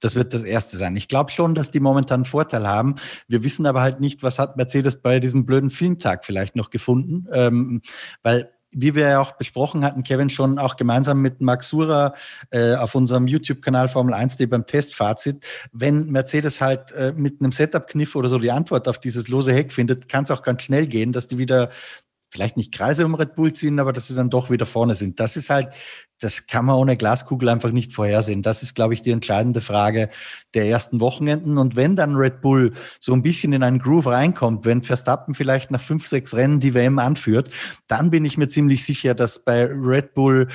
[0.00, 0.96] Das wird das Erste sein.
[0.96, 2.96] Ich glaube schon, dass die momentan einen Vorteil haben.
[3.26, 7.26] Wir wissen aber halt nicht, was hat Mercedes bei diesem blöden Filmtag vielleicht noch gefunden,
[7.32, 7.80] ähm,
[8.22, 12.14] weil wie wir ja auch besprochen hatten, Kevin, schon auch gemeinsam mit Max Sura
[12.50, 18.16] äh, auf unserem YouTube-Kanal Formel 1.de beim Testfazit, wenn Mercedes halt äh, mit einem Setup-Kniff
[18.16, 21.12] oder so die Antwort auf dieses lose Heck findet, kann es auch ganz schnell gehen,
[21.12, 21.70] dass die wieder
[22.34, 25.20] vielleicht nicht Kreise um Red Bull ziehen, aber dass sie dann doch wieder vorne sind.
[25.20, 25.68] Das ist halt,
[26.18, 28.42] das kann man ohne Glaskugel einfach nicht vorhersehen.
[28.42, 30.10] Das ist, glaube ich, die entscheidende Frage
[30.52, 31.58] der ersten Wochenenden.
[31.58, 35.70] Und wenn dann Red Bull so ein bisschen in einen Groove reinkommt, wenn Verstappen vielleicht
[35.70, 37.50] nach fünf, sechs Rennen die WM anführt,
[37.86, 40.48] dann bin ich mir ziemlich sicher, dass bei Red Bull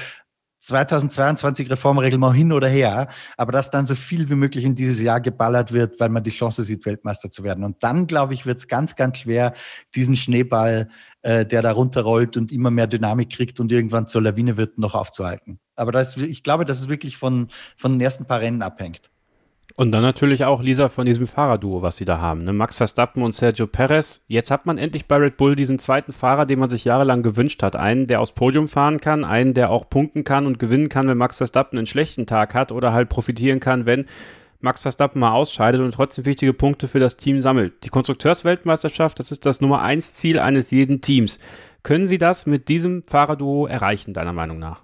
[0.59, 3.07] 2022 Reformregel mal hin oder her,
[3.37, 6.29] aber dass dann so viel wie möglich in dieses Jahr geballert wird, weil man die
[6.29, 7.63] Chance sieht, Weltmeister zu werden.
[7.63, 9.53] Und dann, glaube ich, wird es ganz, ganz schwer,
[9.95, 10.89] diesen Schneeball,
[11.21, 14.95] äh, der da runterrollt und immer mehr Dynamik kriegt und irgendwann zur Lawine wird, noch
[14.95, 15.59] aufzuhalten.
[15.75, 19.11] Aber das, ich glaube, dass es wirklich von, von den ersten paar Rennen abhängt.
[19.75, 22.43] Und dann natürlich auch Lisa von diesem Fahrerduo, was sie da haben.
[22.43, 22.53] Ne?
[22.53, 24.25] Max Verstappen und Sergio Perez.
[24.27, 27.63] Jetzt hat man endlich bei Red Bull diesen zweiten Fahrer, den man sich jahrelang gewünscht
[27.63, 27.75] hat.
[27.75, 31.17] Einen, der aufs Podium fahren kann, einen, der auch punkten kann und gewinnen kann, wenn
[31.17, 34.05] Max Verstappen einen schlechten Tag hat oder halt profitieren kann, wenn
[34.59, 37.85] Max Verstappen mal ausscheidet und trotzdem wichtige Punkte für das Team sammelt.
[37.85, 41.39] Die Konstrukteursweltmeisterschaft, das ist das Nummer eins Ziel eines jeden Teams.
[41.83, 44.81] Können Sie das mit diesem Fahrerduo erreichen, deiner Meinung nach?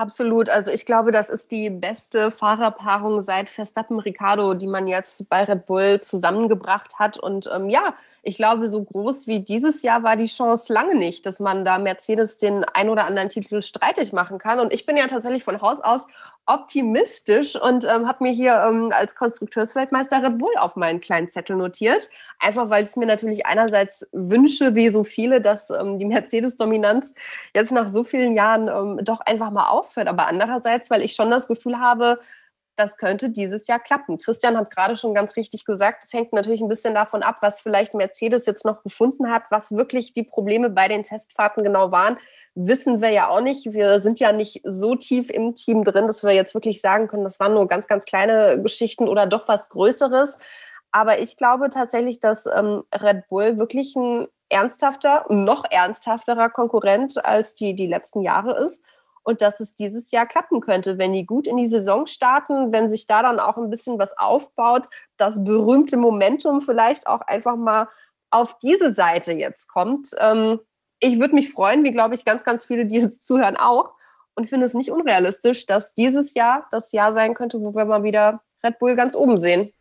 [0.00, 0.48] Absolut.
[0.48, 5.44] Also ich glaube, das ist die beste Fahrerpaarung seit Verstappen Ricardo, die man jetzt bei
[5.44, 7.18] Red Bull zusammengebracht hat.
[7.18, 11.24] Und ähm, ja, ich glaube, so groß wie dieses Jahr war die Chance lange nicht,
[11.24, 14.60] dass man da Mercedes den ein oder anderen Titel streitig machen kann.
[14.60, 16.06] Und ich bin ja tatsächlich von Haus aus
[16.46, 21.56] optimistisch und ähm, habe mir hier ähm, als Konstrukteursweltmeister Red Bull auf meinen kleinen Zettel
[21.56, 22.10] notiert.
[22.38, 27.14] Einfach weil es mir natürlich einerseits wünsche, wie so viele, dass ähm, die Mercedes-Dominanz
[27.54, 30.08] jetzt nach so vielen Jahren ähm, doch einfach mal aufhört.
[30.08, 32.20] Aber andererseits, weil ich schon das Gefühl habe,
[32.80, 34.18] das könnte dieses Jahr klappen.
[34.18, 37.60] Christian hat gerade schon ganz richtig gesagt, es hängt natürlich ein bisschen davon ab, was
[37.60, 42.16] vielleicht Mercedes jetzt noch gefunden hat, was wirklich die Probleme bei den Testfahrten genau waren.
[42.54, 43.72] Wissen wir ja auch nicht.
[43.72, 47.24] Wir sind ja nicht so tief im Team drin, dass wir jetzt wirklich sagen können,
[47.24, 50.38] das waren nur ganz, ganz kleine Geschichten oder doch was Größeres.
[50.90, 57.54] Aber ich glaube tatsächlich, dass ähm, Red Bull wirklich ein ernsthafter, noch ernsthafterer Konkurrent als
[57.54, 58.84] die, die letzten Jahre ist
[59.22, 62.88] und dass es dieses Jahr klappen könnte, wenn die gut in die Saison starten, wenn
[62.88, 67.88] sich da dann auch ein bisschen was aufbaut, das berühmte Momentum vielleicht auch einfach mal
[68.30, 70.10] auf diese Seite jetzt kommt.
[70.18, 70.60] Ähm,
[71.00, 73.92] ich würde mich freuen, wie glaube ich ganz, ganz viele, die jetzt zuhören, auch.
[74.34, 78.04] Und finde es nicht unrealistisch, dass dieses Jahr das Jahr sein könnte, wo wir mal
[78.04, 79.72] wieder Red Bull ganz oben sehen.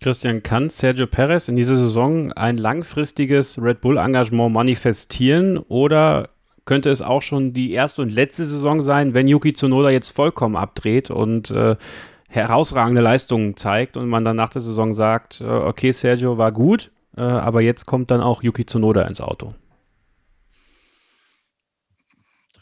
[0.00, 6.30] Christian, kann Sergio Perez in dieser Saison ein langfristiges Red Bull-Engagement manifestieren oder
[6.68, 10.54] könnte es auch schon die erste und letzte Saison sein, wenn Yuki Tsunoda jetzt vollkommen
[10.54, 11.76] abdreht und äh,
[12.28, 16.90] herausragende Leistungen zeigt und man dann nach der Saison sagt, äh, okay, Sergio war gut,
[17.16, 19.54] äh, aber jetzt kommt dann auch Yuki Tsunoda ins Auto.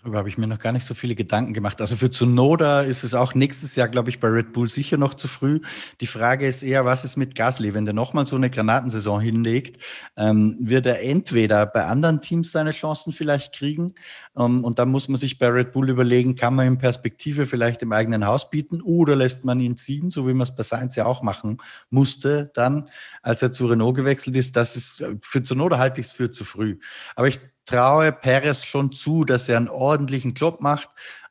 [0.06, 1.80] Darüber habe ich mir noch gar nicht so viele Gedanken gemacht.
[1.80, 5.14] Also für Zunoda ist es auch nächstes Jahr, glaube ich, bei Red Bull sicher noch
[5.14, 5.58] zu früh.
[6.00, 7.74] Die Frage ist eher, was ist mit Gasly?
[7.74, 9.82] Wenn der nochmal so eine Granatensaison hinlegt,
[10.16, 13.94] ähm, wird er entweder bei anderen Teams seine Chancen vielleicht kriegen.
[14.36, 17.82] Ähm, und dann muss man sich bei Red Bull überlegen, kann man ihm Perspektive vielleicht
[17.82, 20.94] im eigenen Haus bieten oder lässt man ihn ziehen, so wie man es bei Sainz
[20.94, 21.58] ja auch machen
[21.90, 22.88] musste, dann,
[23.22, 24.54] als er zu Renault gewechselt ist.
[24.54, 26.78] Das ist für Zunoda halte ich es für zu früh.
[27.16, 30.88] Aber ich traue Perez schon zu, dass er einen ordentlichen Job macht,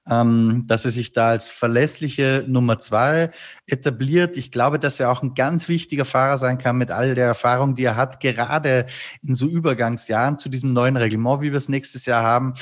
[0.10, 3.32] ähm, dass er sich da als verlässliche Nummer zwei
[3.66, 4.38] etabliert.
[4.38, 7.76] Ich glaube, dass er auch ein ganz wichtiger Fahrer sein kann mit all der Erfahrung,
[7.76, 8.86] die er hat, gerade
[9.24, 12.54] in so Übergangsjahren zu diesem neuen Reglement, wie wir es nächstes Jahr haben.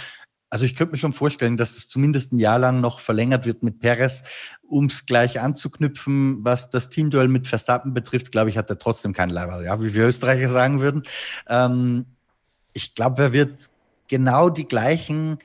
[0.50, 3.64] Also ich könnte mir schon vorstellen, dass es zumindest ein Jahr lang noch verlängert wird
[3.64, 4.24] mit Perez,
[4.62, 9.14] um es gleich anzuknüpfen, was das Teamduell mit Verstappen betrifft, glaube ich, hat er trotzdem
[9.14, 11.04] kein Leiberl, ja, wie wir Österreicher sagen würden.
[11.50, 12.06] Ähm,
[12.74, 13.70] ich glaube, er wird
[14.08, 15.40] genau die gleichen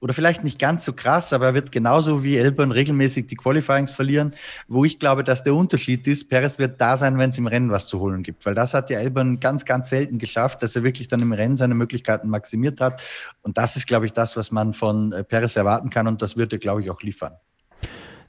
[0.00, 3.90] oder vielleicht nicht ganz so krass, aber er wird genauso wie Elbern regelmäßig die Qualifyings
[3.90, 4.32] verlieren,
[4.68, 7.70] wo ich glaube, dass der Unterschied ist, Perez wird da sein, wenn es im Rennen
[7.70, 10.84] was zu holen gibt, weil das hat ja Elbern ganz, ganz selten geschafft, dass er
[10.84, 13.02] wirklich dann im Rennen seine Möglichkeiten maximiert hat
[13.42, 16.36] und das ist, glaube ich, das, was man von äh, Perez erwarten kann und das
[16.36, 17.32] wird er, glaube ich, auch liefern.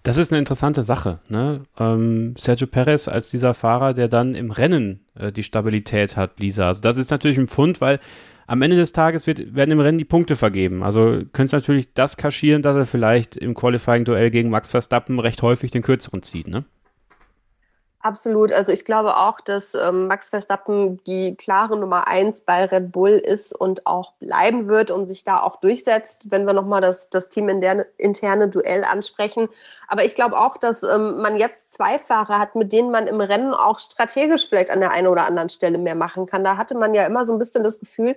[0.04, 1.20] Das ist eine interessante Sache.
[1.28, 1.64] Ne?
[1.78, 6.68] Ähm, Sergio Perez als dieser Fahrer, der dann im Rennen äh, die Stabilität hat, Lisa.
[6.68, 8.00] Also das ist natürlich ein Pfund, weil
[8.50, 10.82] am Ende des Tages wird, werden im Rennen die Punkte vergeben.
[10.82, 15.70] Also könntest natürlich das kaschieren, dass er vielleicht im Qualifying-Duell gegen Max Verstappen recht häufig
[15.70, 16.48] den kürzeren zieht.
[16.48, 16.66] Ne?
[18.02, 18.52] Absolut.
[18.52, 23.12] Also ich glaube auch, dass ähm, Max Verstappen die klare Nummer eins bei Red Bull
[23.12, 27.30] ist und auch bleiben wird und sich da auch durchsetzt, wenn wir nochmal das, das
[27.30, 29.48] Team in der interne Duell ansprechen.
[29.88, 33.22] Aber ich glaube auch, dass ähm, man jetzt zwei Fahrer hat, mit denen man im
[33.22, 36.44] Rennen auch strategisch vielleicht an der einen oder anderen Stelle mehr machen kann.
[36.44, 38.16] Da hatte man ja immer so ein bisschen das Gefühl,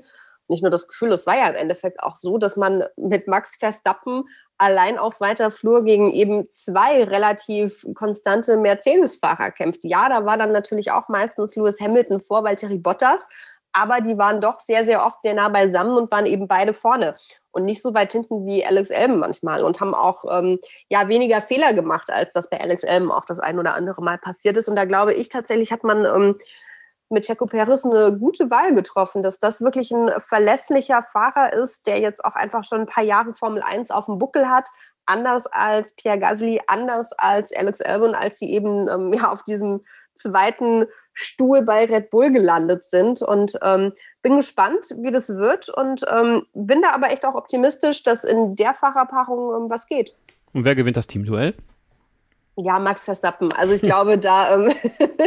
[0.53, 3.57] nicht nur das Gefühl, es war ja im Endeffekt auch so, dass man mit Max
[3.57, 4.25] Verstappen
[4.59, 9.81] allein auf weiter Flur gegen eben zwei relativ konstante Mercedes-Fahrer kämpft.
[9.83, 13.27] Ja, da war dann natürlich auch meistens Lewis Hamilton vor Valtteri Bottas,
[13.73, 17.17] aber die waren doch sehr, sehr oft sehr nah beisammen und waren eben beide vorne
[17.51, 20.59] und nicht so weit hinten wie Alex Elben manchmal und haben auch ähm,
[20.89, 24.19] ja weniger Fehler gemacht, als das bei Alex Elben auch das ein oder andere Mal
[24.19, 24.69] passiert ist.
[24.69, 26.39] Und da glaube ich tatsächlich hat man ähm,
[27.13, 32.01] mit Checo Perez eine gute Wahl getroffen, dass das wirklich ein verlässlicher Fahrer ist, der
[32.01, 34.69] jetzt auch einfach schon ein paar Jahre Formel 1 auf dem Buckel hat.
[35.07, 39.83] Anders als Pierre Gasly, anders als Alex Albon, als sie eben ähm, ja, auf diesem
[40.15, 43.23] zweiten Stuhl bei Red Bull gelandet sind.
[43.23, 48.03] Und ähm, bin gespannt, wie das wird und ähm, bin da aber echt auch optimistisch,
[48.03, 50.15] dass in der Fahrerpaarung ähm, was geht.
[50.53, 51.55] Und wer gewinnt das Teamduell?
[52.57, 53.53] Ja, Max Verstappen.
[53.53, 54.73] Also ich glaube, da ähm,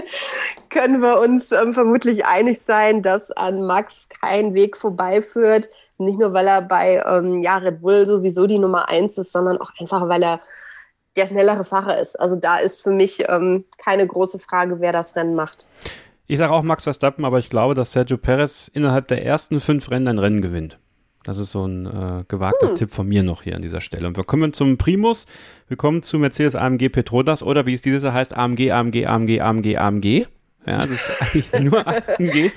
[0.70, 5.70] können wir uns ähm, vermutlich einig sein, dass an Max kein Weg vorbeiführt.
[5.98, 9.60] Nicht nur, weil er bei ähm, ja, Red Bull sowieso die Nummer eins ist, sondern
[9.60, 10.40] auch einfach, weil er
[11.16, 12.20] der schnellere Fahrer ist.
[12.20, 15.66] Also da ist für mich ähm, keine große Frage, wer das Rennen macht.
[16.28, 19.90] Ich sage auch Max Verstappen, aber ich glaube, dass Sergio Perez innerhalb der ersten fünf
[19.90, 20.80] Rennen ein Rennen gewinnt.
[21.26, 22.76] Das ist so ein äh, gewagter hm.
[22.76, 24.08] Tipp von mir noch hier an dieser Stelle.
[24.08, 25.26] Und wir kommen zum Primus.
[25.68, 29.42] Wir kommen zu Mercedes AMG Petronas oder wie es dieses Jahr heißt, AMG, AMG, AMG,
[29.42, 30.28] AMG, AMG.
[30.66, 32.52] Ja, das ist eigentlich nur AMG.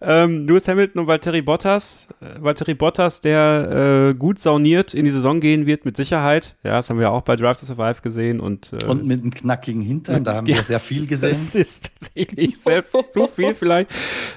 [0.00, 2.08] Ähm, Lewis Hamilton und Valtteri Bottas.
[2.20, 6.56] Äh, Valtteri Bottas, der äh, gut sauniert in die Saison gehen wird, mit Sicherheit.
[6.64, 8.40] Ja, das haben wir auch bei Drive to Survive gesehen.
[8.40, 11.30] Und, äh, und mit einem knackigen Hintern, da haben ja, wir sehr viel gesehen.
[11.30, 13.90] Das ist tatsächlich sehr, zu viel vielleicht.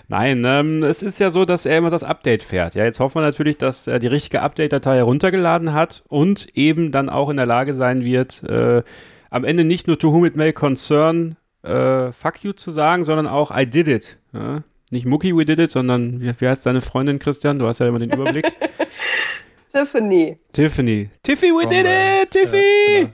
[0.08, 2.76] Nein, ähm, es ist ja so, dass er immer das Update fährt.
[2.76, 7.10] Ja, jetzt hoffen wir natürlich, dass er die richtige Update-Datei heruntergeladen hat und eben dann
[7.10, 8.84] auch in der Lage sein wird, äh,
[9.30, 11.36] am Ende nicht nur to whom it may concern
[11.66, 14.18] äh, Fuck you zu sagen, sondern auch I did it.
[14.34, 14.64] Ja?
[14.92, 17.60] Nicht Mucki, we did it, sondern wie, wie heißt deine Freundin, Christian?
[17.60, 18.52] Du hast ja immer den Überblick.
[19.74, 20.40] Tiffany.
[20.54, 21.10] Tiffany.
[21.22, 22.32] Tiffy, we did it!
[22.32, 22.56] Tiffy!
[22.56, 23.14] Ja, genau.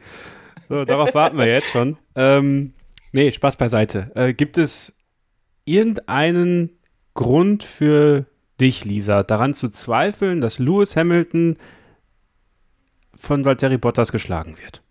[0.69, 1.97] So, darauf warten wir jetzt schon.
[2.15, 2.73] Ähm,
[3.11, 4.11] nee, Spaß beiseite.
[4.13, 4.95] Äh, gibt es
[5.65, 6.77] irgendeinen
[7.15, 8.27] Grund für
[8.59, 11.57] dich, Lisa, daran zu zweifeln, dass Lewis Hamilton
[13.15, 14.83] von Valtteri Bottas geschlagen wird?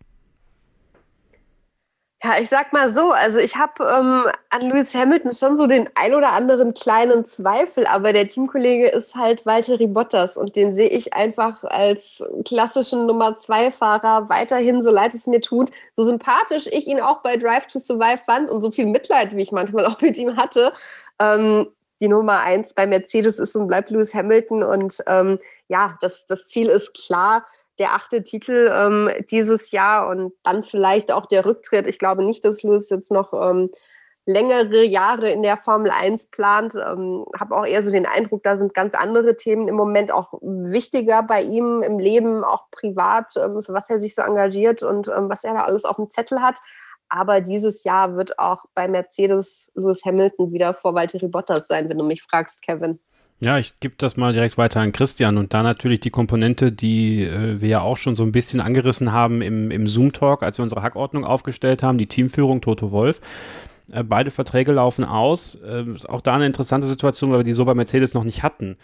[2.23, 5.89] Ja, ich sag mal so, also ich habe ähm, an Lewis Hamilton schon so den
[5.95, 10.89] ein oder anderen kleinen Zweifel, aber der Teamkollege ist halt Valtteri Bottas und den sehe
[10.91, 16.67] ich einfach als klassischen Nummer zwei Fahrer weiterhin, so leid es mir tut, so sympathisch
[16.67, 19.87] ich ihn auch bei Drive to Survive fand und so viel Mitleid, wie ich manchmal
[19.87, 20.75] auch mit ihm hatte.
[21.19, 21.69] Ähm,
[22.01, 25.39] die Nummer eins bei Mercedes ist und bleibt Lewis Hamilton und ähm,
[25.69, 27.47] ja, das, das Ziel ist klar
[27.81, 31.87] der achte Titel ähm, dieses Jahr und dann vielleicht auch der Rücktritt.
[31.87, 33.71] Ich glaube nicht, dass Lewis jetzt noch ähm,
[34.27, 36.75] längere Jahre in der Formel 1 plant.
[36.75, 40.35] Ähm, habe auch eher so den Eindruck, da sind ganz andere Themen im Moment auch
[40.43, 45.09] wichtiger bei ihm im Leben, auch privat, ähm, für was er sich so engagiert und
[45.09, 46.59] ähm, was er da alles auf dem Zettel hat.
[47.09, 51.99] Aber dieses Jahr wird auch bei Mercedes Lewis Hamilton wieder vor Valtteri Bottas sein, wenn
[51.99, 53.01] du mich fragst, Kevin.
[53.43, 57.25] Ja, ich gebe das mal direkt weiter an Christian und da natürlich die Komponente, die
[57.25, 60.63] äh, wir ja auch schon so ein bisschen angerissen haben im, im Zoom-Talk, als wir
[60.63, 63.23] unsere Hackordnung aufgestellt haben, die Teamführung Toto Wolf.
[63.91, 65.55] Äh, beide Verträge laufen aus.
[65.55, 68.77] Äh, auch da eine interessante Situation, weil wir die so bei Mercedes noch nicht hatten.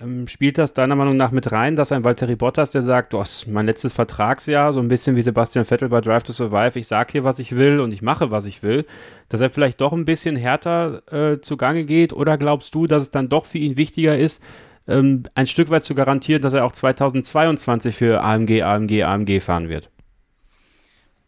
[0.00, 3.22] Ähm, spielt das deiner Meinung nach mit rein, dass ein Valtteri Bottas, der sagt, oh,
[3.22, 6.86] ist mein letztes Vertragsjahr, so ein bisschen wie Sebastian Vettel bei Drive to Survive, ich
[6.86, 8.86] sage hier, was ich will und ich mache, was ich will,
[9.28, 12.12] dass er vielleicht doch ein bisschen härter äh, zugange geht?
[12.12, 14.42] Oder glaubst du, dass es dann doch für ihn wichtiger ist,
[14.88, 19.68] ähm, ein Stück weit zu garantieren, dass er auch 2022 für AMG, AMG, AMG fahren
[19.68, 19.90] wird?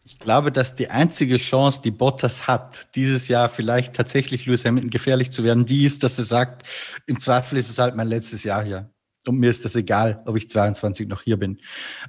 [0.09, 4.89] Ich glaube, dass die einzige Chance, die Bottas hat, dieses Jahr vielleicht tatsächlich Lewis Hamilton
[4.89, 6.65] gefährlich zu werden, die ist, dass er sagt,
[7.07, 8.89] im Zweifel ist es halt mein letztes Jahr hier.
[9.27, 11.59] Und mir ist das egal, ob ich 22 noch hier bin.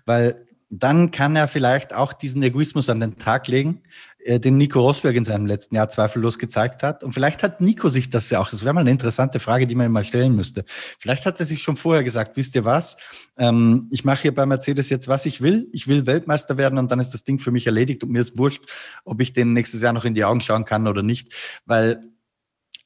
[0.06, 3.82] Weil dann kann er vielleicht auch diesen Egoismus an den Tag legen,
[4.28, 7.02] äh, den Nico Rosberg in seinem letzten Jahr zweifellos gezeigt hat.
[7.02, 9.74] Und vielleicht hat Nico sich das ja auch, das wäre mal eine interessante Frage, die
[9.74, 10.64] man ihm mal stellen müsste.
[10.98, 12.98] Vielleicht hat er sich schon vorher gesagt, wisst ihr was,
[13.38, 15.68] ähm, ich mache hier bei Mercedes jetzt, was ich will.
[15.72, 18.36] Ich will Weltmeister werden und dann ist das Ding für mich erledigt und mir ist
[18.36, 18.64] wurscht,
[19.04, 21.32] ob ich den nächstes Jahr noch in die Augen schauen kann oder nicht.
[21.64, 22.02] Weil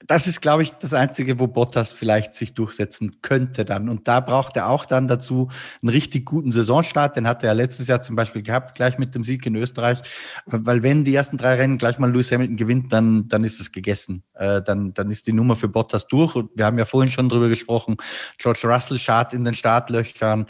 [0.06, 3.88] das ist, glaube ich, das Einzige, wo Bottas vielleicht sich durchsetzen könnte dann.
[3.88, 5.48] Und da braucht er auch dann dazu
[5.82, 7.16] einen richtig guten Saisonstart.
[7.16, 10.02] Den hat er letztes Jahr zum Beispiel gehabt, gleich mit dem Sieg in Österreich.
[10.46, 13.72] Weil wenn die ersten drei Rennen gleich mal Lewis Hamilton gewinnt, dann, dann ist es
[13.72, 14.22] gegessen.
[14.34, 16.34] Äh, dann, dann ist die Nummer für Bottas durch.
[16.34, 17.96] Und wir haben ja vorhin schon drüber gesprochen.
[18.38, 20.46] George Russell schart in den Startlöchern.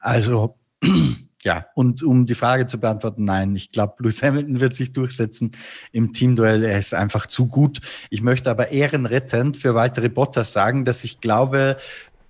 [0.00, 0.58] Also,
[1.42, 5.52] ja, und um die Frage zu beantworten, nein, ich glaube, Lewis Hamilton wird sich durchsetzen
[5.90, 6.64] im Teamduell.
[6.64, 7.80] Er ist einfach zu gut.
[8.10, 11.78] Ich möchte aber ehrenrettend für weitere Bottas sagen, dass ich glaube,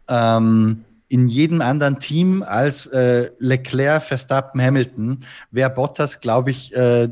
[0.09, 7.09] ähm, in jedem anderen Team als äh, Leclerc, Verstappen, Hamilton wäre Bottas, glaube ich, äh,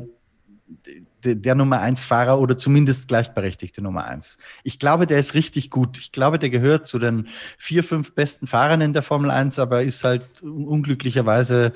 [1.23, 4.37] der Nummer eins Fahrer oder zumindest gleichberechtigte Nummer eins.
[4.63, 5.97] Ich glaube, der ist richtig gut.
[5.97, 7.27] Ich glaube, der gehört zu den
[7.57, 11.73] vier, fünf besten Fahrern in der Formel 1, aber ist halt unglücklicherweise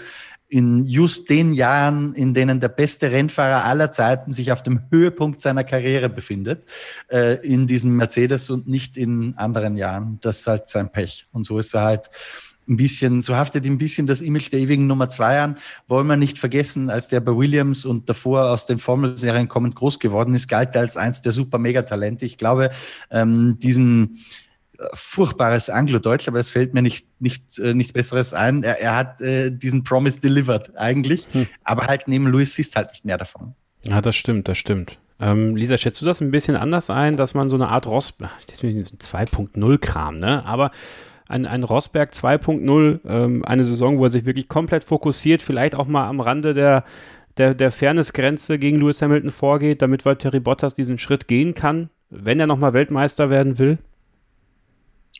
[0.53, 5.41] in just den Jahren, in denen der beste Rennfahrer aller Zeiten sich auf dem Höhepunkt
[5.41, 6.65] seiner Karriere befindet,
[7.11, 10.19] äh, in diesem Mercedes und nicht in anderen Jahren.
[10.21, 11.25] Das ist halt sein Pech.
[11.31, 12.11] Und so ist er halt
[12.67, 15.57] ein bisschen, so haftet ein bisschen das Image der ewigen Nummer zwei an.
[15.87, 19.99] Wollen wir nicht vergessen, als der bei Williams und davor aus den Formelserien kommend groß
[19.99, 22.25] geworden ist, galt er als eins der super Megatalente.
[22.25, 22.71] Ich glaube,
[23.11, 24.19] ähm, diesen
[24.77, 28.63] äh, furchtbares Anglo-Deutsch, aber es fällt mir nicht, nicht äh, nichts Besseres ein.
[28.63, 31.47] Er, er hat äh, diesen Promise delivered eigentlich, hm.
[31.63, 33.55] aber halt neben Louis siehst halt nicht mehr davon.
[33.83, 34.97] Ja, das stimmt, das stimmt.
[35.19, 38.13] Ähm, Lisa, schätzt du das ein bisschen anders ein, dass man so eine Art Ross,
[38.19, 40.45] 2.0 Kram, ne?
[40.45, 40.71] Aber
[41.33, 45.87] ein, ein Rosberg 2.0, ähm, eine Saison, wo er sich wirklich komplett fokussiert, vielleicht auch
[45.87, 46.83] mal am Rande der,
[47.37, 52.39] der, der Fairnessgrenze gegen Lewis Hamilton vorgeht, damit Valtteri Bottas diesen Schritt gehen kann, wenn
[52.39, 53.79] er nochmal Weltmeister werden will?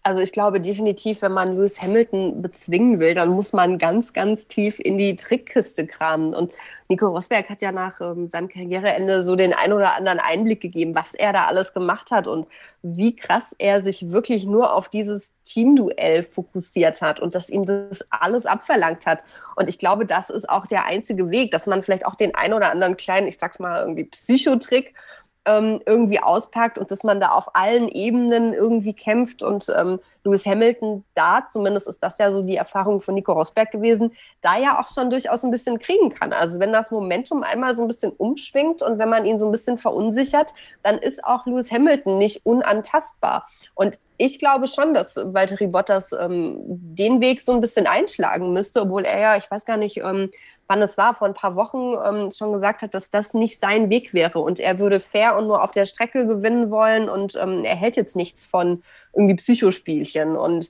[0.05, 4.49] Also ich glaube definitiv, wenn man Lewis Hamilton bezwingen will, dann muss man ganz, ganz
[4.49, 6.33] tief in die Trickkiste kramen.
[6.33, 6.51] Und
[6.89, 10.93] Nico Rosberg hat ja nach ähm, seinem Karriereende so den ein oder anderen Einblick gegeben,
[10.93, 12.47] was er da alles gemacht hat und
[12.81, 18.05] wie krass er sich wirklich nur auf dieses Teamduell fokussiert hat und dass ihm das
[18.09, 19.23] alles abverlangt hat.
[19.55, 22.53] Und ich glaube, das ist auch der einzige Weg, dass man vielleicht auch den ein
[22.53, 24.93] oder anderen kleinen, ich sag's mal irgendwie Psychotrick
[25.45, 30.45] ähm, irgendwie auspackt und dass man da auf allen Ebenen irgendwie kämpft und ähm, Lewis
[30.45, 34.79] Hamilton da, zumindest ist das ja so die Erfahrung von Nico Rosberg gewesen, da ja
[34.79, 36.31] auch schon durchaus ein bisschen kriegen kann.
[36.31, 39.51] Also wenn das Momentum einmal so ein bisschen umschwingt und wenn man ihn so ein
[39.51, 43.47] bisschen verunsichert, dann ist auch Lewis Hamilton nicht unantastbar.
[43.75, 48.83] Und ich glaube schon, dass Valtteri Bottas ähm, den Weg so ein bisschen einschlagen müsste,
[48.83, 50.29] obwohl er ja, ich weiß gar nicht, ähm,
[50.67, 53.89] wann es war, vor ein paar Wochen ähm, schon gesagt hat, dass das nicht sein
[53.89, 57.63] Weg wäre und er würde fair und nur auf der Strecke gewinnen wollen und ähm,
[57.63, 58.83] er hält jetzt nichts von
[59.13, 60.69] irgendwie Psychospielchen und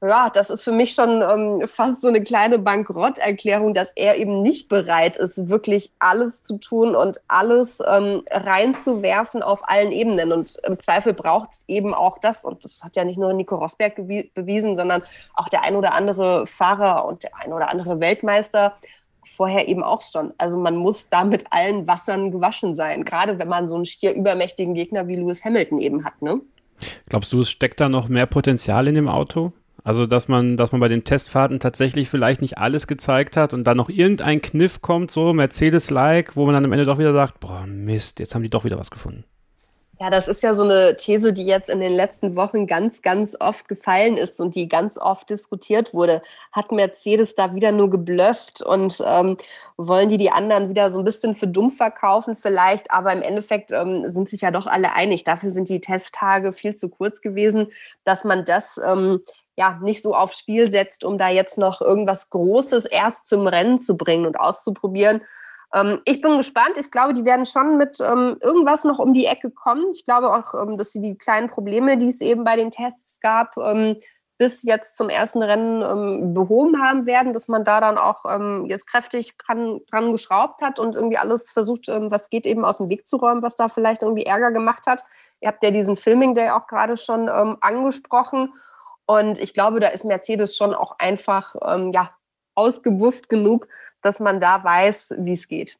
[0.00, 4.42] ja, das ist für mich schon ähm, fast so eine kleine Bankrotterklärung, dass er eben
[4.42, 10.32] nicht bereit ist, wirklich alles zu tun und alles ähm, reinzuwerfen auf allen Ebenen.
[10.32, 12.44] Und im Zweifel braucht es eben auch das.
[12.44, 15.02] Und das hat ja nicht nur Nico Rosberg bewiesen, sondern
[15.34, 18.76] auch der ein oder andere Fahrer und der ein oder andere Weltmeister
[19.28, 20.32] vorher eben auch schon.
[20.38, 24.14] Also man muss da mit allen Wassern gewaschen sein, gerade wenn man so einen stier
[24.14, 26.20] übermächtigen Gegner wie Lewis Hamilton eben hat.
[26.22, 26.40] Ne?
[27.08, 29.52] Glaubst du, es steckt da noch mehr Potenzial in dem Auto?
[29.84, 33.64] Also, dass man, dass man bei den Testfahrten tatsächlich vielleicht nicht alles gezeigt hat und
[33.64, 37.40] dann noch irgendein Kniff kommt, so Mercedes-like, wo man dann am Ende doch wieder sagt,
[37.40, 39.24] boah, Mist, jetzt haben die doch wieder was gefunden.
[40.00, 43.36] Ja, das ist ja so eine These, die jetzt in den letzten Wochen ganz, ganz
[43.40, 46.22] oft gefallen ist und die ganz oft diskutiert wurde.
[46.52, 49.36] Hat Mercedes da wieder nur geblufft und ähm,
[49.76, 52.92] wollen die die anderen wieder so ein bisschen für dumm verkaufen vielleicht?
[52.92, 55.24] Aber im Endeffekt ähm, sind sich ja doch alle einig.
[55.24, 57.72] Dafür sind die Testtage viel zu kurz gewesen,
[58.04, 59.20] dass man das ähm,
[59.56, 63.80] ja nicht so aufs Spiel setzt, um da jetzt noch irgendwas Großes erst zum Rennen
[63.80, 65.22] zu bringen und auszuprobieren.
[65.74, 66.76] Ähm, ich bin gespannt.
[66.78, 69.90] Ich glaube, die werden schon mit ähm, irgendwas noch um die Ecke kommen.
[69.92, 73.20] Ich glaube auch, ähm, dass sie die kleinen Probleme, die es eben bei den Tests
[73.20, 73.96] gab, ähm,
[74.38, 78.66] bis jetzt zum ersten Rennen ähm, behoben haben werden, dass man da dann auch ähm,
[78.66, 82.88] jetzt kräftig dran, dran, geschraubt hat und irgendwie alles versucht, was geht, eben aus dem
[82.88, 85.02] Weg zu räumen, was da vielleicht irgendwie Ärger gemacht hat.
[85.40, 88.54] Ihr habt ja diesen Filming Day auch gerade schon angesprochen.
[89.06, 91.56] Und ich glaube, da ist Mercedes schon auch einfach
[91.92, 92.10] ja,
[92.54, 93.66] ausgewufft genug,
[94.02, 95.78] dass man da weiß, wie es geht.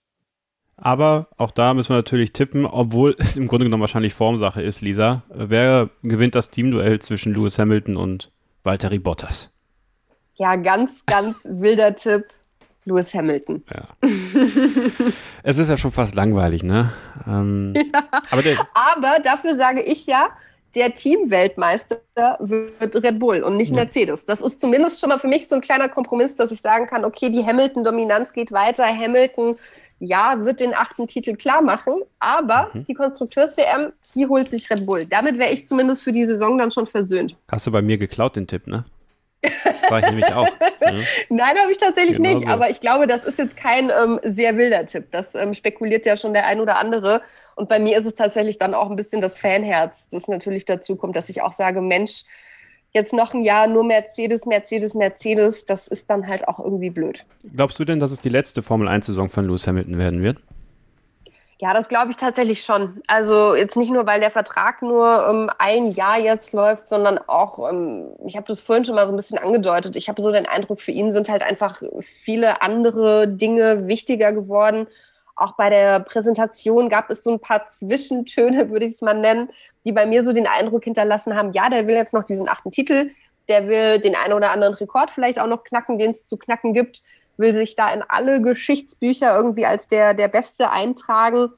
[0.77, 4.81] Aber auch da müssen wir natürlich tippen, obwohl es im Grunde genommen wahrscheinlich Formsache ist,
[4.81, 5.23] Lisa.
[5.29, 8.31] Wer gewinnt das Teamduell zwischen Lewis Hamilton und
[8.63, 9.53] Valtteri Bottas?
[10.35, 12.25] Ja, ganz, ganz wilder Tipp.
[12.85, 13.63] Lewis Hamilton.
[13.71, 13.89] Ja.
[15.43, 16.91] es ist ja schon fast langweilig, ne?
[17.27, 18.09] Ähm, ja.
[18.31, 18.43] aber,
[18.73, 20.31] aber, dafür sage ich ja,
[20.75, 22.01] der Teamweltmeister
[22.41, 23.75] wird Red Bull und nicht.
[23.75, 24.25] Mercedes.
[24.25, 27.05] Das ist zumindest schon mal für mich so ein kleiner Kompromiss, dass ich sagen kann,
[27.05, 28.87] okay, die Hamilton-Dominanz geht weiter.
[28.87, 29.57] Hamilton,
[30.01, 32.85] ja, wird den achten Titel klar machen, aber mhm.
[32.87, 35.07] die Konstrukteurs-WM, die holt sich Red Bull.
[35.07, 37.37] Damit wäre ich zumindest für die Saison dann schon versöhnt.
[37.49, 38.85] Hast du bei mir geklaut, den Tipp, ne?
[39.89, 40.49] Sag ich nämlich auch.
[40.49, 41.05] Mhm.
[41.37, 42.47] Nein, habe ich tatsächlich genau nicht.
[42.47, 42.53] So.
[42.53, 45.07] Aber ich glaube, das ist jetzt kein ähm, sehr wilder Tipp.
[45.11, 47.23] Das ähm, spekuliert ja schon der ein oder andere.
[47.55, 50.97] Und bei mir ist es tatsächlich dann auch ein bisschen das Fanherz, das natürlich dazu
[50.97, 52.25] kommt, dass ich auch sage, Mensch,
[52.93, 57.25] jetzt noch ein Jahr nur Mercedes, Mercedes, Mercedes, das ist dann halt auch irgendwie blöd.
[57.55, 60.39] Glaubst du denn, dass es die letzte Formel 1-Saison von Lewis Hamilton werden wird?
[61.61, 63.01] Ja, das glaube ich tatsächlich schon.
[63.09, 67.69] Also jetzt nicht nur, weil der Vertrag nur ähm, ein Jahr jetzt läuft, sondern auch,
[67.69, 70.47] ähm, ich habe das vorhin schon mal so ein bisschen angedeutet, ich habe so den
[70.47, 74.87] Eindruck, für ihn sind halt einfach viele andere Dinge wichtiger geworden.
[75.35, 79.51] Auch bei der Präsentation gab es so ein paar Zwischentöne, würde ich es mal nennen,
[79.85, 82.71] die bei mir so den Eindruck hinterlassen haben, ja, der will jetzt noch diesen achten
[82.71, 83.11] Titel,
[83.49, 86.73] der will den einen oder anderen Rekord vielleicht auch noch knacken, den es zu knacken
[86.73, 87.03] gibt
[87.39, 91.51] will sich da in alle Geschichtsbücher irgendwie als der, der Beste eintragen.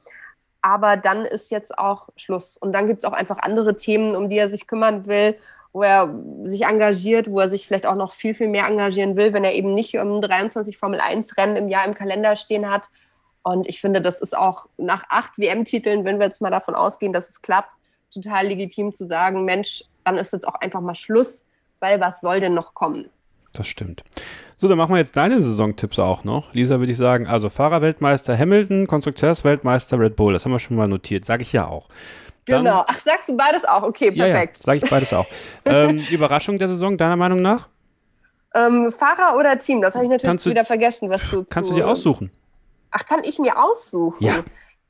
[0.61, 2.55] Aber dann ist jetzt auch Schluss.
[2.55, 5.35] Und dann gibt es auch einfach andere Themen, um die er sich kümmern will,
[5.73, 6.13] wo er
[6.43, 9.53] sich engagiert, wo er sich vielleicht auch noch viel, viel mehr engagieren will, wenn er
[9.53, 12.89] eben nicht um 23 Formel-1-Rennen im Jahr im Kalender stehen hat.
[13.43, 17.13] Und ich finde, das ist auch nach acht WM-Titeln, wenn wir jetzt mal davon ausgehen,
[17.13, 17.71] dass es klappt,
[18.13, 21.45] total legitim zu sagen, Mensch, dann ist jetzt auch einfach mal Schluss,
[21.79, 23.09] weil was soll denn noch kommen?
[23.53, 24.03] Das stimmt.
[24.55, 26.53] So, dann machen wir jetzt deine Saisontipps auch noch.
[26.53, 30.33] Lisa, würde ich sagen, also Fahrerweltmeister Hamilton, Konstrukteursweltmeister Red Bull.
[30.33, 31.25] Das haben wir schon mal notiert.
[31.25, 31.89] Sage ich ja auch.
[32.45, 32.85] Dann, genau.
[32.87, 33.83] Ach, sagst du beides auch?
[33.83, 34.57] Okay, perfekt.
[34.57, 35.25] Ja, ja, sage ich beides auch.
[35.65, 37.67] ähm, Überraschung der Saison, deiner Meinung nach?
[38.55, 39.81] Ähm, Fahrer oder Team?
[39.81, 42.31] Das habe ich natürlich kannst wieder vergessen, was du Kannst zu, du dir aussuchen?
[42.91, 44.23] Ach, kann ich mir aussuchen?
[44.23, 44.43] Ja.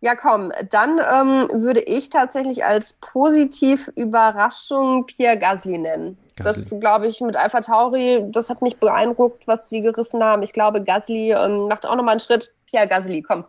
[0.04, 6.18] Ja, komm, dann ähm, würde ich tatsächlich als positiv Überraschung Pierre Gasly nennen.
[6.43, 10.43] Das glaube ich mit Alpha Tauri, das hat mich beeindruckt, was sie gerissen haben.
[10.43, 12.53] Ich glaube, Gasly ähm, macht auch nochmal einen Schritt.
[12.65, 13.45] Pierre Gasly, komm.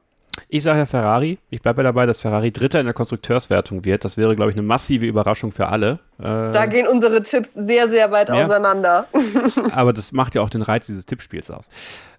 [0.48, 1.38] Ich sage ja Ferrari.
[1.50, 4.04] Ich bleibe dabei, dass Ferrari Dritter in der Konstrukteurswertung wird.
[4.04, 5.98] Das wäre, glaube ich, eine massive Überraschung für alle.
[6.18, 8.44] Äh, da gehen unsere Tipps sehr, sehr weit ja.
[8.44, 9.06] auseinander.
[9.74, 11.68] Aber das macht ja auch den Reiz dieses Tippspiels aus.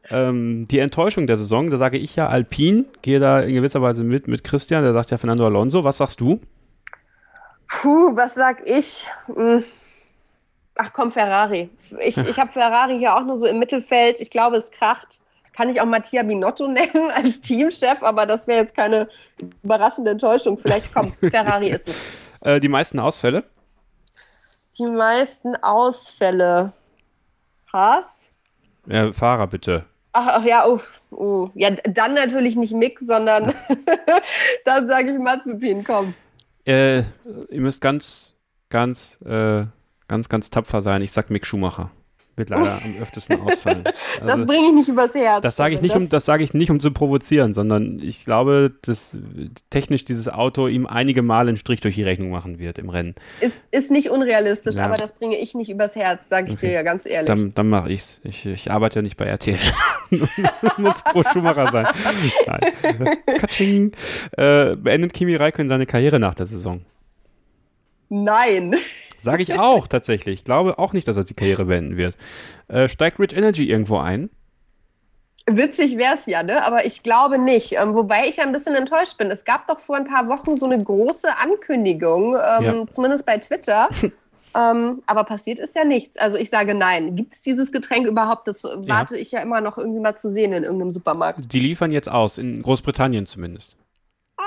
[0.10, 4.04] Ähm, die Enttäuschung der Saison, da sage ich ja Alpine, gehe da in gewisser Weise
[4.04, 5.84] mit mit Christian, der sagt ja Fernando Alonso.
[5.84, 6.40] Was sagst du?
[7.68, 9.08] Puh, was sag ich?
[9.34, 9.64] Hm.
[10.76, 11.70] Ach komm, Ferrari.
[12.06, 14.20] Ich, ich habe Ferrari hier auch nur so im Mittelfeld.
[14.22, 15.20] Ich glaube, es kracht.
[15.56, 19.08] Kann ich auch Mattia Binotto nennen als Teamchef, aber das wäre jetzt keine
[19.64, 20.58] überraschende Enttäuschung.
[20.58, 21.96] Vielleicht komm, Ferrari ist es.
[22.42, 23.44] Äh, die meisten Ausfälle?
[24.78, 26.74] Die meisten Ausfälle.
[27.72, 28.32] Haas?
[28.88, 29.86] Ja, Fahrer bitte.
[30.14, 31.50] Ach, ach ja, uff, uh.
[31.56, 33.54] ja, dann natürlich nicht Mick, sondern
[34.66, 36.14] dann sage ich Mazepin, komm.
[36.66, 38.36] Äh, ihr müsst ganz,
[38.70, 39.66] ganz äh,
[40.08, 41.02] ganz, ganz tapfer sein.
[41.02, 41.92] Ich sag Mick Schumacher.
[42.36, 43.84] Wird leider am öftesten ausfallen.
[44.22, 45.42] Also, das bringe ich nicht übers Herz.
[45.42, 48.72] Das sage ich nicht, um, das sage ich nicht, um zu provozieren, sondern ich glaube,
[48.84, 49.18] dass
[49.72, 53.16] technisch dieses Auto ihm einige Male einen Strich durch die Rechnung machen wird im Rennen.
[53.42, 54.86] Ist, ist nicht unrealistisch, ja.
[54.86, 56.68] aber das bringe ich nicht übers Herz, sage ich okay.
[56.68, 57.28] dir ja ganz ehrlich.
[57.28, 58.20] Dann, dann mache ich's.
[58.24, 59.58] Ich, ich arbeite ja nicht bei RTL.
[60.78, 61.88] Muss pro Schumacher sein.
[62.46, 63.18] Nein.
[63.40, 63.92] Katsching.
[64.38, 66.86] Äh, beendet Kimi Räikkönen seine Karriere nach der Saison?
[68.10, 68.76] Nein.
[69.24, 70.40] Sage ich auch tatsächlich.
[70.40, 72.18] Ich glaube auch nicht, dass er die Karriere beenden wird.
[72.68, 74.30] Äh, steigt Rich Energy irgendwo ein?
[75.46, 76.66] Witzig wäre es ja, ne?
[76.66, 77.74] aber ich glaube nicht.
[77.74, 79.32] Ähm, wobei ich ein bisschen enttäuscht bin.
[79.32, 82.88] Es gab doch vor ein paar Wochen so eine große Ankündigung, ähm, ja.
[82.90, 83.90] zumindest bei Twitter.
[84.58, 86.18] ähm, aber passiert ist ja nichts.
[86.18, 87.16] Also ich sage nein.
[87.16, 88.48] Gibt es dieses Getränk überhaupt?
[88.48, 89.22] Das warte ja.
[89.22, 91.54] ich ja immer noch irgendwie mal zu sehen in irgendeinem Supermarkt.
[91.54, 93.78] Die liefern jetzt aus, in Großbritannien zumindest.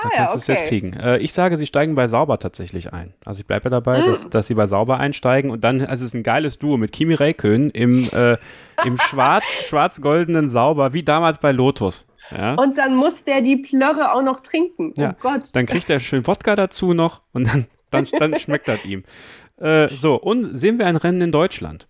[0.01, 0.93] Ah, da kannst du es jetzt kriegen.
[0.93, 3.13] Äh, ich sage, sie steigen bei Sauber tatsächlich ein.
[3.25, 4.05] Also ich bleibe ja dabei, mm.
[4.05, 6.91] dass, dass sie bei Sauber einsteigen und dann, also es ist ein geiles Duo mit
[6.91, 8.37] Kimi Räikkönen im, äh,
[8.85, 12.07] im schwarz, schwarz-goldenen Sauber, wie damals bei Lotus.
[12.31, 12.55] Ja.
[12.55, 14.93] Und dann muss der die Plörre auch noch trinken.
[14.97, 15.15] Oh ja.
[15.19, 15.49] Gott.
[15.53, 19.03] Dann kriegt er schön Wodka dazu noch und dann, dann, dann schmeckt das ihm.
[19.59, 21.87] Äh, so, und sehen wir ein Rennen in Deutschland.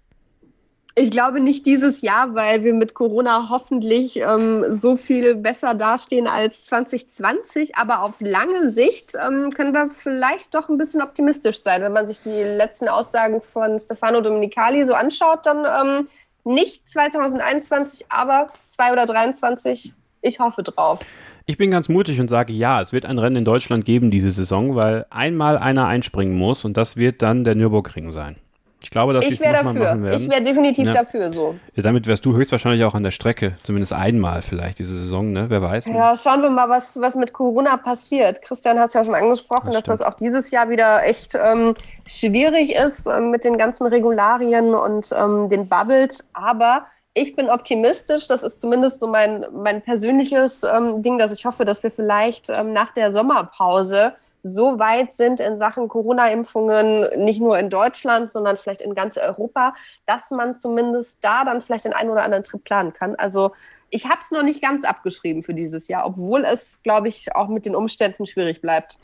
[1.00, 6.26] Ich glaube nicht dieses Jahr, weil wir mit Corona hoffentlich ähm, so viel besser dastehen
[6.26, 7.76] als 2020.
[7.76, 11.84] Aber auf lange Sicht ähm, können wir vielleicht doch ein bisschen optimistisch sein.
[11.84, 16.08] Wenn man sich die letzten Aussagen von Stefano Domenicali so anschaut, dann ähm,
[16.46, 19.94] nicht 2021, aber 2 oder 23.
[20.24, 21.02] Ich hoffe drauf.
[21.46, 24.32] Ich bin ganz mutig und sage ja, es wird ein Rennen in Deutschland geben diese
[24.32, 28.38] Saison, weil einmal einer einspringen muss und das wird dann der Nürburgring sein.
[28.84, 30.14] Ich glaube, dass nochmal machen werden.
[30.14, 30.94] Ich wäre definitiv ja.
[30.94, 31.56] dafür so.
[31.76, 35.50] Ja, damit wärst du höchstwahrscheinlich auch an der Strecke, zumindest einmal vielleicht diese Saison, ne?
[35.50, 35.88] Wer weiß.
[35.88, 38.42] Ja, schauen wir mal, was, was mit Corona passiert.
[38.44, 41.74] Christian hat es ja schon angesprochen, das dass das auch dieses Jahr wieder echt ähm,
[42.06, 46.24] schwierig ist ähm, mit den ganzen Regularien und ähm, den Bubbles.
[46.34, 46.86] Aber
[47.16, 48.28] ich bin optimistisch.
[48.28, 52.50] Das ist zumindest so mein, mein persönliches ähm, Ding, dass ich hoffe, dass wir vielleicht
[52.50, 54.14] ähm, nach der Sommerpause
[54.48, 59.76] so weit sind in Sachen Corona-Impfungen, nicht nur in Deutschland, sondern vielleicht in ganz Europa,
[60.06, 63.16] dass man zumindest da dann vielleicht den einen oder anderen Trip planen kann.
[63.16, 63.52] Also
[63.90, 67.48] ich habe es noch nicht ganz abgeschrieben für dieses Jahr, obwohl es, glaube ich, auch
[67.48, 68.98] mit den Umständen schwierig bleibt.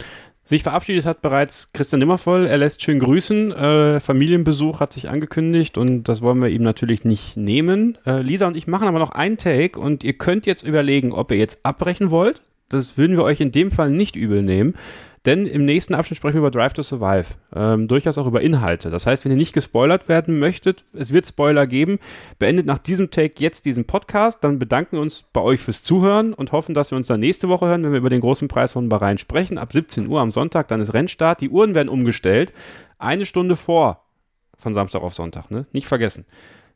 [0.45, 2.47] Sich verabschiedet hat bereits Christian Nimmervoll.
[2.47, 3.53] Er lässt schön grüßen.
[3.53, 7.97] Äh, Familienbesuch hat sich angekündigt und das wollen wir ihm natürlich nicht nehmen.
[8.05, 11.31] Äh, Lisa und ich machen aber noch einen Take und ihr könnt jetzt überlegen, ob
[11.31, 12.41] ihr jetzt abbrechen wollt.
[12.67, 14.75] Das würden wir euch in dem Fall nicht übel nehmen.
[15.25, 17.35] Denn im nächsten Abschnitt sprechen wir über Drive to Survive.
[17.55, 18.89] Ähm, durchaus auch über Inhalte.
[18.89, 21.99] Das heißt, wenn ihr nicht gespoilert werden möchtet, es wird Spoiler geben,
[22.39, 24.43] beendet nach diesem Take jetzt diesen Podcast.
[24.43, 27.47] Dann bedanken wir uns bei euch fürs Zuhören und hoffen, dass wir uns dann nächste
[27.47, 29.57] Woche hören, wenn wir über den großen Preis von Bahrain sprechen.
[29.57, 31.39] Ab 17 Uhr am Sonntag, dann ist Rennstart.
[31.39, 32.51] Die Uhren werden umgestellt.
[32.97, 34.03] Eine Stunde vor
[34.57, 35.65] von Samstag auf Sonntag, ne?
[35.71, 36.25] Nicht vergessen.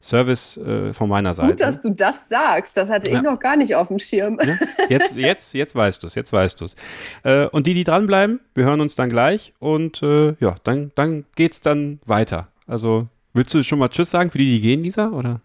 [0.01, 1.49] Service äh, von meiner Seite.
[1.49, 2.77] Gut, dass du das sagst.
[2.77, 3.17] Das hatte ja.
[3.17, 4.39] ich noch gar nicht auf dem Schirm.
[4.43, 4.55] Ja?
[4.89, 6.75] Jetzt, jetzt, jetzt weißt du es, jetzt weißt du es.
[7.23, 11.25] Äh, und die, die dranbleiben, wir hören uns dann gleich und äh, ja, dann, dann
[11.37, 12.47] es dann weiter.
[12.67, 15.41] Also, willst du schon mal Tschüss sagen für die, die gehen, Lisa, oder?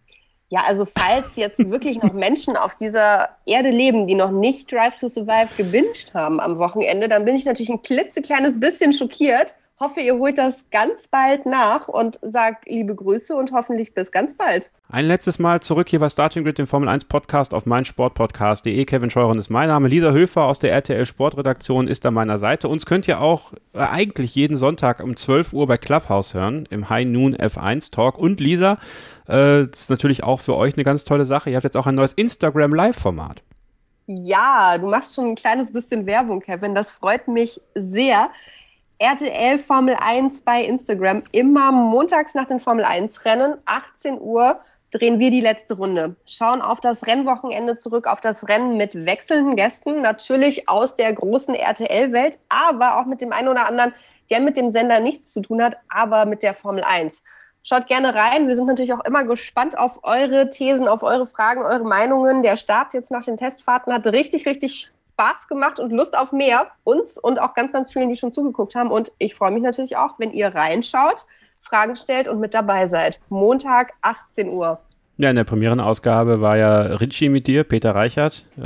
[0.53, 4.97] Ja, also falls jetzt wirklich noch Menschen auf dieser Erde leben, die noch nicht Drive
[4.97, 10.01] to Survive gewünscht haben am Wochenende, dann bin ich natürlich ein klitzekleines bisschen schockiert hoffe,
[10.01, 14.71] ihr holt das ganz bald nach und sagt liebe Grüße und hoffentlich bis ganz bald.
[14.89, 18.85] Ein letztes Mal zurück hier bei Starting Grid, dem Formel 1 Podcast auf meinsportpodcast.de.
[18.85, 19.89] Kevin Scheuren ist mein Name.
[19.89, 22.69] Lisa Höfer aus der RTL Sportredaktion ist an meiner Seite.
[22.69, 26.89] Uns könnt ihr auch äh, eigentlich jeden Sonntag um 12 Uhr bei Clubhouse hören, im
[26.89, 28.19] High Noon F1 Talk.
[28.19, 28.79] Und Lisa,
[29.27, 31.51] äh, das ist natürlich auch für euch eine ganz tolle Sache.
[31.51, 33.43] Ihr habt jetzt auch ein neues Instagram Live-Format.
[34.07, 36.75] Ja, du machst schon ein kleines bisschen Werbung, Kevin.
[36.75, 38.31] Das freut mich sehr.
[39.03, 41.25] RTL Formel 1 bei Instagram.
[41.33, 44.61] Immer montags nach den Formel 1 Rennen, 18 Uhr,
[44.93, 46.15] drehen wir die letzte Runde.
[46.25, 51.57] Schauen auf das Rennwochenende zurück, auf das Rennen mit wechselnden Gästen, natürlich aus der großen
[51.57, 53.93] RTL-Welt, aber auch mit dem einen oder anderen,
[54.31, 57.25] der mit dem Sender nichts zu tun hat, aber mit der Formel 1.
[57.65, 58.47] Schaut gerne rein.
[58.47, 62.45] Wir sind natürlich auch immer gespannt auf eure Thesen, auf eure Fragen, eure Meinungen.
[62.45, 66.69] Der Start jetzt nach den Testfahrten hat richtig, richtig Spaß gemacht und Lust auf mehr.
[66.85, 68.91] Uns und auch ganz, ganz vielen, die schon zugeguckt haben.
[68.91, 71.27] Und ich freue mich natürlich auch, wenn ihr reinschaut,
[71.61, 73.21] Fragen stellt und mit dabei seid.
[73.29, 74.81] Montag, 18 Uhr.
[75.19, 78.47] Ja, in der Premierenausgabe war ja Ritchie mit dir, Peter Reichert.
[78.57, 78.63] Äh,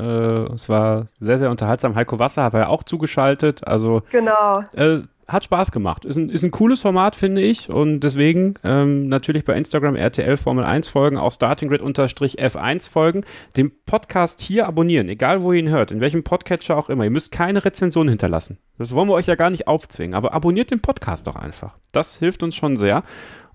[0.55, 1.95] es war sehr, sehr unterhaltsam.
[1.95, 3.67] Heiko Wasser war ja auch zugeschaltet.
[3.67, 4.63] Also genau.
[4.75, 6.05] Äh, hat Spaß gemacht.
[6.05, 7.69] Ist ein, ist ein cooles Format, finde ich.
[7.69, 12.89] Und deswegen ähm, natürlich bei Instagram RTL Formel 1 folgen, auch Starting Grid unterstrich F1
[12.89, 13.25] folgen.
[13.57, 17.05] Den Podcast hier abonnieren, egal wo ihr ihn hört, in welchem Podcatcher auch immer.
[17.05, 18.59] Ihr müsst keine Rezension hinterlassen.
[18.79, 20.15] Das wollen wir euch ja gar nicht aufzwingen.
[20.15, 21.77] Aber abonniert den Podcast doch einfach.
[21.93, 23.03] Das hilft uns schon sehr.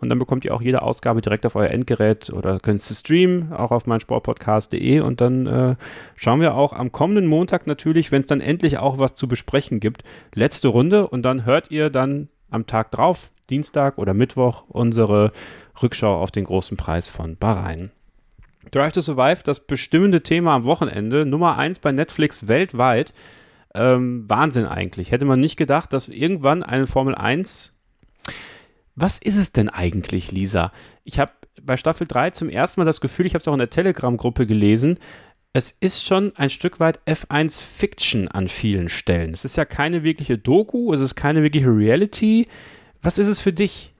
[0.01, 3.53] Und dann bekommt ihr auch jede Ausgabe direkt auf euer Endgerät oder könnt es streamen,
[3.53, 4.99] auch auf meinsportpodcast.de.
[5.01, 5.75] Und dann äh,
[6.15, 9.79] schauen wir auch am kommenden Montag natürlich, wenn es dann endlich auch was zu besprechen
[9.79, 10.03] gibt,
[10.33, 11.07] letzte Runde.
[11.07, 15.31] Und dann hört ihr dann am Tag drauf, Dienstag oder Mittwoch, unsere
[15.81, 17.91] Rückschau auf den großen Preis von Bahrain.
[18.71, 23.13] Drive to Survive, das bestimmende Thema am Wochenende, Nummer 1 bei Netflix weltweit.
[23.73, 25.11] Ähm, Wahnsinn eigentlich.
[25.11, 27.77] Hätte man nicht gedacht, dass irgendwann eine Formel 1
[28.95, 30.71] Was ist es denn eigentlich, Lisa?
[31.03, 31.31] Ich habe
[31.61, 34.47] bei Staffel 3 zum ersten Mal das Gefühl, ich habe es auch in der Telegram-Gruppe
[34.47, 34.99] gelesen,
[35.53, 39.33] es ist schon ein Stück weit F1 Fiction an vielen Stellen.
[39.33, 42.47] Es ist ja keine wirkliche Doku, es ist keine wirkliche Reality.
[43.01, 43.93] Was ist es für dich?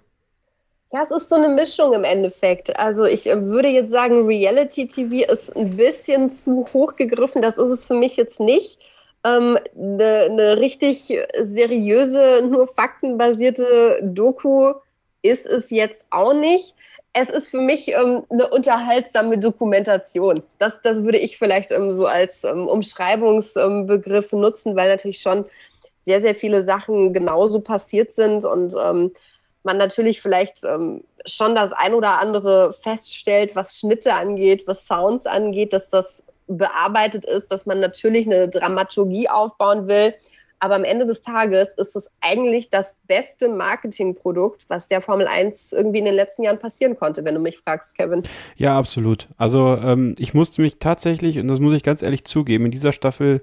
[0.94, 2.78] Ja, es ist so eine Mischung im Endeffekt.
[2.78, 7.42] Also ich äh, würde jetzt sagen, Reality TV ist ein bisschen zu hoch gegriffen.
[7.42, 8.78] Das ist es für mich jetzt nicht.
[9.24, 14.74] Ähm, eine, eine richtig seriöse, nur faktenbasierte Doku
[15.22, 16.76] ist es jetzt auch nicht
[17.14, 20.44] es ist für mich ähm, eine unterhaltsame Dokumentation.
[20.60, 25.46] Das, das würde ich vielleicht ähm, so als ähm, Umschreibungsbegriff nutzen, weil natürlich schon
[26.00, 29.12] sehr, sehr viele Sachen genauso passiert sind und ähm,
[29.64, 35.26] man natürlich vielleicht ähm, schon das ein oder andere feststellt, was Schnitte angeht, was Sounds
[35.28, 36.24] angeht, dass das
[36.58, 40.14] bearbeitet ist, dass man natürlich eine Dramaturgie aufbauen will
[40.64, 45.74] aber am Ende des Tages ist es eigentlich das beste Marketingprodukt, was der Formel 1
[45.74, 48.22] irgendwie in den letzten Jahren passieren konnte, wenn du mich fragst, Kevin.
[48.58, 49.28] Ja, absolut.
[49.38, 52.94] Also ähm, ich musste mich tatsächlich, und das muss ich ganz ehrlich zugeben, in dieser
[52.94, 53.42] Staffel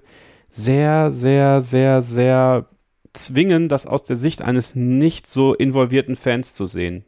[0.48, 2.66] sehr, sehr, sehr, sehr
[3.14, 7.05] zwingen, das aus der Sicht eines nicht so involvierten Fans zu sehen.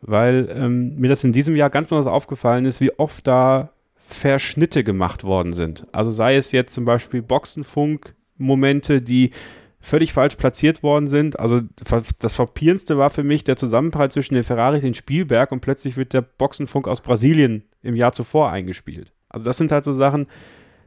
[0.00, 3.70] Weil ähm, mir das in diesem Jahr ganz besonders aufgefallen ist, wie oft da
[4.06, 5.86] Verschnitte gemacht worden sind.
[5.92, 9.30] Also sei es jetzt zum Beispiel Boxenfunk Momente, die
[9.80, 11.38] völlig falsch platziert worden sind.
[11.38, 11.62] Also
[12.20, 16.12] das Verpierendste war für mich der Zusammenprall zwischen den Ferraris und Spielberg und plötzlich wird
[16.12, 19.12] der Boxenfunk aus Brasilien im Jahr zuvor eingespielt.
[19.28, 20.26] Also das sind halt so Sachen,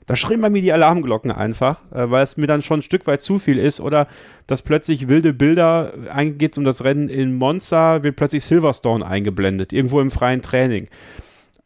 [0.08, 3.06] da schreien bei mir die Alarmglocken einfach, äh, weil es mir dann schon ein Stück
[3.08, 3.80] weit zu viel ist.
[3.80, 4.08] Oder
[4.48, 9.74] dass plötzlich wilde Bilder, eigentlich geht um das Rennen in Monza, wird plötzlich Silverstone eingeblendet,
[9.74, 10.88] irgendwo im freien Training.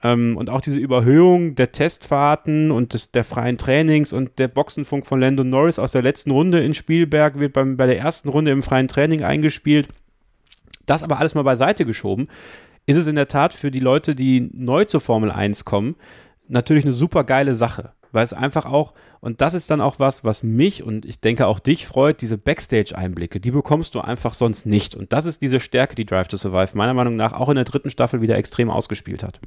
[0.04, 5.06] Ähm, und auch diese Überhöhung der Testfahrten und des, der freien Trainings und der Boxenfunk
[5.06, 8.52] von Lando Norris aus der letzten Runde in Spielberg wird beim, bei der ersten Runde
[8.52, 9.88] im freien Training eingespielt.
[10.86, 12.28] Das aber alles mal beiseite geschoben,
[12.86, 15.96] ist es in der Tat für die Leute, die neu zur Formel 1 kommen,
[16.48, 17.94] natürlich eine super geile Sache.
[18.12, 21.48] Weil es einfach auch, und das ist dann auch was, was mich und ich denke
[21.48, 24.96] auch dich freut, diese Backstage-Einblicke, die bekommst du einfach sonst nicht.
[24.96, 27.64] Und das ist diese Stärke, die Drive to Survive meiner Meinung nach auch in der
[27.64, 29.40] dritten Staffel wieder extrem ausgespielt hat.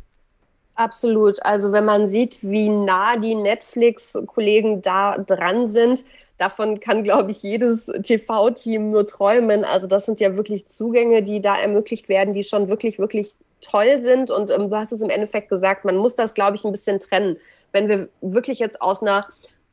[0.77, 1.43] Absolut.
[1.45, 6.05] Also wenn man sieht, wie nah die Netflix-Kollegen da dran sind,
[6.37, 9.65] davon kann, glaube ich, jedes TV-Team nur träumen.
[9.65, 14.01] Also das sind ja wirklich Zugänge, die da ermöglicht werden, die schon wirklich, wirklich toll
[14.03, 14.31] sind.
[14.31, 16.99] Und ähm, du hast es im Endeffekt gesagt, man muss das, glaube ich, ein bisschen
[16.99, 17.37] trennen.
[17.73, 19.27] Wenn wir wirklich jetzt aus einer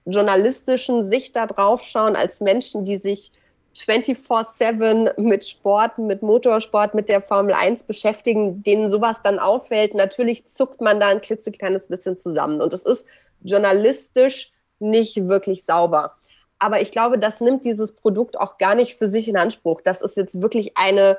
[0.05, 3.31] journalistischen Sicht da drauf schauen, als Menschen, die sich
[3.75, 10.47] 24-7 mit Sport, mit Motorsport, mit der Formel 1 beschäftigen, denen sowas dann auffällt, natürlich
[10.49, 12.61] zuckt man da ein klitzekleines bisschen zusammen.
[12.61, 13.05] Und es ist
[13.41, 16.15] journalistisch nicht wirklich sauber.
[16.59, 19.81] Aber ich glaube, das nimmt dieses Produkt auch gar nicht für sich in Anspruch.
[19.81, 21.17] dass es jetzt wirklich eine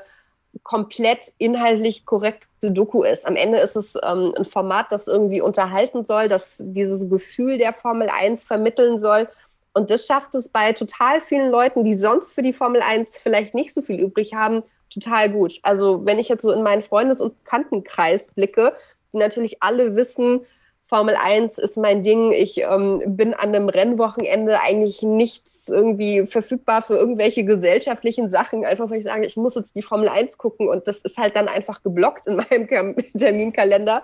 [0.62, 3.26] komplett inhaltlich korrekte Doku ist.
[3.26, 7.72] Am Ende ist es ähm, ein Format, das irgendwie unterhalten soll, das dieses Gefühl der
[7.72, 9.28] Formel 1 vermitteln soll
[9.74, 13.54] und das schafft es bei total vielen Leuten, die sonst für die Formel 1 vielleicht
[13.54, 15.58] nicht so viel übrig haben, total gut.
[15.62, 18.74] Also wenn ich jetzt so in meinen Freundes- und Bekanntenkreis blicke,
[19.12, 20.40] die natürlich alle wissen,
[20.84, 22.32] Formel 1 ist mein Ding.
[22.32, 28.90] Ich ähm, bin an einem Rennwochenende eigentlich nichts irgendwie verfügbar für irgendwelche gesellschaftlichen Sachen, einfach
[28.90, 31.48] weil ich sage, ich muss jetzt die Formel 1 gucken und das ist halt dann
[31.48, 34.02] einfach geblockt in meinem Terminkalender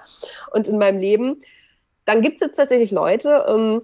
[0.53, 1.43] und in meinem Leben.
[2.07, 3.82] Dann gibt es jetzt tatsächlich Leute, ähm,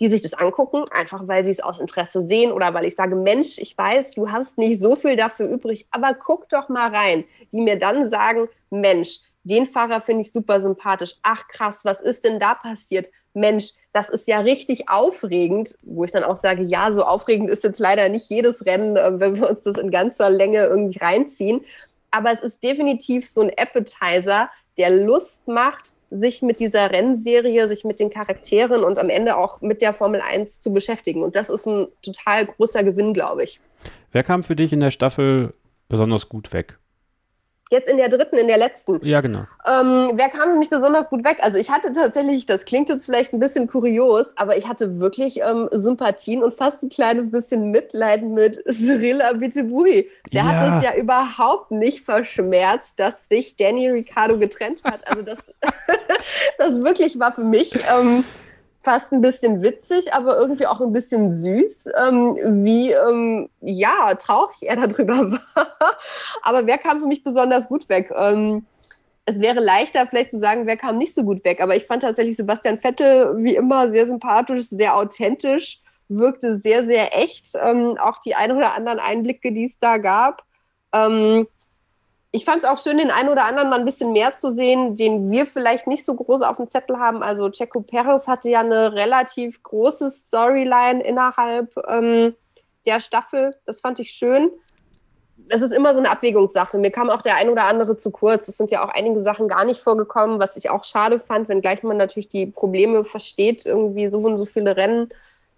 [0.00, 3.14] die sich das angucken, einfach weil sie es aus Interesse sehen oder weil ich sage,
[3.14, 7.24] Mensch, ich weiß, du hast nicht so viel dafür übrig, aber guck doch mal rein,
[7.52, 11.16] die mir dann sagen, Mensch, den Fahrer finde ich super sympathisch.
[11.22, 13.10] Ach krass, was ist denn da passiert?
[13.32, 17.64] Mensch, das ist ja richtig aufregend, wo ich dann auch sage, ja, so aufregend ist
[17.64, 21.64] jetzt leider nicht jedes Rennen, äh, wenn wir uns das in ganzer Länge irgendwie reinziehen.
[22.10, 27.84] Aber es ist definitiv so ein Appetizer, der Lust macht, sich mit dieser Rennserie, sich
[27.84, 31.22] mit den Charakteren und am Ende auch mit der Formel 1 zu beschäftigen.
[31.22, 33.60] Und das ist ein total großer Gewinn, glaube ich.
[34.10, 35.54] Wer kam für dich in der Staffel
[35.88, 36.79] besonders gut weg?
[37.70, 38.98] Jetzt in der dritten, in der letzten.
[39.06, 39.46] Ja, genau.
[39.64, 41.38] Ähm, wer kam für mich besonders gut weg?
[41.40, 45.40] Also ich hatte tatsächlich, das klingt jetzt vielleicht ein bisschen kurios, aber ich hatte wirklich
[45.40, 50.08] ähm, Sympathien und fast ein kleines bisschen Mitleid mit Cyril Abitebouli.
[50.32, 50.48] Der ja.
[50.48, 55.06] hat es ja überhaupt nicht verschmerzt, dass sich Danny Ricciardo getrennt hat.
[55.06, 55.54] Also das,
[56.58, 57.72] das wirklich war für mich...
[57.88, 58.24] Ähm,
[58.82, 64.62] fast ein bisschen witzig, aber irgendwie auch ein bisschen süß, ähm, wie ähm, ja traurig
[64.62, 65.76] er darüber war.
[66.42, 68.10] aber wer kam für mich besonders gut weg?
[68.16, 68.64] Ähm,
[69.26, 71.60] es wäre leichter vielleicht zu sagen, wer kam nicht so gut weg.
[71.62, 77.16] Aber ich fand tatsächlich Sebastian Vettel wie immer sehr sympathisch, sehr authentisch, wirkte sehr, sehr
[77.16, 77.52] echt.
[77.62, 80.42] Ähm, auch die ein oder anderen Einblicke, die es da gab.
[80.92, 81.46] Ähm,
[82.32, 84.96] ich fand es auch schön, den einen oder anderen mal ein bisschen mehr zu sehen,
[84.96, 87.22] den wir vielleicht nicht so groß auf dem Zettel haben.
[87.22, 92.34] Also Checo Perez hatte ja eine relativ große Storyline innerhalb ähm,
[92.86, 93.56] der Staffel.
[93.64, 94.50] Das fand ich schön.
[95.48, 96.78] Es ist immer so eine Abwägungssache.
[96.78, 98.46] Mir kam auch der ein oder andere zu kurz.
[98.46, 101.82] Es sind ja auch einige Sachen gar nicht vorgekommen, was ich auch schade fand, wenngleich
[101.82, 105.08] man natürlich die Probleme versteht, irgendwie so und so viele Rennen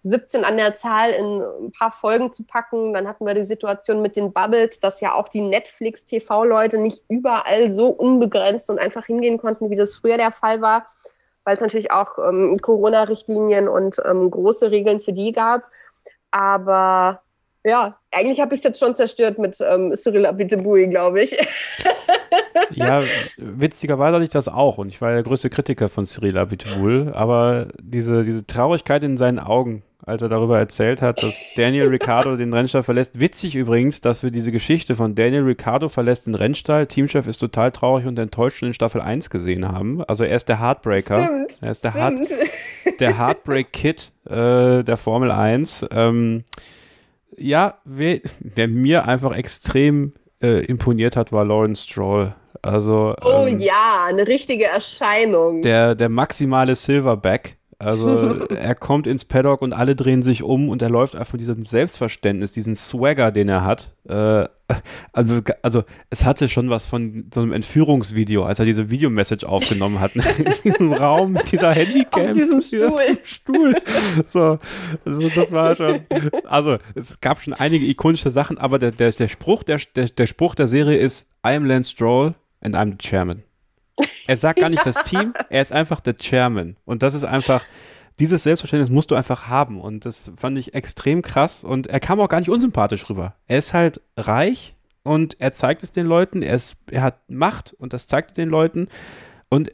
[0.05, 2.93] 17 an der Zahl in ein paar Folgen zu packen.
[2.93, 7.73] Dann hatten wir die Situation mit den Bubbles, dass ja auch die Netflix-TV-Leute nicht überall
[7.73, 10.87] so unbegrenzt und einfach hingehen konnten, wie das früher der Fall war,
[11.45, 15.63] weil es natürlich auch ähm, Corona-Richtlinien und ähm, große Regeln für die gab.
[16.33, 17.23] Aber
[17.65, 21.31] ja, eigentlich habe ich es jetzt schon zerstört mit ähm, Cyril Abiteboui, glaube ich.
[22.71, 23.03] ja,
[23.37, 27.69] witzigerweise hatte ich das auch und ich war der größte Kritiker von Cyril Abiteboul, aber
[27.81, 32.53] diese, diese Traurigkeit in seinen Augen, als er darüber erzählt hat, dass Daniel Ricciardo den
[32.53, 33.21] Rennstall verlässt.
[33.21, 37.71] Witzig übrigens, dass wir diese Geschichte von Daniel Ricciardo verlässt den Rennstall, Teamchef ist total
[37.71, 40.03] traurig und enttäuscht schon in Staffel 1 gesehen haben.
[40.05, 41.25] Also er ist der Heartbreaker.
[41.25, 42.21] Stimmt, er ist der, Heart,
[43.01, 45.87] der Heartbreak-Kid äh, der Formel 1.
[45.93, 46.45] Ähm,
[47.37, 50.13] ja, wer, wer, mir einfach extrem
[50.43, 52.35] äh, imponiert hat, war Lawrence Stroll.
[52.61, 55.63] Also, oh ähm, ja, eine richtige Erscheinung.
[55.63, 57.57] Der, der maximale Silverback.
[57.83, 61.41] Also er kommt ins Paddock und alle drehen sich um und er läuft einfach mit
[61.41, 63.93] diesem Selbstverständnis, diesen Swagger, den er hat.
[64.09, 64.47] Äh,
[65.13, 70.01] also, also es hatte schon was von so einem Entführungsvideo, als er diese Videomessage aufgenommen
[70.01, 70.17] hat.
[70.17, 70.25] Ne?
[70.39, 72.27] in diesem Raum mit dieser Handycam.
[72.31, 73.19] Auf diesem Stuhl.
[73.25, 73.75] Stuhl.
[74.33, 74.59] So,
[75.05, 76.01] also das war schon.
[76.45, 80.27] Also es gab schon einige ikonische Sachen, aber der, der, der Spruch der, der, der
[80.27, 83.43] Spruch der Serie ist I am Lance Stroll and I'm the Chairman.
[84.27, 86.77] Er sagt gar nicht das Team, er ist einfach der Chairman.
[86.85, 87.65] Und das ist einfach,
[88.19, 89.81] dieses Selbstverständnis musst du einfach haben.
[89.81, 91.65] Und das fand ich extrem krass.
[91.65, 93.35] Und er kam auch gar nicht unsympathisch rüber.
[93.47, 96.43] Er ist halt reich und er zeigt es den Leuten.
[96.43, 98.89] Er, ist, er hat Macht und das zeigt er den Leuten.
[99.49, 99.73] Und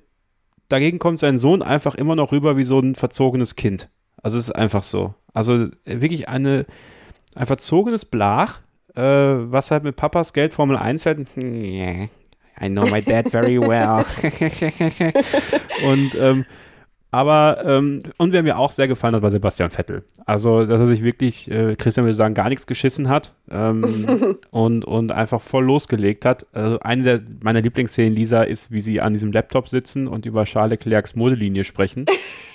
[0.69, 3.91] dagegen kommt sein Sohn einfach immer noch rüber wie so ein verzogenes Kind.
[4.23, 5.15] Also es ist einfach so.
[5.33, 6.67] Also wirklich eine,
[7.35, 8.61] ein verzogenes Blach,
[8.95, 11.21] äh, was halt mit Papas Geld Formel 1 fährt.
[12.61, 14.05] I know my dad very well.
[15.85, 16.45] und ähm,
[17.11, 20.05] aber, ähm, und wer mir auch sehr gefallen hat, war Sebastian Vettel.
[20.27, 24.85] Also, dass er sich wirklich, äh, Christian würde sagen, gar nichts geschissen hat ähm, und,
[24.85, 26.47] und einfach voll losgelegt hat.
[26.53, 30.45] Also, eine der, meiner Lieblingsszenen, Lisa, ist, wie sie an diesem Laptop sitzen und über
[30.45, 32.05] Charles Leclercs Modelinie sprechen,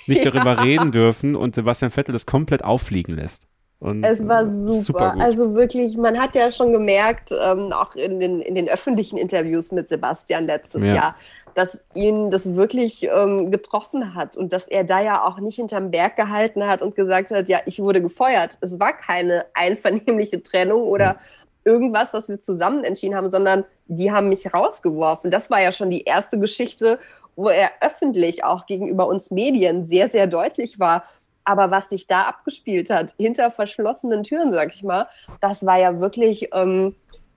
[0.06, 3.48] nicht darüber reden dürfen und Sebastian Vettel das komplett auffliegen lässt.
[3.80, 4.78] Und, es war super.
[4.78, 9.18] super also wirklich, man hat ja schon gemerkt, ähm, auch in den, in den öffentlichen
[9.18, 10.94] Interviews mit Sebastian letztes ja.
[10.94, 11.16] Jahr,
[11.54, 15.90] dass ihn das wirklich ähm, getroffen hat und dass er da ja auch nicht hinterm
[15.90, 18.58] Berg gehalten hat und gesagt hat, ja, ich wurde gefeuert.
[18.60, 21.16] Es war keine einvernehmliche Trennung oder
[21.64, 25.30] irgendwas, was wir zusammen entschieden haben, sondern die haben mich rausgeworfen.
[25.30, 26.98] Das war ja schon die erste Geschichte,
[27.36, 31.04] wo er öffentlich auch gegenüber uns Medien sehr, sehr deutlich war.
[31.44, 35.08] Aber was sich da abgespielt hat, hinter verschlossenen Türen, sag ich mal,
[35.40, 36.94] das war ja wirklich ähm,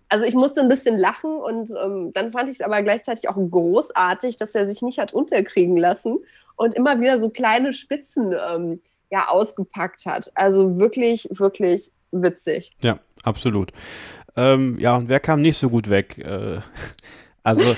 [0.10, 3.36] also ich musste ein bisschen lachen und ähm, dann fand ich es aber gleichzeitig auch
[3.36, 6.20] großartig, dass er sich nicht hat unterkriegen lassen
[6.56, 10.32] und immer wieder so kleine Spitzen ähm, ja ausgepackt hat.
[10.36, 12.72] Also wirklich, wirklich witzig.
[12.82, 13.72] Ja, absolut.
[14.36, 16.18] Ähm, ja, und wer kam nicht so gut weg?
[16.20, 16.60] Äh,
[17.44, 17.76] also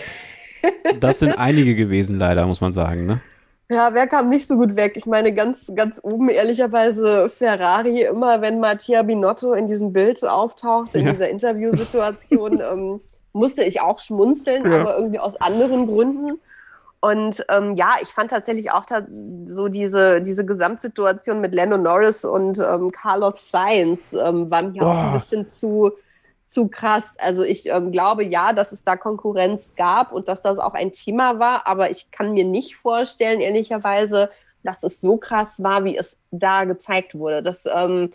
[1.00, 3.22] das sind einige gewesen, leider, muss man sagen, ne?
[3.72, 4.94] Ja, wer kam nicht so gut weg?
[4.96, 10.96] Ich meine, ganz, ganz oben ehrlicherweise Ferrari, immer wenn Mattia Binotto in diesem Bild auftaucht,
[10.96, 11.12] in ja.
[11.12, 13.00] dieser Interviewsituation, ähm,
[13.32, 14.82] musste ich auch schmunzeln, ja.
[14.82, 16.40] aber irgendwie aus anderen Gründen.
[17.00, 18.86] Und ähm, ja, ich fand tatsächlich auch
[19.46, 24.88] so diese, diese Gesamtsituation mit Lando Norris und ähm, Carlos Sainz war mir Boah.
[24.88, 25.92] auch ein bisschen zu,
[26.50, 27.16] zu krass.
[27.20, 30.92] Also ich ähm, glaube ja, dass es da Konkurrenz gab und dass das auch ein
[30.92, 34.32] Thema war, aber ich kann mir nicht vorstellen, ehrlicherweise,
[34.64, 37.44] dass es so krass war, wie es da gezeigt wurde.
[37.44, 38.12] Das ähm,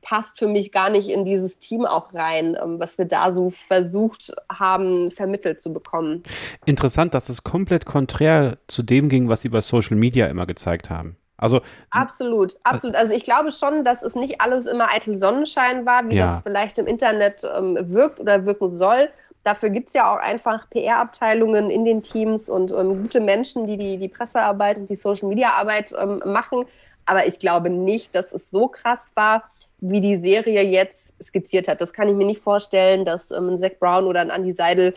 [0.00, 3.50] passt für mich gar nicht in dieses Team auch rein, ähm, was wir da so
[3.50, 6.22] versucht haben, vermittelt zu bekommen.
[6.64, 10.88] Interessant, dass es komplett konträr zu dem ging, was sie bei Social Media immer gezeigt
[10.88, 11.16] haben.
[11.42, 11.60] Also
[11.90, 12.94] absolut, absolut.
[12.94, 16.26] Also ich glaube schon, dass es nicht alles immer eitel Sonnenschein war, wie ja.
[16.26, 19.08] das vielleicht im Internet ähm, wirkt oder wirken soll.
[19.42, 23.76] Dafür gibt es ja auch einfach PR-Abteilungen in den Teams und ähm, gute Menschen, die,
[23.76, 26.64] die die Pressearbeit und die Social-Media-Arbeit ähm, machen.
[27.06, 29.42] Aber ich glaube nicht, dass es so krass war,
[29.80, 31.80] wie die Serie jetzt skizziert hat.
[31.80, 34.94] Das kann ich mir nicht vorstellen, dass ähm, ein Zach Brown oder ein Andy Seidel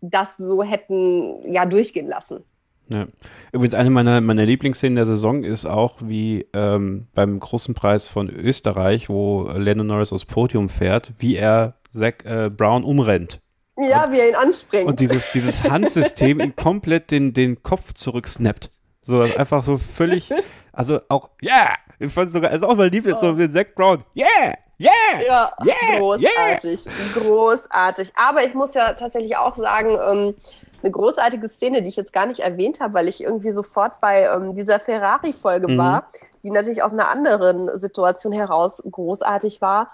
[0.00, 2.42] das so hätten ja durchgehen lassen.
[2.88, 3.06] Ja.
[3.52, 8.28] Übrigens, eine meiner, meiner Lieblingsszenen der Saison ist auch wie ähm, beim großen Preis von
[8.28, 13.40] Österreich, wo Lennon Norris aufs Podium fährt, wie er Zach äh, Brown umrennt.
[13.76, 14.86] Ja, und, wie er ihn anspringt.
[14.86, 18.70] Und dieses, dieses Handsystem ihn komplett den, den Kopf zurücksnappt.
[19.02, 20.32] So einfach so völlig,
[20.72, 21.72] also auch, yeah!
[21.98, 23.32] Ich fand sogar, ist auch mein Lieblings, oh.
[23.32, 24.54] so wie Zack Brown, yeah!
[24.78, 24.90] Yeah!
[25.24, 26.84] Ja, yeah, großartig.
[26.84, 26.94] Yeah.
[27.14, 28.12] Großartig.
[28.16, 30.34] Aber ich muss ja tatsächlich auch sagen, ähm,
[30.84, 34.24] eine großartige Szene, die ich jetzt gar nicht erwähnt habe, weil ich irgendwie sofort bei
[34.24, 35.78] ähm, dieser Ferrari-Folge mhm.
[35.78, 36.08] war,
[36.42, 39.90] die natürlich aus einer anderen Situation heraus großartig war,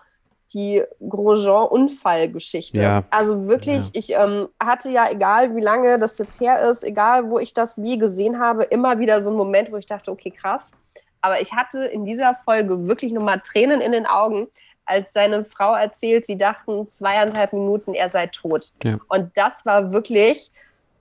[0.52, 2.78] die Grosjean-Unfallgeschichte.
[2.78, 3.04] Ja.
[3.10, 3.90] Also wirklich, ja.
[3.92, 7.80] ich ähm, hatte ja, egal wie lange das jetzt her ist, egal wo ich das
[7.80, 10.72] wie gesehen habe, immer wieder so einen Moment, wo ich dachte, okay, krass.
[11.20, 14.48] Aber ich hatte in dieser Folge wirklich nochmal Tränen in den Augen,
[14.86, 18.72] als seine Frau erzählt, sie dachten zweieinhalb Minuten, er sei tot.
[18.82, 18.98] Ja.
[19.08, 20.50] Und das war wirklich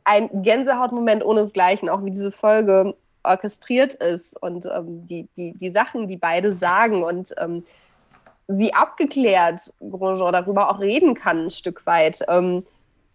[0.09, 6.07] ein Gänsehautmoment ohnesgleichen, auch wie diese Folge orchestriert ist und ähm, die, die, die Sachen,
[6.07, 7.63] die beide sagen und ähm,
[8.47, 12.23] wie abgeklärt Grosjean darüber auch reden kann, ein Stück weit.
[12.27, 12.65] Ähm,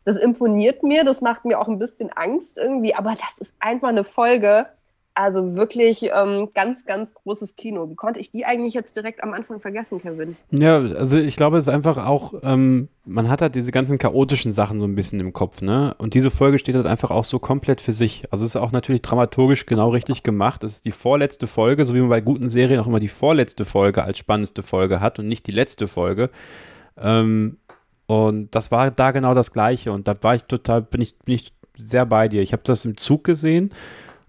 [0.05, 3.89] das imponiert mir, das macht mir auch ein bisschen Angst irgendwie, aber das ist einfach
[3.89, 4.66] eine Folge,
[5.15, 7.89] also wirklich ähm, ganz, ganz großes Kino.
[7.89, 10.36] Wie konnte ich die eigentlich jetzt direkt am Anfang vergessen, Kevin?
[10.51, 14.51] Ja, also ich glaube, es ist einfach auch, ähm, man hat halt diese ganzen chaotischen
[14.51, 15.95] Sachen so ein bisschen im Kopf, ne?
[15.99, 18.24] Und diese Folge steht halt einfach auch so komplett für sich.
[18.31, 20.65] Also es ist auch natürlich dramaturgisch genau richtig gemacht.
[20.65, 23.65] Es ist die vorletzte Folge, so wie man bei guten Serien auch immer die vorletzte
[23.65, 26.31] Folge als spannendste Folge hat und nicht die letzte Folge.
[27.01, 27.59] Ähm,
[28.07, 29.93] und das war da genau das Gleiche.
[29.93, 32.43] Und da war ich total, bin ich, bin ich sehr bei dir.
[32.43, 33.73] Ich habe das im Zug gesehen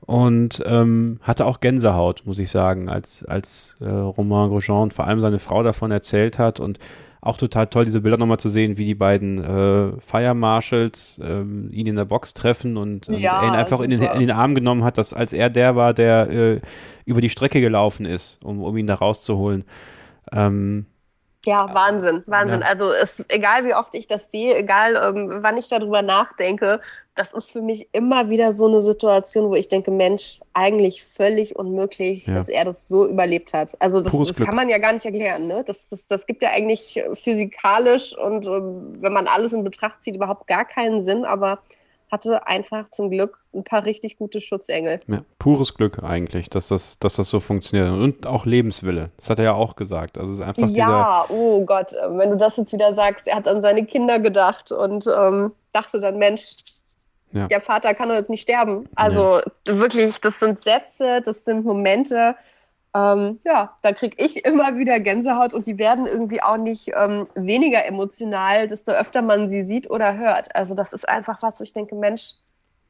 [0.06, 5.08] und ähm, hatte auch Gänsehaut, muss ich sagen, als, als äh, Romain Grosjean und vor
[5.08, 6.80] allem seine Frau davon erzählt hat und
[7.22, 11.40] auch total toll, diese Bilder nochmal zu sehen, wie die beiden äh, Fire Marshals äh,
[11.40, 14.32] ihn in der Box treffen und, und ja, er ihn einfach in den, in den,
[14.32, 16.62] Arm genommen hat, dass als er der war, der äh,
[17.06, 19.64] über die Strecke gelaufen ist, um, um ihn da rauszuholen.
[20.32, 20.86] Ähm,
[21.46, 22.62] ja, Wahnsinn, Wahnsinn.
[22.62, 22.68] Ja.
[22.68, 26.80] Also es, egal wie oft ich das sehe, egal ähm, wann ich darüber nachdenke,
[27.16, 31.56] das ist für mich immer wieder so eine Situation, wo ich denke, Mensch, eigentlich völlig
[31.56, 32.34] unmöglich, ja.
[32.34, 33.76] dass er das so überlebt hat.
[33.80, 35.48] Also das, das kann man ja gar nicht erklären.
[35.48, 35.64] Ne?
[35.66, 40.16] Das, das, das gibt ja eigentlich physikalisch und ähm, wenn man alles in Betracht zieht,
[40.16, 41.60] überhaupt gar keinen Sinn, aber
[42.12, 45.00] hatte einfach zum Glück ein paar richtig gute Schutzengel.
[45.08, 47.90] Ja, pures Glück eigentlich, dass das, dass das so funktioniert.
[47.90, 49.12] Und auch Lebenswille.
[49.18, 50.18] Das hat er ja auch gesagt.
[50.18, 53.38] Also es ist einfach Ja, oh Gott, äh, wenn du das jetzt wieder sagst, er
[53.38, 56.56] hat an seine Kinder gedacht und ähm, dachte dann, Mensch,
[57.36, 57.48] ja.
[57.48, 58.88] der Vater kann doch jetzt nicht sterben.
[58.96, 59.78] Also ja.
[59.78, 62.36] wirklich, das sind Sätze, das sind Momente,
[62.96, 67.28] ähm, ja, da kriege ich immer wieder Gänsehaut und die werden irgendwie auch nicht ähm,
[67.36, 70.56] weniger emotional, desto öfter man sie sieht oder hört.
[70.56, 72.36] Also das ist einfach was, wo ich denke, Mensch,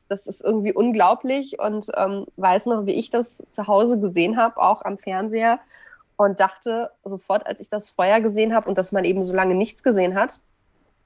[0.08, 4.62] das ist irgendwie unglaublich und ähm, weiß noch, wie ich das zu Hause gesehen habe,
[4.62, 5.60] auch am Fernseher
[6.18, 9.56] und dachte sofort, als ich das vorher gesehen habe und dass man eben so lange
[9.56, 10.40] nichts gesehen hat,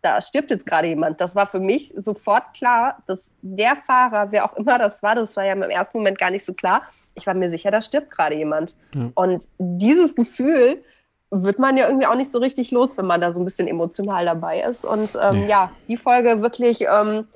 [0.02, 1.20] da stirbt jetzt gerade jemand.
[1.20, 5.36] Das war für mich sofort klar, dass der Fahrer, wer auch immer das war, das
[5.36, 6.84] war ja im ersten Moment gar nicht so klar,
[7.16, 8.76] ich war mir sicher, da stirbt gerade jemand.
[8.96, 9.12] Ja.
[9.16, 10.84] Und dieses Gefühl
[11.32, 13.68] wird man ja irgendwie auch nicht so richtig los, wenn man da so ein bisschen
[13.68, 14.86] emotional dabei ist.
[14.86, 15.50] Und ähm, nee.
[15.50, 17.28] ja, die Folge wirklich ähm,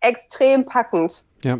[0.00, 1.24] extrem packend.
[1.44, 1.58] Ja.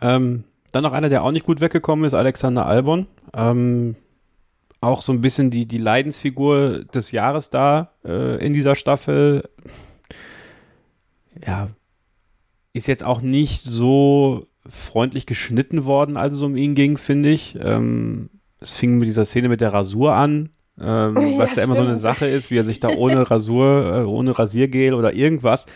[0.00, 3.06] Ähm, dann noch einer, der auch nicht gut weggekommen ist, Alexander Albon.
[3.34, 3.96] Ähm,
[4.80, 9.48] auch so ein bisschen die, die Leidensfigur des Jahres da äh, in dieser Staffel.
[11.44, 11.70] Ja,
[12.72, 17.56] ist jetzt auch nicht so freundlich geschnitten worden, als es um ihn ging, finde ich.
[17.60, 18.30] Ähm,
[18.60, 20.50] es fing mit dieser Szene mit der Rasur an,
[20.80, 23.94] ähm, was ja, ja immer so eine Sache ist, wie er sich da ohne Rasur,
[23.94, 25.66] äh, ohne Rasiergel oder irgendwas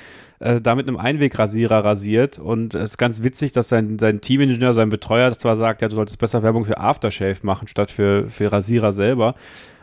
[0.43, 2.39] äh, da mit einem Einwegrasierer rasiert.
[2.39, 5.95] Und es ist ganz witzig, dass sein, sein Teamingenieur, sein Betreuer zwar sagt, ja, du
[5.95, 9.35] solltest besser Werbung für Aftershave machen, statt für, für Rasierer selber.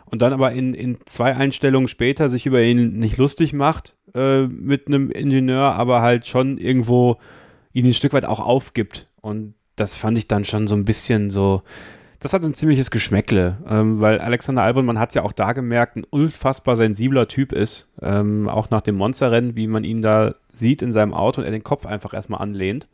[0.04, 4.42] Und dann aber in, in zwei Einstellungen später sich über ihn nicht lustig macht äh,
[4.42, 7.18] mit einem Ingenieur, aber halt schon irgendwo
[7.72, 9.08] ihn ein Stück weit auch aufgibt.
[9.20, 11.62] Und das fand ich dann schon so ein bisschen so,
[12.20, 15.52] das hat ein ziemliches Geschmäckle, ähm, weil Alexander Albon, man hat es ja auch da
[15.52, 17.92] gemerkt, ein unfassbar sensibler Typ ist.
[18.02, 21.50] Ähm, auch nach dem Monsterrennen, wie man ihn da sieht in seinem Auto und er
[21.50, 22.88] den Kopf einfach erstmal anlehnt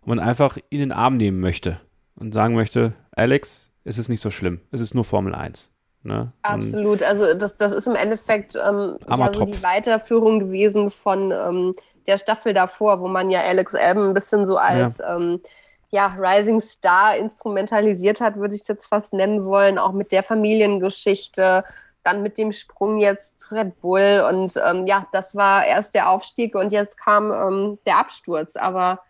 [0.00, 1.80] und man einfach ihn in den Arm nehmen möchte
[2.16, 5.70] und sagen möchte, Alex, es ist nicht so schlimm, es ist nur Formel 1.
[6.04, 6.32] Ne?
[6.42, 11.74] Absolut, also das, das ist im Endeffekt ähm, ja so die Weiterführung gewesen von ähm,
[12.06, 15.16] der Staffel davor, wo man ja Alex Albon ein bisschen so als ja.
[15.16, 15.40] ähm,
[15.92, 20.22] ja, Rising Star instrumentalisiert hat, würde ich es jetzt fast nennen wollen, auch mit der
[20.22, 21.64] Familiengeschichte,
[22.02, 26.54] dann mit dem Sprung jetzt Red Bull und ähm, ja, das war erst der Aufstieg
[26.54, 29.00] und jetzt kam ähm, der Absturz, aber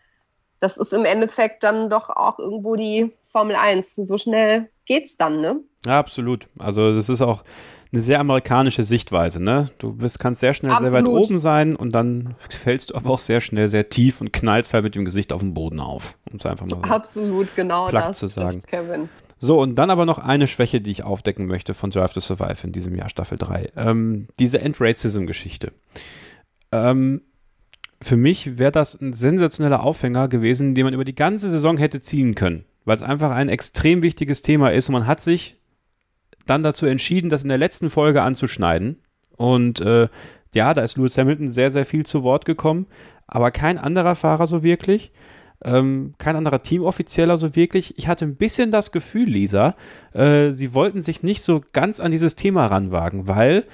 [0.63, 3.97] das ist im Endeffekt dann doch auch irgendwo die Formel 1.
[3.97, 5.61] So schnell geht's dann, ne?
[5.85, 6.49] Ja, absolut.
[6.57, 7.43] Also das ist auch
[7.93, 9.71] eine sehr amerikanische Sichtweise, ne?
[9.79, 10.93] Du bist, kannst sehr schnell Absolut.
[10.93, 14.33] sehr weit oben sein und dann fällst du aber auch sehr schnell sehr tief und
[14.33, 16.17] knallst halt mit dem Gesicht auf den Boden auf.
[16.31, 16.83] Um es einfach mal so.
[16.83, 18.21] Absolut, genau Platt das.
[18.21, 18.63] zu sagen.
[18.63, 19.09] Kevin.
[19.41, 22.65] So, und dann aber noch eine Schwäche, die ich aufdecken möchte von Drive to Survive
[22.65, 23.73] in diesem Jahr, Staffel 3.
[23.77, 25.73] Ähm, diese End-Racism-Geschichte.
[26.71, 27.23] Ähm,
[28.03, 32.01] für mich wäre das ein sensationeller Aufhänger gewesen, den man über die ganze Saison hätte
[32.01, 35.57] ziehen können, weil es einfach ein extrem wichtiges Thema ist und man hat sich
[36.47, 38.97] dann dazu entschieden, das in der letzten Folge anzuschneiden.
[39.37, 40.09] Und äh,
[40.55, 42.87] ja, da ist Lewis Hamilton sehr, sehr viel zu Wort gekommen,
[43.27, 45.13] aber kein anderer Fahrer so wirklich.
[45.65, 47.97] Ähm, kein anderer Teamoffizieller so wirklich.
[47.97, 49.77] Ich hatte ein bisschen das Gefühl, Lisa,
[50.13, 53.65] äh, sie wollten sich nicht so ganz an dieses Thema ranwagen, weil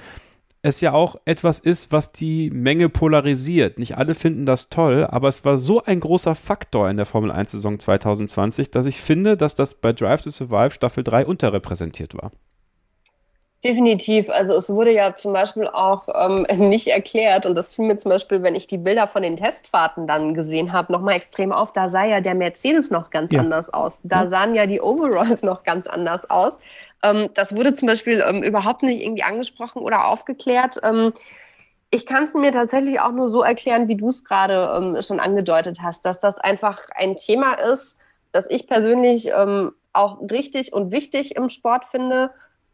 [0.61, 3.79] es ja auch etwas ist, was die Menge polarisiert.
[3.79, 7.31] Nicht alle finden das toll, aber es war so ein großer Faktor in der Formel
[7.31, 12.13] 1 Saison 2020, dass ich finde, dass das bei Drive to Survive Staffel 3 unterrepräsentiert
[12.15, 12.31] war.
[13.63, 14.29] Definitiv.
[14.29, 18.09] Also es wurde ja zum Beispiel auch ähm, nicht erklärt und das fiel mir zum
[18.09, 21.73] Beispiel, wenn ich die Bilder von den Testfahrten dann gesehen habe, nochmal extrem auf.
[21.73, 23.41] Da sah ja der Mercedes noch ganz Ja.
[23.41, 23.99] anders aus.
[24.03, 26.53] Da sahen ja die Overalls noch ganz anders aus.
[27.03, 30.79] Ähm, das wurde zum Beispiel ähm, überhaupt nicht irgendwie angesprochen oder aufgeklärt.
[30.83, 31.13] Ähm,
[31.91, 35.79] ich kann es mir tatsächlich auch nur so erklären, wie du es gerade schon angedeutet
[35.81, 37.97] hast, dass das einfach ein Thema ist,
[38.31, 42.29] das ich persönlich auch richtig und wichtig im Sport finde.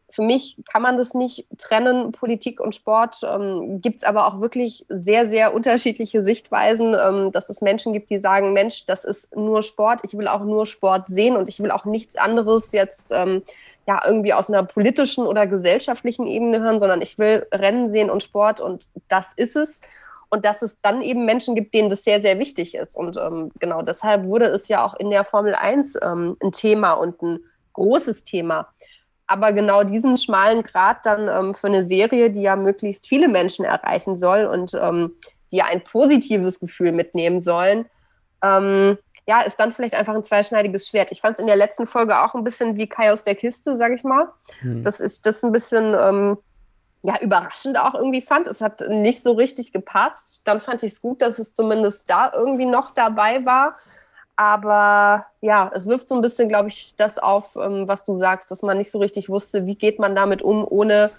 [0.08, 3.22] Für mich kann man das nicht trennen, Politik und Sport.
[3.24, 8.10] Ähm, gibt es aber auch wirklich sehr, sehr unterschiedliche Sichtweisen, ähm, dass es Menschen gibt,
[8.10, 11.58] die sagen, Mensch, das ist nur Sport, ich will auch nur Sport sehen und ich
[11.58, 13.42] will auch nichts anderes jetzt ähm,
[13.86, 18.22] ja irgendwie aus einer politischen oder gesellschaftlichen Ebene hören, sondern ich will Rennen sehen und
[18.22, 19.80] Sport und das ist es.
[20.28, 22.96] Und dass es dann eben Menschen gibt, denen das sehr, sehr wichtig ist.
[22.96, 26.94] Und ähm, genau deshalb wurde es ja auch in der Formel 1 ähm, ein Thema
[26.94, 27.38] und ein
[27.74, 28.68] großes Thema.
[29.28, 33.64] Aber genau diesen schmalen Grad dann ähm, für eine Serie, die ja möglichst viele Menschen
[33.64, 35.14] erreichen soll und ähm,
[35.52, 37.86] die ja ein positives Gefühl mitnehmen sollen,
[38.42, 41.10] ähm, ja, ist dann vielleicht einfach ein zweischneidiges Schwert.
[41.10, 43.76] Ich fand es in der letzten Folge auch ein bisschen wie Kai aus der Kiste,
[43.76, 44.28] sag ich mal.
[44.82, 46.38] Das ist das ein bisschen ähm,
[47.02, 48.46] ja, überraschend auch irgendwie fand.
[48.46, 50.42] Es hat nicht so richtig gepatzt.
[50.44, 53.76] Dann fand ich es gut, dass es zumindest da irgendwie noch dabei war.
[54.36, 58.50] Aber ja, es wirft so ein bisschen, glaube ich, das auf, ähm, was du sagst,
[58.50, 61.10] dass man nicht so richtig wusste, wie geht man damit um, ohne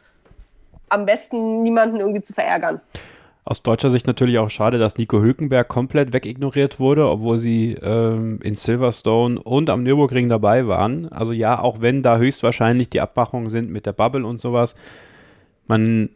[0.90, 2.80] am besten niemanden irgendwie zu verärgern.
[3.50, 8.40] Aus deutscher Sicht natürlich auch schade, dass Nico Hülkenberg komplett wegignoriert wurde, obwohl sie ähm,
[8.44, 11.08] in Silverstone und am Nürburgring dabei waren.
[11.14, 14.76] Also ja, auch wenn da höchstwahrscheinlich die Abmachungen sind mit der Bubble und sowas,
[15.66, 16.10] man,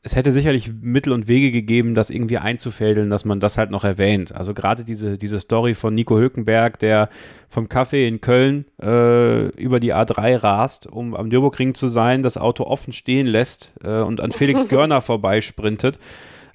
[0.00, 3.84] es hätte sicherlich Mittel und Wege gegeben, das irgendwie einzufädeln, dass man das halt noch
[3.84, 4.34] erwähnt.
[4.34, 7.10] Also gerade diese, diese Story von Nico Hülkenberg, der
[7.50, 12.38] vom Café in Köln äh, über die A3 rast, um am Nürburgring zu sein, das
[12.38, 15.98] Auto offen stehen lässt äh, und an Felix Görner vorbeisprintet.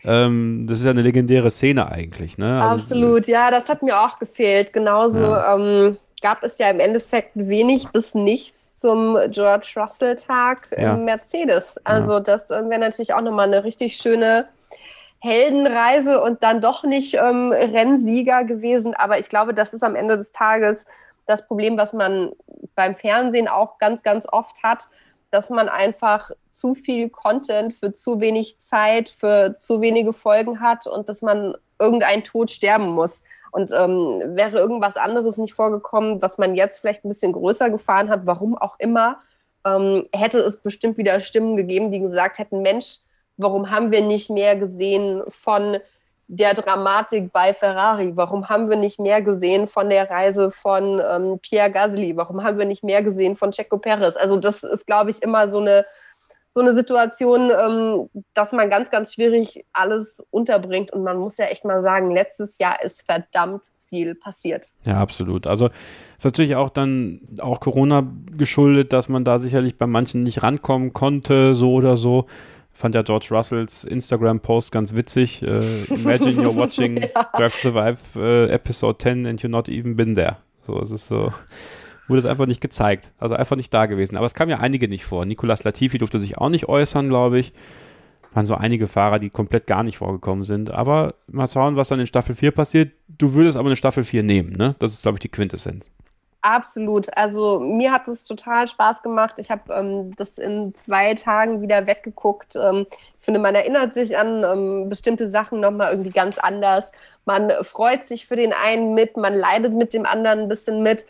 [0.06, 2.62] Ähm, das ist ja eine legendäre Szene eigentlich, ne?
[2.62, 4.74] Also, Absolut, ja, das hat mir auch gefehlt.
[4.74, 5.56] Genauso Ja.
[5.56, 10.96] ähm, gab es ja im Endeffekt wenig bis nichts zum George Russell-Tag Ja.
[10.96, 11.80] im Mercedes.
[11.84, 14.48] Also das äh, wäre natürlich auch nochmal eine richtig schöne
[15.20, 18.96] Heldenreise und dann doch nicht ähm, Rennsieger gewesen.
[18.96, 20.84] Aber ich glaube, das ist am Ende des Tages
[21.28, 22.32] das Problem, was man
[22.76, 24.86] beim Fernsehen auch ganz, ganz oft hat,
[25.32, 30.88] dass man einfach zu viel Content für zu wenig Zeit, für zu wenige Folgen hat
[30.88, 33.24] und dass man irgendein Tod sterben muss.
[33.52, 38.10] Und ähm, wäre irgendwas anderes nicht vorgekommen, was man jetzt vielleicht ein bisschen größer gefahren
[38.10, 39.20] hat, warum auch immer,
[39.66, 43.00] ähm, hätte es bestimmt wieder Stimmen gegeben, die gesagt hätten, Mensch,
[43.38, 45.78] warum haben wir nicht mehr gesehen von
[46.34, 48.14] der Dramatik bei Ferrari?
[48.16, 52.16] Warum haben wir nicht mehr gesehen von der Reise von ähm, Pierre Gasly?
[52.16, 54.16] Warum haben wir nicht mehr gesehen von Checo Perez?
[54.16, 55.86] Also das ist, glaube ich, immer so eine,
[56.48, 60.94] so eine Situation, ähm, dass man ganz, ganz schwierig alles unterbringt.
[60.94, 64.72] Und man muss ja echt mal sagen, letztes Jahr ist verdammt viel passiert.
[64.86, 65.48] Ja, absolut.
[65.48, 65.70] Also
[66.18, 70.94] ist natürlich auch dann auch Corona geschuldet, dass man da sicherlich bei manchen nicht rankommen
[70.94, 72.26] konnte, so oder so.
[72.82, 75.44] Fand ja George Russells Instagram-Post ganz witzig.
[75.44, 76.96] Äh, Imagine you're watching
[77.38, 80.38] Drive to Survive äh, Episode 10 and you're not even been there.
[80.64, 81.32] So, es ist so,
[82.08, 83.12] wurde es einfach nicht gezeigt.
[83.20, 84.18] Also einfach nicht da gewesen.
[84.18, 85.26] Aber es kam ja einige nicht vor.
[85.26, 87.54] Nicolas Latifi durfte sich auch nicht äußern, glaube ich.
[88.34, 90.72] Waren so einige Fahrer, die komplett gar nicht vorgekommen sind.
[90.72, 92.94] Aber mal schauen, was dann in Staffel 4 passiert.
[93.08, 94.76] Du würdest aber eine Staffel 4 nehmen, ne?
[94.80, 95.92] Das ist, glaube ich, die Quintessenz.
[96.44, 97.16] Absolut.
[97.16, 99.36] Also mir hat es total Spaß gemacht.
[99.38, 102.56] Ich habe ähm, das in zwei Tagen wieder weggeguckt.
[102.56, 102.88] Ähm,
[103.20, 106.92] ich finde, man erinnert sich an ähm, bestimmte Sachen nochmal irgendwie ganz anders.
[107.26, 111.06] Man freut sich für den einen mit, man leidet mit dem anderen ein bisschen mit.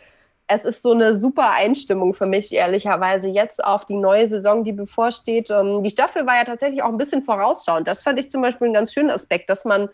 [0.48, 4.72] es ist so eine super Einstimmung für mich, ehrlicherweise, jetzt auf die neue Saison, die
[4.72, 5.50] bevorsteht.
[5.50, 7.88] Ähm, die Staffel war ja tatsächlich auch ein bisschen vorausschauend.
[7.88, 9.88] Das fand ich zum Beispiel einen ganz schönen Aspekt, dass man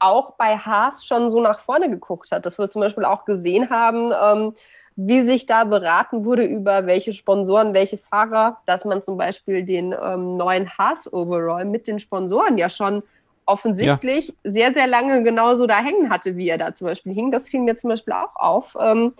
[0.00, 3.70] auch bei Haas schon so nach vorne geguckt hat, dass wir zum Beispiel auch gesehen
[3.70, 4.54] haben, ähm,
[4.96, 9.94] wie sich da beraten wurde über welche Sponsoren, welche Fahrer, dass man zum Beispiel den
[10.00, 13.02] ähm, neuen Haas-Overall mit den Sponsoren ja schon
[13.46, 14.34] offensichtlich ja.
[14.44, 17.30] sehr, sehr lange genauso da hängen hatte, wie er da zum Beispiel hing.
[17.30, 19.14] Das fiel mir zum Beispiel auch auf ähm,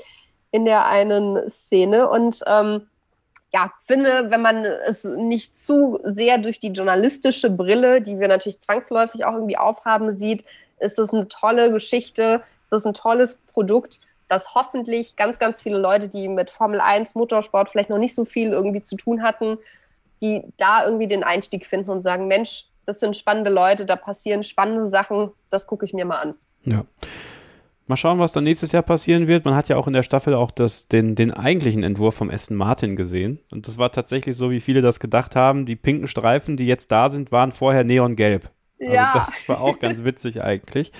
[0.51, 2.09] in der einen Szene.
[2.09, 2.87] Und ähm,
[3.53, 8.61] ja, finde, wenn man es nicht zu sehr durch die journalistische Brille, die wir natürlich
[8.61, 10.45] zwangsläufig auch irgendwie aufhaben, sieht,
[10.79, 15.79] ist es eine tolle Geschichte, ist es ein tolles Produkt, das hoffentlich ganz, ganz viele
[15.79, 19.59] Leute, die mit Formel 1, Motorsport vielleicht noch nicht so viel irgendwie zu tun hatten,
[20.23, 24.43] die da irgendwie den Einstieg finden und sagen, Mensch, das sind spannende Leute, da passieren
[24.43, 26.35] spannende Sachen, das gucke ich mir mal an.
[26.65, 26.85] Ja.
[27.89, 29.45] Mal schauen, was dann nächstes Jahr passieren wird.
[29.45, 32.57] Man hat ja auch in der Staffel auch das, den, den eigentlichen Entwurf vom Aston
[32.57, 33.41] Martin gesehen.
[33.51, 35.67] Und das war tatsächlich so, wie viele das gedacht haben.
[35.67, 38.51] Die pinken Streifen, die jetzt da sind, waren vorher neongelb.
[38.81, 39.13] Also ja.
[39.15, 40.93] das war auch ganz witzig eigentlich.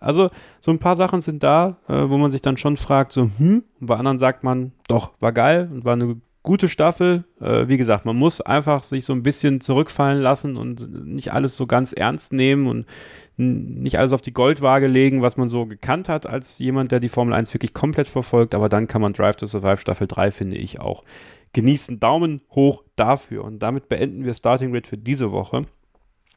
[0.00, 0.30] Also
[0.60, 3.64] so ein paar Sachen sind da, äh, wo man sich dann schon fragt, so, hm,
[3.80, 7.24] und bei anderen sagt man, doch, war geil und war eine gute Staffel.
[7.40, 11.56] Äh, wie gesagt, man muss einfach sich so ein bisschen zurückfallen lassen und nicht alles
[11.56, 12.86] so ganz ernst nehmen und
[13.36, 17.08] nicht alles auf die Goldwaage legen, was man so gekannt hat als jemand, der die
[17.08, 18.54] Formel 1 wirklich komplett verfolgt.
[18.54, 21.04] Aber dann kann man Drive to Survive Staffel 3, finde ich, auch
[21.52, 22.00] genießen.
[22.00, 23.44] Daumen hoch dafür.
[23.44, 25.62] Und damit beenden wir Starting Grid für diese Woche.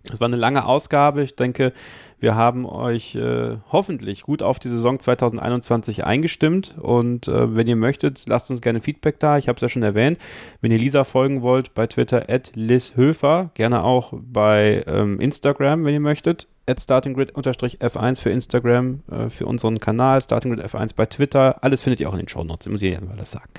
[0.09, 1.23] Es war eine lange Ausgabe.
[1.23, 1.73] Ich denke,
[2.19, 6.75] wir haben euch äh, hoffentlich gut auf die Saison 2021 eingestimmt.
[6.79, 9.37] Und äh, wenn ihr möchtet, lasst uns gerne Feedback da.
[9.37, 10.17] Ich habe es ja schon erwähnt.
[10.61, 13.51] Wenn ihr Lisa folgen wollt, bei Twitter at lishöfer.
[13.53, 16.47] Gerne auch bei ähm, Instagram, wenn ihr möchtet.
[16.67, 20.21] At startinggrid-f1 für Instagram, äh, für unseren Kanal.
[20.21, 21.63] Startinggrid F1 bei Twitter.
[21.63, 22.69] Alles findet ihr auch in den Show Notes.
[22.69, 23.49] Muss ich ja mal das sagen.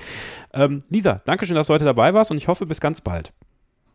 [0.53, 3.33] Ähm, Lisa, danke schön, dass du heute dabei warst und ich hoffe, bis ganz bald.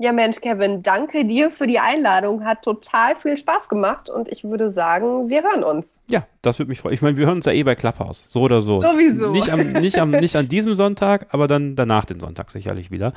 [0.01, 2.45] Ja, Mensch, Kevin, danke dir für die Einladung.
[2.45, 6.03] Hat total viel Spaß gemacht und ich würde sagen, wir hören uns.
[6.09, 6.95] Ja, das würde mich freuen.
[6.95, 8.81] Ich meine, wir hören uns ja eh bei Clubhouse, so oder so.
[8.81, 9.33] Sowieso.
[9.33, 13.13] Nicht, am, nicht, am, nicht an diesem Sonntag, aber dann danach den Sonntag sicherlich wieder.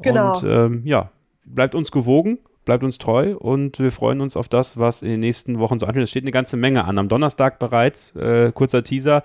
[0.00, 0.34] Genau.
[0.34, 1.10] Und ähm, ja,
[1.44, 5.20] bleibt uns gewogen, bleibt uns treu und wir freuen uns auf das, was in den
[5.20, 6.04] nächsten Wochen so ansteht.
[6.04, 6.98] Es steht eine ganze Menge an.
[6.98, 9.24] Am Donnerstag bereits, äh, kurzer Teaser,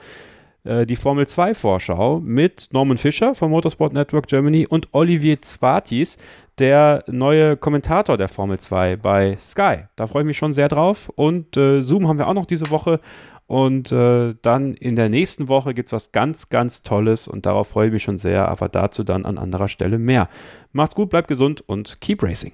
[0.64, 6.18] die Formel 2 Vorschau mit Norman Fischer vom Motorsport Network Germany und Olivier Zwartis,
[6.60, 9.86] der neue Kommentator der Formel 2 bei Sky.
[9.96, 11.10] Da freue ich mich schon sehr drauf.
[11.16, 13.00] Und äh, Zoom haben wir auch noch diese Woche.
[13.48, 17.70] Und äh, dann in der nächsten Woche gibt es was ganz, ganz Tolles und darauf
[17.70, 20.28] freue ich mich schon sehr, aber dazu dann an anderer Stelle mehr.
[20.74, 22.54] Macht's gut, bleibt gesund und keep racing.